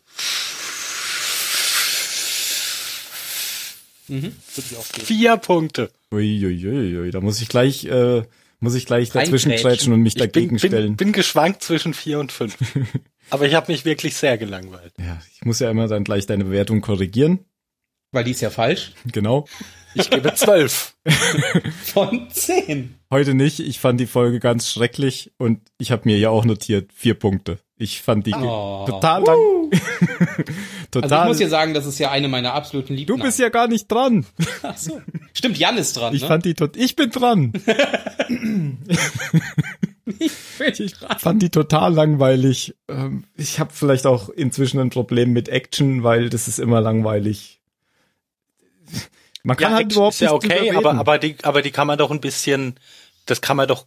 vier 4.08 5.36
Punkte. 5.36 5.90
Uiuiui, 6.12 7.10
da 7.10 7.20
muss 7.20 7.40
ich 7.40 7.48
gleich, 7.48 7.84
äh, 7.86 8.22
muss 8.60 8.74
ich 8.74 8.86
gleich 8.86 9.10
dazwischen 9.10 9.52
grätschen 9.52 9.92
und 9.92 10.00
mich 10.00 10.14
Ich 10.14 10.20
dagegen 10.20 10.48
bin, 10.56 10.60
bin, 10.60 10.70
stellen. 10.70 10.96
bin 10.96 11.12
geschwankt 11.12 11.62
zwischen 11.62 11.94
vier 11.94 12.20
und 12.20 12.32
fünf. 12.32 12.56
Aber 13.30 13.46
ich 13.46 13.54
habe 13.54 13.72
mich 13.72 13.84
wirklich 13.84 14.14
sehr 14.14 14.38
gelangweilt. 14.38 14.92
ja, 14.98 15.20
ich 15.34 15.44
muss 15.44 15.58
ja 15.58 15.70
immer 15.70 15.88
dann 15.88 16.04
gleich 16.04 16.26
deine 16.26 16.44
Bewertung 16.44 16.80
korrigieren. 16.80 17.40
Weil 18.16 18.24
die 18.24 18.30
ist 18.30 18.40
ja 18.40 18.48
falsch. 18.48 18.92
Genau. 19.12 19.44
Ich 19.94 20.08
gebe 20.08 20.32
zwölf. 20.32 20.94
Von 21.84 22.28
10. 22.30 22.94
Heute 23.10 23.34
nicht. 23.34 23.60
Ich 23.60 23.78
fand 23.78 24.00
die 24.00 24.06
Folge 24.06 24.40
ganz 24.40 24.70
schrecklich 24.70 25.32
und 25.36 25.60
ich 25.76 25.90
habe 25.90 26.02
mir 26.06 26.16
ja 26.16 26.30
auch 26.30 26.46
notiert 26.46 26.94
vier 26.94 27.12
Punkte. 27.12 27.58
Ich 27.76 28.00
fand 28.00 28.26
die 28.26 28.32
Oh. 28.34 28.86
total 28.88 29.22
lang. 29.22 29.38
Also 30.96 31.00
total. 31.02 31.24
ich 31.24 31.28
muss 31.28 31.40
ja 31.40 31.48
sagen, 31.50 31.74
das 31.74 31.84
ist 31.84 31.98
ja 31.98 32.10
eine 32.10 32.26
meiner 32.28 32.54
absoluten 32.54 32.94
du 32.94 33.00
Liebsten. 33.00 33.20
bist 33.20 33.38
ja 33.38 33.50
gar 33.50 33.68
nicht 33.68 33.86
dran. 33.92 34.24
Ach 34.62 34.78
so. 34.78 34.98
Stimmt, 35.34 35.58
Jan 35.58 35.76
ist 35.76 35.94
dran. 35.94 36.14
Ich 36.14 36.22
ne? 36.22 36.28
fand 36.28 36.46
die 36.46 36.54
tot. 36.54 36.74
Ich 36.74 36.96
bin 36.96 37.10
dran. 37.10 37.52
ich 40.18 40.32
fand 41.18 41.42
die 41.42 41.50
total 41.50 41.92
langweilig. 41.92 42.74
Ähm, 42.88 43.24
Ich 43.36 43.60
habe 43.60 43.74
vielleicht 43.74 44.06
auch 44.06 44.30
inzwischen 44.30 44.80
ein 44.80 44.88
Problem 44.88 45.34
mit 45.34 45.50
Action, 45.50 46.02
weil 46.02 46.30
das 46.30 46.48
ist 46.48 46.60
immer 46.60 46.80
langweilig. 46.80 47.60
Man 49.46 49.56
kann 49.56 49.70
ja, 49.70 49.76
halt 49.76 49.92
überhaupt 49.92 50.14
ist 50.14 50.20
ja 50.22 50.32
okay, 50.32 50.72
aber, 50.72 50.94
aber, 50.94 51.18
die, 51.18 51.36
aber 51.44 51.62
die 51.62 51.70
kann 51.70 51.86
man 51.86 51.96
doch 51.96 52.10
ein 52.10 52.20
bisschen, 52.20 52.74
das 53.26 53.40
kann 53.40 53.56
man 53.56 53.68
doch 53.68 53.86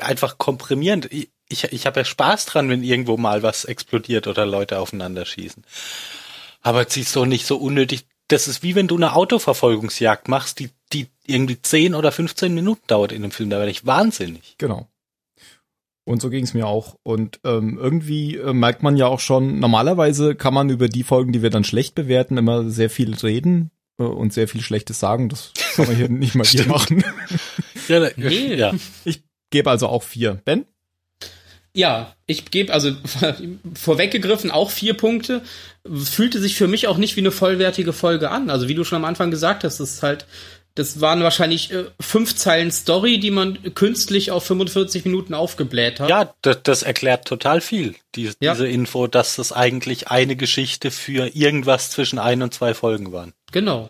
einfach 0.00 0.36
komprimieren. 0.36 1.06
Ich, 1.10 1.30
ich, 1.48 1.62
ich 1.72 1.86
habe 1.86 2.00
ja 2.00 2.04
Spaß 2.04 2.46
dran, 2.46 2.68
wenn 2.68 2.82
irgendwo 2.82 3.16
mal 3.16 3.44
was 3.44 3.64
explodiert 3.66 4.26
oder 4.26 4.44
Leute 4.44 4.80
aufeinander 4.80 5.26
schießen. 5.26 5.62
Aber 6.60 6.86
sie 6.88 7.02
ist 7.02 7.14
doch 7.14 7.24
nicht 7.24 7.46
so 7.46 7.56
unnötig. 7.56 8.08
Das 8.26 8.48
ist 8.48 8.64
wie 8.64 8.74
wenn 8.74 8.88
du 8.88 8.96
eine 8.96 9.14
Autoverfolgungsjagd 9.14 10.26
machst, 10.26 10.58
die, 10.58 10.70
die 10.92 11.06
irgendwie 11.24 11.62
10 11.62 11.94
oder 11.94 12.10
15 12.10 12.52
Minuten 12.52 12.82
dauert 12.88 13.12
in 13.12 13.22
dem 13.22 13.30
Film. 13.30 13.50
Da 13.50 13.58
werde 13.58 13.70
ich 13.70 13.86
wahnsinnig. 13.86 14.56
Genau. 14.58 14.88
Und 16.02 16.20
so 16.20 16.30
ging 16.30 16.42
es 16.42 16.52
mir 16.52 16.66
auch. 16.66 16.96
Und 17.04 17.38
ähm, 17.44 17.78
irgendwie 17.80 18.38
äh, 18.38 18.52
merkt 18.52 18.82
man 18.82 18.96
ja 18.96 19.06
auch 19.06 19.20
schon, 19.20 19.60
normalerweise 19.60 20.34
kann 20.34 20.52
man 20.52 20.68
über 20.68 20.88
die 20.88 21.04
Folgen, 21.04 21.30
die 21.30 21.42
wir 21.42 21.50
dann 21.50 21.62
schlecht 21.62 21.94
bewerten, 21.94 22.38
immer 22.38 22.68
sehr 22.68 22.90
viel 22.90 23.14
reden 23.14 23.70
und 23.96 24.32
sehr 24.32 24.48
viel 24.48 24.60
Schlechtes 24.60 24.98
sagen. 25.00 25.28
Das 25.28 25.52
kann 25.76 25.86
man 25.86 25.96
hier 25.96 26.08
nicht 26.08 26.34
mal 26.34 26.44
hier 26.46 26.66
machen. 26.66 27.04
Ja, 27.88 28.00
da- 28.00 28.10
Nee. 28.16 28.54
ja. 28.54 28.72
Ich 29.04 29.22
gebe 29.50 29.68
also 29.70 29.88
auch 29.88 30.02
vier. 30.02 30.40
Ben? 30.46 30.64
Ja, 31.74 32.14
ich 32.26 32.50
gebe 32.50 32.72
also 32.72 32.92
vorweggegriffen 33.74 34.50
auch 34.50 34.70
vier 34.70 34.94
Punkte. 34.94 35.42
Fühlte 35.92 36.40
sich 36.40 36.54
für 36.56 36.68
mich 36.68 36.86
auch 36.86 36.96
nicht 36.96 37.16
wie 37.16 37.20
eine 37.20 37.30
vollwertige 37.32 37.92
Folge 37.92 38.30
an. 38.30 38.48
Also 38.48 38.68
wie 38.68 38.74
du 38.74 38.84
schon 38.84 38.96
am 38.96 39.04
Anfang 39.04 39.30
gesagt 39.30 39.64
hast, 39.64 39.80
das 39.80 39.94
ist 39.94 40.02
halt, 40.02 40.24
das 40.76 41.00
waren 41.00 41.22
wahrscheinlich 41.22 41.72
äh, 41.72 41.84
fünf 42.00 42.34
Zeilen 42.36 42.70
Story, 42.70 43.18
die 43.20 43.30
man 43.30 43.74
künstlich 43.74 44.30
auf 44.30 44.44
45 44.46 45.04
Minuten 45.04 45.34
aufgebläht 45.34 46.00
hat. 46.00 46.08
ja 46.08 46.32
das, 46.42 46.62
das 46.62 46.82
erklärt 46.84 47.26
total 47.26 47.60
viel, 47.60 47.96
die, 48.14 48.30
Ja. 48.40 48.52
diese 48.54 48.66
Info, 48.68 49.06
dass 49.08 49.36
das 49.36 49.52
eigentlich 49.52 50.08
eine 50.08 50.36
Geschichte 50.36 50.90
für 50.90 51.36
irgendwas 51.36 51.90
zwischen 51.90 52.18
ein 52.18 52.40
und 52.42 52.54
zwei 52.54 52.72
Folgen 52.72 53.12
waren. 53.12 53.34
Genau. 53.54 53.88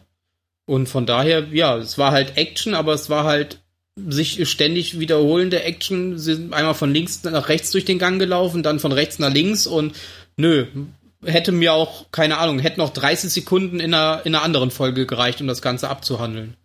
Und 0.67 0.91
von 0.91 1.07
daher, 1.07 1.49
ja, 1.51 1.79
es 1.79 1.97
war 1.97 2.13
halt 2.13 2.37
Action, 2.37 2.75
aber 2.75 2.93
es 2.93 3.09
war 3.09 3.25
halt 3.25 3.61
sich 3.97 4.47
ständig 4.47 4.99
wiederholende 5.01 5.63
Action. 5.63 6.19
Sie 6.19 6.35
sind 6.35 6.53
einmal 6.53 6.75
von 6.75 6.93
links 6.93 7.25
nach 7.25 7.49
rechts 7.49 7.71
durch 7.71 7.87
den 7.87 7.99
Gang 7.99 8.19
gelaufen, 8.19 8.63
dann 8.63 8.79
von 8.79 8.93
rechts 8.93 9.19
nach 9.19 9.33
links 9.33 9.67
und 9.67 9.97
nö, 10.37 10.67
hätte 11.25 11.51
mir 11.51 11.73
auch, 11.73 12.13
keine 12.13 12.37
Ahnung, 12.37 12.59
hätten 12.59 12.81
noch 12.81 12.93
30 12.93 13.31
Sekunden 13.31 13.81
in 13.81 13.95
einer, 13.95 14.21
in 14.27 14.35
einer 14.35 14.45
anderen 14.45 14.71
Folge 14.71 15.07
gereicht, 15.07 15.41
um 15.41 15.47
das 15.47 15.63
Ganze 15.63 15.89
abzuhandeln. 15.89 16.59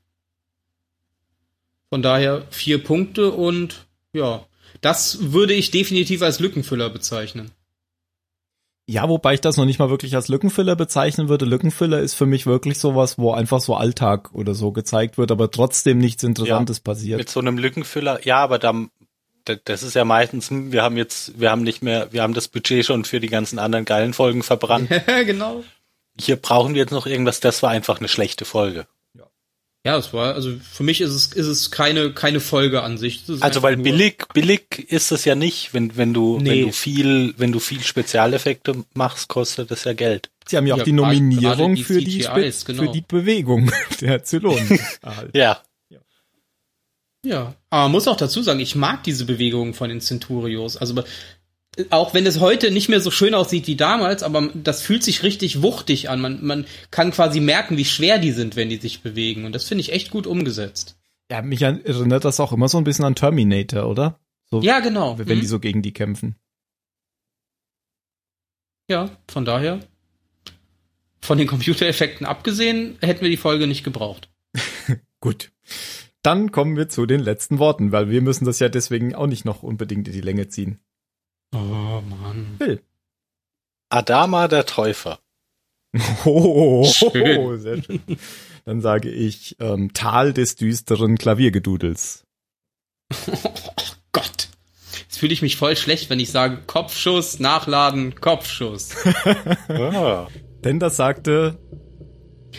Von 1.88 2.02
daher 2.02 2.48
vier 2.50 2.84
Punkte 2.84 3.32
und 3.32 3.86
ja, 4.12 4.46
das 4.82 5.32
würde 5.32 5.54
ich 5.54 5.72
definitiv 5.72 6.22
als 6.22 6.42
Lückenfüller 6.42 6.90
bezeichnen. 6.90 7.52
Ja, 8.92 9.08
wobei 9.08 9.36
ich 9.36 9.42
das 9.42 9.56
noch 9.56 9.66
nicht 9.66 9.78
mal 9.78 9.92
wirklich 9.92 10.16
als 10.16 10.30
Lückenfüller 10.30 10.76
bezeichnen 10.76 11.30
würde. 11.30 11.46
Lückenfüller 11.46 12.00
ist 12.00 12.16
für 12.16 12.26
mich 12.26 12.48
wirklich 12.48 12.80
sowas, 12.80 13.20
wo 13.20 13.32
einfach 13.34 13.60
so 13.60 13.76
Alltag 13.76 14.30
oder 14.34 14.56
so 14.56 14.72
gezeigt 14.72 15.20
wird, 15.20 15.30
aber 15.32 15.52
trotzdem 15.52 16.00
nichts 16.00 16.24
Interessantes 16.24 16.80
passiert. 16.80 17.20
Mit 17.20 17.30
so 17.30 17.40
einem 17.40 17.60
Lückenfüller, 17.60 18.26
ja, 18.26 18.38
aber 18.38 18.58
da, 18.58 18.74
da- 19.46 19.58
das 19.64 19.84
ist 19.84 19.94
ja 19.94 20.06
meistens, 20.06 20.50
hm, 20.50 20.72
wir 20.72 20.82
haben 20.82 20.98
jetzt, 20.98 21.40
wir 21.40 21.52
haben 21.52 21.62
nicht 21.62 21.84
mehr, 21.84 22.12
wir 22.14 22.24
haben 22.24 22.34
das 22.34 22.48
Budget 22.48 22.84
schon 22.84 23.06
für 23.06 23.20
die 23.20 23.28
ganzen 23.28 23.60
anderen 23.60 23.86
geilen 23.86 24.14
Folgen 24.14 24.42
verbrannt. 24.42 24.90
genau. 25.26 25.64
Hier 26.20 26.38
brauchen 26.38 26.74
wir 26.74 26.82
jetzt 26.82 26.92
noch 26.92 27.06
irgendwas, 27.06 27.40
das 27.42 27.62
war 27.62 27.70
einfach 27.70 28.00
eine 28.00 28.08
schlechte 28.08 28.44
Folge. 28.44 28.88
Ja, 29.86 29.98
es 29.98 30.12
war, 30.12 30.36
also 30.36 30.52
für 30.60 30.84
mich 30.84 31.00
ist 31.00 31.12
es, 31.12 31.28
ist 31.28 31.48
es 31.48 31.72
keine, 31.72 32.12
keine 32.14 32.42
Folge 32.42 32.84
an 32.84 32.98
sich. 32.98 33.24
Also 33.40 33.62
weil 33.62 33.78
billig, 33.78 34.26
billig 34.34 34.92
ist 34.92 35.12
es 35.14 35.24
ja 35.24 35.36
nicht, 35.36 35.74
wenn, 35.74 35.96
wenn 35.96 36.14
du, 36.14 36.38
Nee. 36.38 36.50
wenn 36.50 36.62
du 36.68 36.72
viel, 36.74 37.34
wenn 37.38 37.52
du 37.54 37.60
viel 37.60 37.82
Spezialeffekte 37.82 38.84
machst, 38.94 39.30
kostet 39.30 39.72
das 39.72 39.86
ja 39.86 39.94
Geld. 39.94 40.32
Sie 40.48 40.58
haben 40.58 40.68
ja 40.68 40.74
auch 40.74 40.80
Ja, 40.80 40.84
die 40.84 40.92
Nominierung 40.92 41.76
die 41.76 41.84
für, 41.84 42.00
die 42.02 42.20
CGIs, 42.22 42.66
genau. 42.66 42.84
für 42.84 42.92
die 42.92 43.02
Bewegung 43.08 43.72
der 44.02 44.24
Zylonen. 44.24 44.80
Ja. 45.34 45.62
Ja, 47.26 47.56
aber 47.70 47.84
man 47.84 47.92
muss 47.92 48.08
auch 48.08 48.16
dazu 48.16 48.42
sagen, 48.42 48.62
ich 48.62 48.76
mag 48.76 49.04
diese 49.04 49.26
Bewegungen 49.26 49.74
von 49.74 49.90
den 49.90 50.00
Centurios. 50.00 50.78
Also 50.78 51.04
auch 51.90 52.14
wenn 52.14 52.26
es 52.26 52.40
heute 52.40 52.72
nicht 52.72 52.90
mehr 52.90 53.02
so 53.02 53.12
schön 53.12 53.34
aussieht 53.34 53.68
wie 53.68 53.76
damals, 53.76 54.24
aber 54.24 54.50
das 54.54 54.82
fühlt 54.82 55.04
sich 55.04 55.24
richtig 55.24 55.62
wuchtig 55.62 56.10
an. 56.10 56.22
Man, 56.22 56.46
man 56.46 56.66
kann 56.92 57.12
quasi 57.12 57.40
merken, 57.40 57.78
wie 57.78 57.86
schwer 57.86 58.20
die 58.20 58.32
sind, 58.32 58.56
wenn 58.56 58.70
die 58.70 58.78
sich 58.78 59.02
bewegen. 59.02 59.46
Und 59.46 59.54
das 59.54 59.66
finde 59.66 59.82
ich 59.82 59.92
echt 59.92 60.12
gut 60.12 60.28
umgesetzt. 60.28 60.98
Ja, 61.32 61.42
mich 61.42 61.62
erinnert 61.62 62.26
das 62.26 62.40
auch 62.40 62.52
immer 62.52 62.68
so 62.70 62.78
ein 62.78 62.84
bisschen 62.84 63.06
an 63.06 63.16
Terminator, 63.16 63.88
oder? 63.88 64.20
So, 64.50 64.62
Ja, 64.62 64.80
genau. 64.80 65.18
wenn 65.20 65.28
Hm. 65.28 65.40
die 65.42 65.46
so 65.48 65.60
gegen 65.60 65.82
die 65.82 65.94
kämpfen. 65.94 66.36
Ja, 68.90 69.10
von 69.28 69.46
daher. 69.46 69.80
Von 71.22 71.38
den 71.38 71.48
Computereffekten 71.48 72.26
abgesehen, 72.26 72.98
hätten 73.02 73.22
wir 73.22 73.30
die 73.30 73.38
Folge 73.38 73.68
nicht 73.68 73.84
gebraucht. 73.84 74.30
Gut. 75.20 75.52
Dann 76.24 76.52
kommen 76.52 76.76
wir 76.76 76.90
zu 76.90 77.06
den 77.06 77.20
letzten 77.22 77.60
Worten, 77.60 77.92
weil 77.92 78.10
wir 78.10 78.22
müssen 78.22 78.46
das 78.46 78.60
ja 78.60 78.68
deswegen 78.70 79.14
auch 79.16 79.28
nicht 79.28 79.46
noch 79.46 79.64
unbedingt 79.64 80.08
in 80.08 80.14
die 80.14 80.22
Länge 80.22 80.48
ziehen. 80.50 80.80
Oh 81.54 82.02
Mann. 82.02 82.56
Phil. 82.58 82.82
Adama 83.90 84.48
der 84.48 84.66
Täufer. 84.66 85.20
Oh, 86.26 86.86
Schön. 86.86 87.60
sehr 87.60 87.82
schön. 87.82 88.02
Dann 88.66 88.82
sage 88.82 89.10
ich 89.10 89.56
ähm, 89.60 89.92
Tal 89.94 90.34
des 90.34 90.56
düsteren 90.56 91.18
Klaviergedudels. 91.18 92.24
Oh 93.28 93.52
Gott. 94.12 94.50
Jetzt 95.02 95.18
fühle 95.18 95.34
ich 95.34 95.42
mich 95.42 95.58
voll 95.58 95.76
schlecht, 95.76 96.12
wenn 96.12 96.20
ich 96.20 96.30
sage 96.32 96.62
Kopfschuss, 96.68 97.40
Nachladen, 97.40 98.14
Kopfschuss. 98.16 98.90
Ah. 99.68 100.28
Denn 100.64 100.80
das 100.80 100.98
sagte 100.98 101.58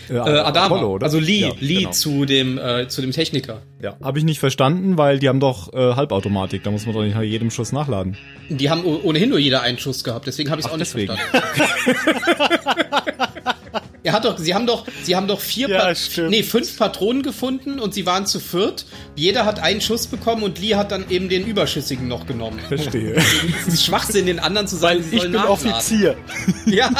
äh, 0.08 0.14
Äh, 0.14 0.18
Adama, 0.18 0.66
Apollo, 0.66 0.92
oder? 0.94 1.04
also 1.06 1.18
Lee, 1.18 1.40
Ja, 1.40 1.50
Lee 1.60 1.78
genau. 1.78 1.90
zu 1.90 2.24
dem 2.24 2.58
äh, 2.58 2.88
zu 2.88 3.00
dem 3.00 3.12
Techniker. 3.12 3.62
Ja, 3.82 3.96
habe 4.02 4.18
ich 4.18 4.24
nicht 4.24 4.40
verstanden, 4.40 4.98
weil 4.98 5.18
die 5.18 5.28
haben 5.28 5.40
doch 5.40 5.72
äh, 5.72 5.94
Halbautomatik, 5.94 6.62
da 6.64 6.70
muss 6.70 6.86
man 6.86 6.94
doch 6.94 7.02
nicht 7.02 7.14
nach 7.14 7.22
jedem 7.22 7.50
Schuss 7.50 7.72
nachladen. 7.72 8.16
Die 8.48 8.68
haben 8.70 8.84
ohnehin 8.84 9.30
nur 9.30 9.38
jeder 9.38 9.62
einen 9.62 9.78
Schuss 9.78 10.04
gehabt, 10.04 10.26
deswegen 10.26 10.50
habe 10.50 10.60
ich 10.60 10.66
es 10.66 10.72
auch 10.72 10.76
nicht 10.76 10.92
deswegen. 10.94 11.14
verstanden. 11.16 12.10
er 14.02 14.12
hat 14.14 14.24
doch, 14.24 14.38
sie 14.38 14.54
haben 14.54 14.66
doch, 14.66 14.86
sie 15.02 15.14
haben 15.14 15.28
doch 15.28 15.40
vier, 15.40 15.68
Ja, 15.68 15.92
nee, 16.28 16.42
fünf 16.42 16.76
Patronen 16.78 17.22
gefunden 17.22 17.78
und 17.78 17.92
sie 17.94 18.06
waren 18.06 18.26
zu 18.26 18.40
viert. 18.40 18.86
Jeder 19.14 19.44
hat 19.44 19.60
einen 19.60 19.80
Schuss 19.80 20.06
bekommen 20.06 20.42
und 20.42 20.58
Lee 20.58 20.74
hat 20.74 20.90
dann 20.90 21.04
eben 21.10 21.28
den 21.28 21.46
überschüssigen 21.46 22.08
noch 22.08 22.26
genommen. 22.26 22.58
Verstehe. 22.68 23.14
Es 23.66 23.74
ist 23.74 23.84
Schwachsinn, 23.84 24.26
den 24.26 24.38
anderen 24.38 24.66
zu 24.66 24.76
sagen, 24.76 25.02
sie 25.02 25.16
Ich 25.16 25.22
sollen 25.22 25.32
bin 25.32 25.40
nachladen. 25.42 25.72
Offizier. 25.72 26.16
Ja. 26.66 26.90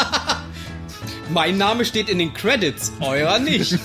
Mein 1.33 1.59
Name 1.59 1.85
steht 1.85 2.09
in 2.09 2.19
den 2.19 2.35
Credits, 2.35 2.93
eurer 3.01 3.39
nicht. 3.39 3.71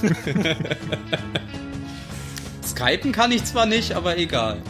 Skypen 2.65 3.11
kann 3.11 3.31
ich 3.31 3.45
zwar 3.45 3.67
nicht, 3.67 3.93
aber 3.93 4.17
egal. 4.17 4.61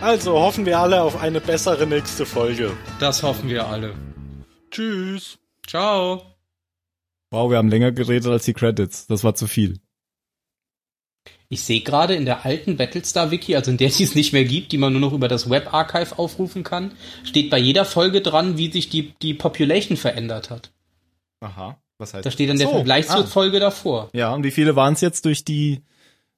Also 0.00 0.32
hoffen 0.32 0.64
wir 0.64 0.78
alle 0.78 1.02
auf 1.02 1.20
eine 1.20 1.42
bessere 1.42 1.86
nächste 1.86 2.24
Folge. 2.24 2.72
Das 3.00 3.22
hoffen 3.22 3.50
wir 3.50 3.66
alle. 3.66 3.94
Tschüss. 4.70 5.38
Ciao. 5.66 6.22
wow, 7.30 7.50
wir 7.50 7.58
haben 7.58 7.68
länger 7.68 7.92
geredet 7.92 8.26
als 8.26 8.46
die 8.46 8.54
Credits. 8.54 9.06
Das 9.06 9.22
war 9.22 9.34
zu 9.34 9.46
viel. 9.46 9.78
Ich 11.50 11.62
sehe 11.62 11.82
gerade 11.82 12.14
in 12.14 12.24
der 12.24 12.46
alten 12.46 12.78
Battlestar-Wiki, 12.78 13.56
also 13.56 13.72
in 13.72 13.76
der 13.76 13.90
die 13.90 14.04
es 14.04 14.14
nicht 14.14 14.32
mehr 14.32 14.44
gibt, 14.44 14.72
die 14.72 14.78
man 14.78 14.92
nur 14.92 15.00
noch 15.00 15.12
über 15.12 15.28
das 15.28 15.50
Web-Archive 15.50 16.18
aufrufen 16.18 16.62
kann, 16.62 16.92
steht 17.24 17.50
bei 17.50 17.58
jeder 17.58 17.84
Folge 17.84 18.22
dran, 18.22 18.56
wie 18.56 18.72
sich 18.72 18.88
die, 18.88 19.12
die 19.20 19.34
Population 19.34 19.98
verändert 19.98 20.48
hat. 20.48 20.70
Aha. 21.40 21.80
Was 21.98 22.14
heißt 22.14 22.24
Da 22.24 22.30
steht 22.30 22.48
dann 22.48 22.58
der 22.58 22.68
So, 22.68 22.74
Vergleich 22.74 23.10
ah. 23.10 23.16
zur 23.16 23.26
Folge 23.26 23.60
davor. 23.60 24.08
Ja, 24.12 24.32
und 24.34 24.44
wie 24.44 24.50
viele 24.50 24.76
waren 24.76 24.94
es 24.94 25.00
jetzt 25.00 25.24
durch 25.24 25.44
die 25.44 25.82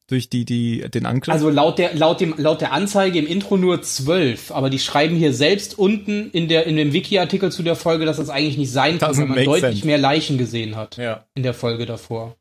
durch 0.09 0.28
die 0.28 0.44
die 0.44 0.88
den 0.90 1.07
Angriff? 1.07 1.32
Also 1.32 1.48
laut 1.48 1.78
der, 1.78 1.94
laut 1.94 2.20
dem, 2.20 2.34
laut 2.36 2.61
der 2.61 2.72
Anzeige 2.72 3.18
im 3.18 3.26
Intro 3.26 3.57
nur 3.57 3.82
zwölf, 3.82 4.50
aber 4.50 4.70
die 4.70 4.78
schreiben 4.78 5.16
hier 5.16 5.32
selbst 5.32 5.78
unten 5.78 6.30
in 6.30 6.48
der, 6.48 6.66
in 6.66 6.76
dem 6.76 6.92
Wiki-Artikel 6.92 7.53
zu 7.53 7.62
der 7.62 7.76
Folge, 7.76 8.05
dass 8.05 8.16
das 8.16 8.28
eigentlich 8.28 8.59
nicht 8.59 8.72
sein 8.72 8.98
kann, 8.98 9.16
weil 9.16 9.26
man 9.26 9.44
deutlich 9.44 9.62
sense. 9.62 9.86
mehr 9.86 9.98
Leichen 9.98 10.38
gesehen 10.38 10.76
hat 10.76 10.96
ja. 10.96 11.24
in 11.34 11.42
der 11.42 11.55
Folge 11.55 11.86
davor. 11.86 12.36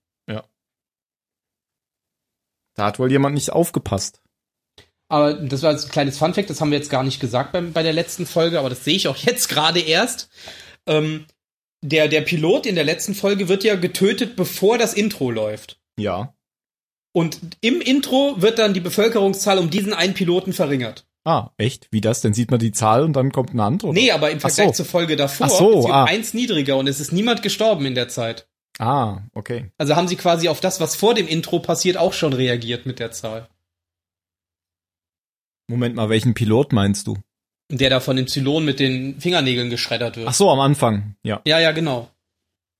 Da 2.75 2.85
hat 2.85 2.99
wohl 2.99 3.11
jemand 3.11 3.35
nicht 3.35 3.51
aufgepasst. 3.51 4.21
Aber 5.07 5.33
das 5.33 5.61
war 5.61 5.71
jetzt 5.71 5.85
ein 5.85 5.91
kleines 5.91 6.17
Funfact, 6.17 6.49
das 6.49 6.61
haben 6.61 6.71
wir 6.71 6.77
jetzt 6.77 6.89
gar 6.89 7.03
nicht 7.03 7.19
gesagt 7.19 7.51
beim, 7.51 7.73
bei 7.73 7.83
der 7.83 7.93
letzten 7.93 8.25
Folge, 8.25 8.59
aber 8.59 8.69
das 8.69 8.85
sehe 8.85 8.95
ich 8.95 9.07
auch 9.07 9.17
jetzt 9.17 9.49
gerade 9.49 9.79
erst. 9.79 10.29
Ähm, 10.87 11.25
der, 11.81 12.07
der 12.07 12.21
Pilot 12.21 12.65
in 12.65 12.75
der 12.75 12.83
letzten 12.83 13.15
Folge 13.15 13.47
wird 13.47 13.63
ja 13.63 13.75
getötet, 13.75 14.35
bevor 14.35 14.77
das 14.77 14.93
Intro 14.93 15.31
läuft. 15.31 15.79
Ja. 15.97 16.33
Und 17.13 17.39
im 17.59 17.81
Intro 17.81 18.35
wird 18.37 18.59
dann 18.59 18.73
die 18.73 18.79
Bevölkerungszahl 18.79 19.57
um 19.57 19.69
diesen 19.69 19.93
einen 19.93 20.13
Piloten 20.13 20.53
verringert. 20.53 21.05
Ah, 21.23 21.49
echt? 21.57 21.87
Wie 21.91 22.01
das? 22.01 22.21
Dann 22.21 22.33
sieht 22.33 22.49
man 22.49 22.59
die 22.59 22.71
Zahl 22.71 23.03
und 23.03 23.13
dann 23.13 23.31
kommt 23.31 23.53
ein 23.53 23.59
anderer. 23.59 23.93
Nee, 23.93 24.11
aber 24.11 24.31
im 24.31 24.39
Vergleich 24.39 24.67
so. 24.67 24.73
zur 24.73 24.85
Folge 24.85 25.15
davor 25.15 25.47
Ach 25.47 25.51
so, 25.51 25.77
ist 25.77 25.83
sie 25.83 25.89
um 25.89 25.91
ah. 25.91 26.05
eins 26.05 26.33
niedriger 26.33 26.77
und 26.77 26.87
es 26.87 26.99
ist 26.99 27.11
niemand 27.11 27.43
gestorben 27.43 27.85
in 27.85 27.95
der 27.95 28.07
Zeit. 28.07 28.47
Ah, 28.79 29.21
okay. 29.33 29.69
Also 29.77 29.95
haben 29.95 30.07
sie 30.07 30.15
quasi 30.15 30.47
auf 30.47 30.61
das, 30.61 30.79
was 30.79 30.95
vor 30.95 31.13
dem 31.13 31.27
Intro 31.27 31.59
passiert, 31.59 31.97
auch 31.97 32.13
schon 32.13 32.33
reagiert 32.33 32.85
mit 32.85 32.99
der 32.99 33.11
Zahl. 33.11 33.47
Moment 35.67 35.95
mal, 35.95 36.09
welchen 36.09 36.33
Pilot 36.33 36.73
meinst 36.73 37.05
du? 37.07 37.17
Der 37.71 37.89
da 37.89 37.99
von 37.99 38.17
den 38.17 38.27
Zylonen 38.27 38.65
mit 38.65 38.79
den 38.79 39.19
Fingernägeln 39.19 39.69
geschreddert 39.69 40.17
wird. 40.17 40.27
Ach 40.27 40.33
so, 40.33 40.49
am 40.49 40.59
Anfang. 40.59 41.15
Ja. 41.23 41.41
Ja, 41.45 41.59
ja, 41.59 41.71
genau. 41.71 42.09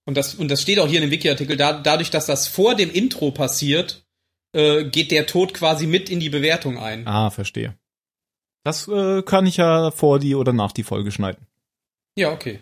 Und 0.06 0.18
das, 0.18 0.36
und 0.36 0.50
das 0.50 0.62
steht 0.62 0.80
auch 0.80 0.88
hier 0.88 1.02
in 1.02 1.08
dem 1.08 1.12
Wiki-Artikel, 1.12 1.56
da, 1.56 1.74
dadurch, 1.74 2.10
dass 2.10 2.26
das 2.26 2.48
vor 2.48 2.76
dem 2.76 2.92
Intro 2.92 3.32
passiert, 3.32 4.06
äh, 4.54 4.84
geht 4.84 5.12
der 5.12 5.28
Tod 5.28 5.54
quasi 5.54 5.88
mit 5.88 6.10
in 6.10 6.20
die 6.20 6.30
Bewertung 6.30 6.78
ein. 6.78 7.08
Ah, 7.08 7.30
verstehe. 7.30 7.76
Das 8.64 8.88
äh, 8.88 9.22
kann 9.24 9.46
ich 9.46 9.58
ja 9.58 9.92
vor 9.92 10.20
die 10.20 10.36
oder 10.36 10.54
nach 10.54 10.72
die 10.72 10.84
Folge 10.84 11.12
schneiden. 11.12 11.48
Ja, 12.16 12.32
okay. 12.32 12.60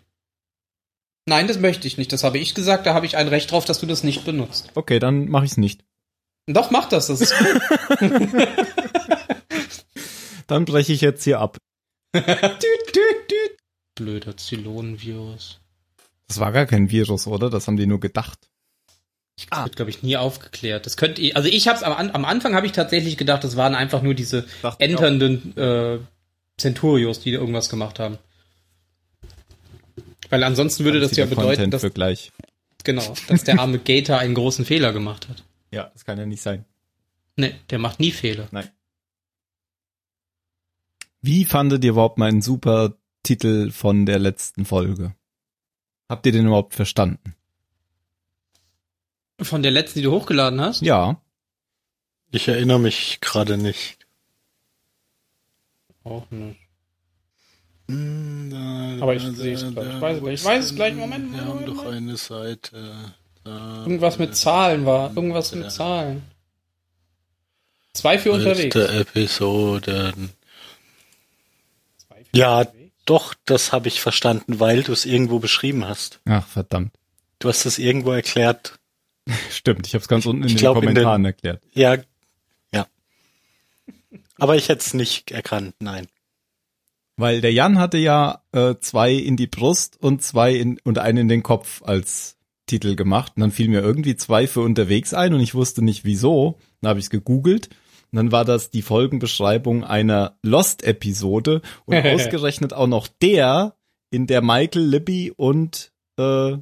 Nein, 1.26 1.48
das 1.48 1.60
möchte 1.60 1.88
ich 1.88 1.98
nicht. 1.98 2.12
Das 2.14 2.24
habe 2.24 2.38
ich 2.38 2.54
gesagt, 2.56 2.86
da 2.86 2.94
habe 2.94 3.06
ich 3.06 3.18
ein 3.18 3.28
Recht 3.28 3.52
drauf, 3.52 3.66
dass 3.66 3.80
du 3.80 3.86
das 3.86 4.04
nicht 4.04 4.26
benutzt. 4.26 4.70
Okay, 4.76 5.00
dann 5.00 5.28
mache 5.30 5.46
ich's 5.46 5.58
nicht. 5.58 5.84
Doch, 6.48 6.72
mach 6.72 6.88
das, 6.90 7.08
das 7.08 7.22
ist 7.22 7.34
gut. 7.38 7.62
Dann 10.48 10.66
breche 10.66 10.94
ich 10.94 11.02
jetzt 11.02 11.24
hier 11.24 11.40
ab. 11.40 11.58
Blöder 13.96 14.38
Zylonenvirus. 14.38 15.60
Das 16.28 16.40
war 16.40 16.52
gar 16.52 16.66
kein 16.66 16.90
Virus, 16.90 17.28
oder? 17.28 17.50
Das 17.50 17.68
haben 17.68 17.78
die 17.78 17.88
nur 17.88 18.00
gedacht. 18.00 18.40
Das 19.50 19.66
wird, 19.66 19.76
glaube 19.76 19.90
ich, 19.90 20.04
nie 20.04 20.18
aufgeklärt. 20.18 20.86
Das 20.86 20.98
könnte, 20.98 21.36
also 21.36 21.48
ich 21.48 21.68
habe 21.68 21.78
es 21.78 21.84
am, 21.84 21.94
am 21.94 22.26
Anfang 22.26 22.56
habe 22.56 22.66
ich 22.66 22.72
tatsächlich 22.74 23.18
gedacht, 23.18 23.44
das 23.44 23.56
waren 23.56 23.74
einfach 23.74 24.02
nur 24.02 24.14
diese 24.14 24.46
ich 24.46 24.80
enternden 24.80 25.58
äh, 25.58 26.00
Centurios, 26.58 27.22
die 27.22 27.32
irgendwas 27.32 27.70
gemacht 27.70 28.00
haben. 28.00 28.18
Weil 30.30 30.44
ansonsten 30.44 30.84
würde 30.84 31.00
das 31.00 31.16
ja 31.16 31.26
bedeuten, 31.26 31.72
dass, 31.72 31.86
genau, 32.84 33.14
dass 33.28 33.44
der 33.44 33.60
arme 33.60 33.80
Gator 33.84 34.20
einen 34.20 34.36
großen 34.36 34.66
Fehler 34.66 34.94
gemacht 34.94 35.28
hat. 35.30 35.44
Ja, 35.72 35.90
das 35.94 36.06
kann 36.06 36.18
ja 36.18 36.26
nicht 36.26 36.42
sein. 36.42 36.66
Nee, 37.36 37.56
der 37.70 37.80
macht 37.80 38.00
nie 38.00 38.12
Fehler. 38.12 38.48
Nein. 38.52 38.70
Wie 41.22 41.46
fandet 41.46 41.84
ihr 41.84 41.92
überhaupt 41.92 42.18
meinen 42.18 42.42
super 42.42 42.94
Titel 43.24 43.72
von 43.72 44.06
der 44.06 44.20
letzten 44.20 44.66
Folge? 44.66 45.16
Habt 46.08 46.26
ihr 46.26 46.32
den 46.32 46.48
überhaupt 46.48 46.74
verstanden? 46.74 47.36
Von 49.42 49.62
der 49.64 49.72
letzten, 49.72 50.00
die 50.00 50.04
du 50.04 50.12
hochgeladen 50.12 50.60
hast? 50.60 50.82
Ja. 50.82 51.22
Ich 52.32 52.48
erinnere 52.48 52.80
mich 52.80 53.20
gerade 53.22 53.58
nicht. 53.58 54.06
Auch 56.04 56.30
nicht. 56.32 56.60
Aber 57.90 59.02
Aber 59.04 59.16
ich 59.16 59.24
sehe 59.24 59.54
es 59.54 59.72
gleich. 59.72 59.96
Ich 59.96 60.02
weiß 60.02 60.18
es 60.18 60.22
gleich. 60.22 60.34
Ich 60.34 60.46
weiß 60.46 60.66
es 60.66 60.76
gleich. 60.76 60.96
Moment, 60.96 61.34
Wir 61.34 61.42
haben 61.42 61.48
Moment, 61.48 61.68
doch 61.70 61.86
eine 61.86 62.18
Seite. 62.18 63.16
Da 63.44 63.80
Irgendwas 63.80 64.20
mit 64.20 64.36
Zahlen 64.36 64.86
war. 64.86 65.10
Irgendwas 65.16 65.54
mit 65.56 65.72
Zahlen. 65.72 66.22
Zwei 67.94 68.20
für 68.20 68.32
unterwegs. 68.32 68.76
Letzte 68.76 69.00
Episoden. 69.00 70.30
Ja, 72.34 72.68
doch, 73.06 73.34
das 73.46 73.72
habe 73.72 73.88
ich 73.88 74.02
verstanden, 74.02 74.60
weil 74.60 74.84
du 74.84 74.92
es 74.92 75.06
irgendwo 75.06 75.40
beschrieben 75.40 75.86
hast. 75.88 76.20
Ach, 76.26 76.46
verdammt. 76.46 76.94
Du 77.40 77.50
hast 77.50 77.66
es 77.66 77.80
irgendwo 77.80 78.12
erklärt. 78.12 78.80
Stimmt, 79.50 79.88
ich 79.88 79.94
habe 79.94 80.02
es 80.02 80.08
ganz 80.08 80.26
unten 80.26 80.44
in 80.44 80.50
Ich 80.50 80.56
den 80.56 80.60
glaub, 80.60 80.78
in 80.78 80.90
Kommentaren 80.90 81.26
erklärt. 81.26 81.64
Ja, 81.74 81.98
ja. 82.74 82.88
Aber 84.38 84.56
ich 84.56 84.70
hätte 84.70 84.82
es 84.82 84.94
nicht 84.94 85.32
erkannt, 85.32 85.76
nein. 85.80 86.08
Weil 87.18 87.42
der 87.42 87.52
Jan 87.52 87.80
hatte 87.80 87.98
ja 87.98 88.44
äh, 88.54 88.76
zwei 88.80 89.12
in 89.12 89.36
die 89.36 89.48
Brust 89.48 90.02
und 90.02 90.24
zwei 90.24 90.54
in 90.54 90.80
und 90.84 91.00
einen 91.00 91.18
in 91.18 91.28
den 91.28 91.44
Kopf 91.44 91.82
als 91.84 92.38
Titel 92.66 92.96
gemacht. 92.96 93.34
Und 93.36 93.42
dann 93.42 93.52
fiel 93.52 93.68
mir 93.68 93.82
irgendwie 93.82 94.16
zwei 94.16 94.48
für 94.48 94.62
unterwegs 94.62 95.14
ein 95.14 95.34
und 95.34 95.42
ich 95.42 95.56
wusste 95.56 95.84
nicht 95.84 96.06
wieso. 96.06 96.58
Dann 96.82 96.90
habe 96.90 97.00
ich 97.00 97.06
es 97.06 97.10
gegoogelt. 97.10 97.70
Und 98.12 98.16
dann 98.18 98.32
war 98.32 98.44
das 98.46 98.72
die 98.72 98.82
Folgenbeschreibung 98.82 99.84
einer 99.84 100.38
Lost-Episode 100.44 101.62
und 101.86 101.96
ausgerechnet 102.06 102.74
auch 102.74 102.88
noch 102.88 103.08
der, 103.08 103.76
in 104.10 104.26
der 104.28 104.42
Michael, 104.42 104.84
Libby 104.86 105.32
und 105.36 105.92
äh, 106.18 106.58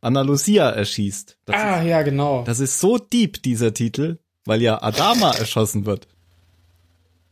Anna 0.00 0.20
Lucia 0.22 0.68
erschießt. 0.70 1.38
Das, 1.46 1.56
Ah, 1.56 1.80
ist, 1.80 1.86
ja, 1.88 2.02
genau. 2.02 2.42
das 2.44 2.60
ist 2.60 2.78
so 2.80 2.98
deep, 2.98 3.42
dieser 3.42 3.72
Titel, 3.72 4.18
weil 4.44 4.60
ja 4.60 4.82
Adama 4.82 5.30
erschossen 5.38 5.86
wird. 5.86 6.06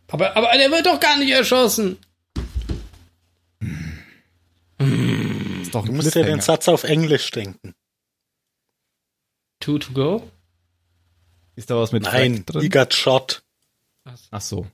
Aber, 0.08 0.36
aber 0.36 0.50
der 0.56 0.70
wird 0.70 0.86
doch 0.86 0.98
gar 0.98 1.18
nicht 1.18 1.30
erschossen. 1.30 1.98
Das 4.78 4.88
ist 5.62 5.74
doch 5.74 5.84
Du 5.84 5.92
musst 5.92 6.14
dir 6.14 6.24
den. 6.24 6.40
Satz 6.40 6.68
auf 6.68 6.84
Englisch 6.84 7.30
denken. 7.30 7.74
Two 9.60 9.78
to 9.78 9.92
go? 9.92 10.30
Ist 11.54 11.68
da 11.70 11.76
was 11.76 11.92
mit 11.92 12.04
Nein, 12.04 12.44
drin? 12.46 12.62
he 12.62 12.68
got 12.70 12.94
shot. 12.94 13.42
Ach 14.30 14.40
so. 14.40 14.66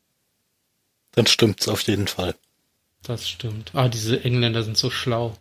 Dann 1.12 1.26
stimmt's 1.26 1.68
auf 1.68 1.80
jeden 1.82 2.08
Fall. 2.08 2.34
Das 3.02 3.28
stimmt. 3.28 3.70
Ah, 3.74 3.88
diese 3.88 4.22
Engländer 4.22 4.62
sind 4.62 4.76
so 4.76 4.90
schlau. 4.90 5.36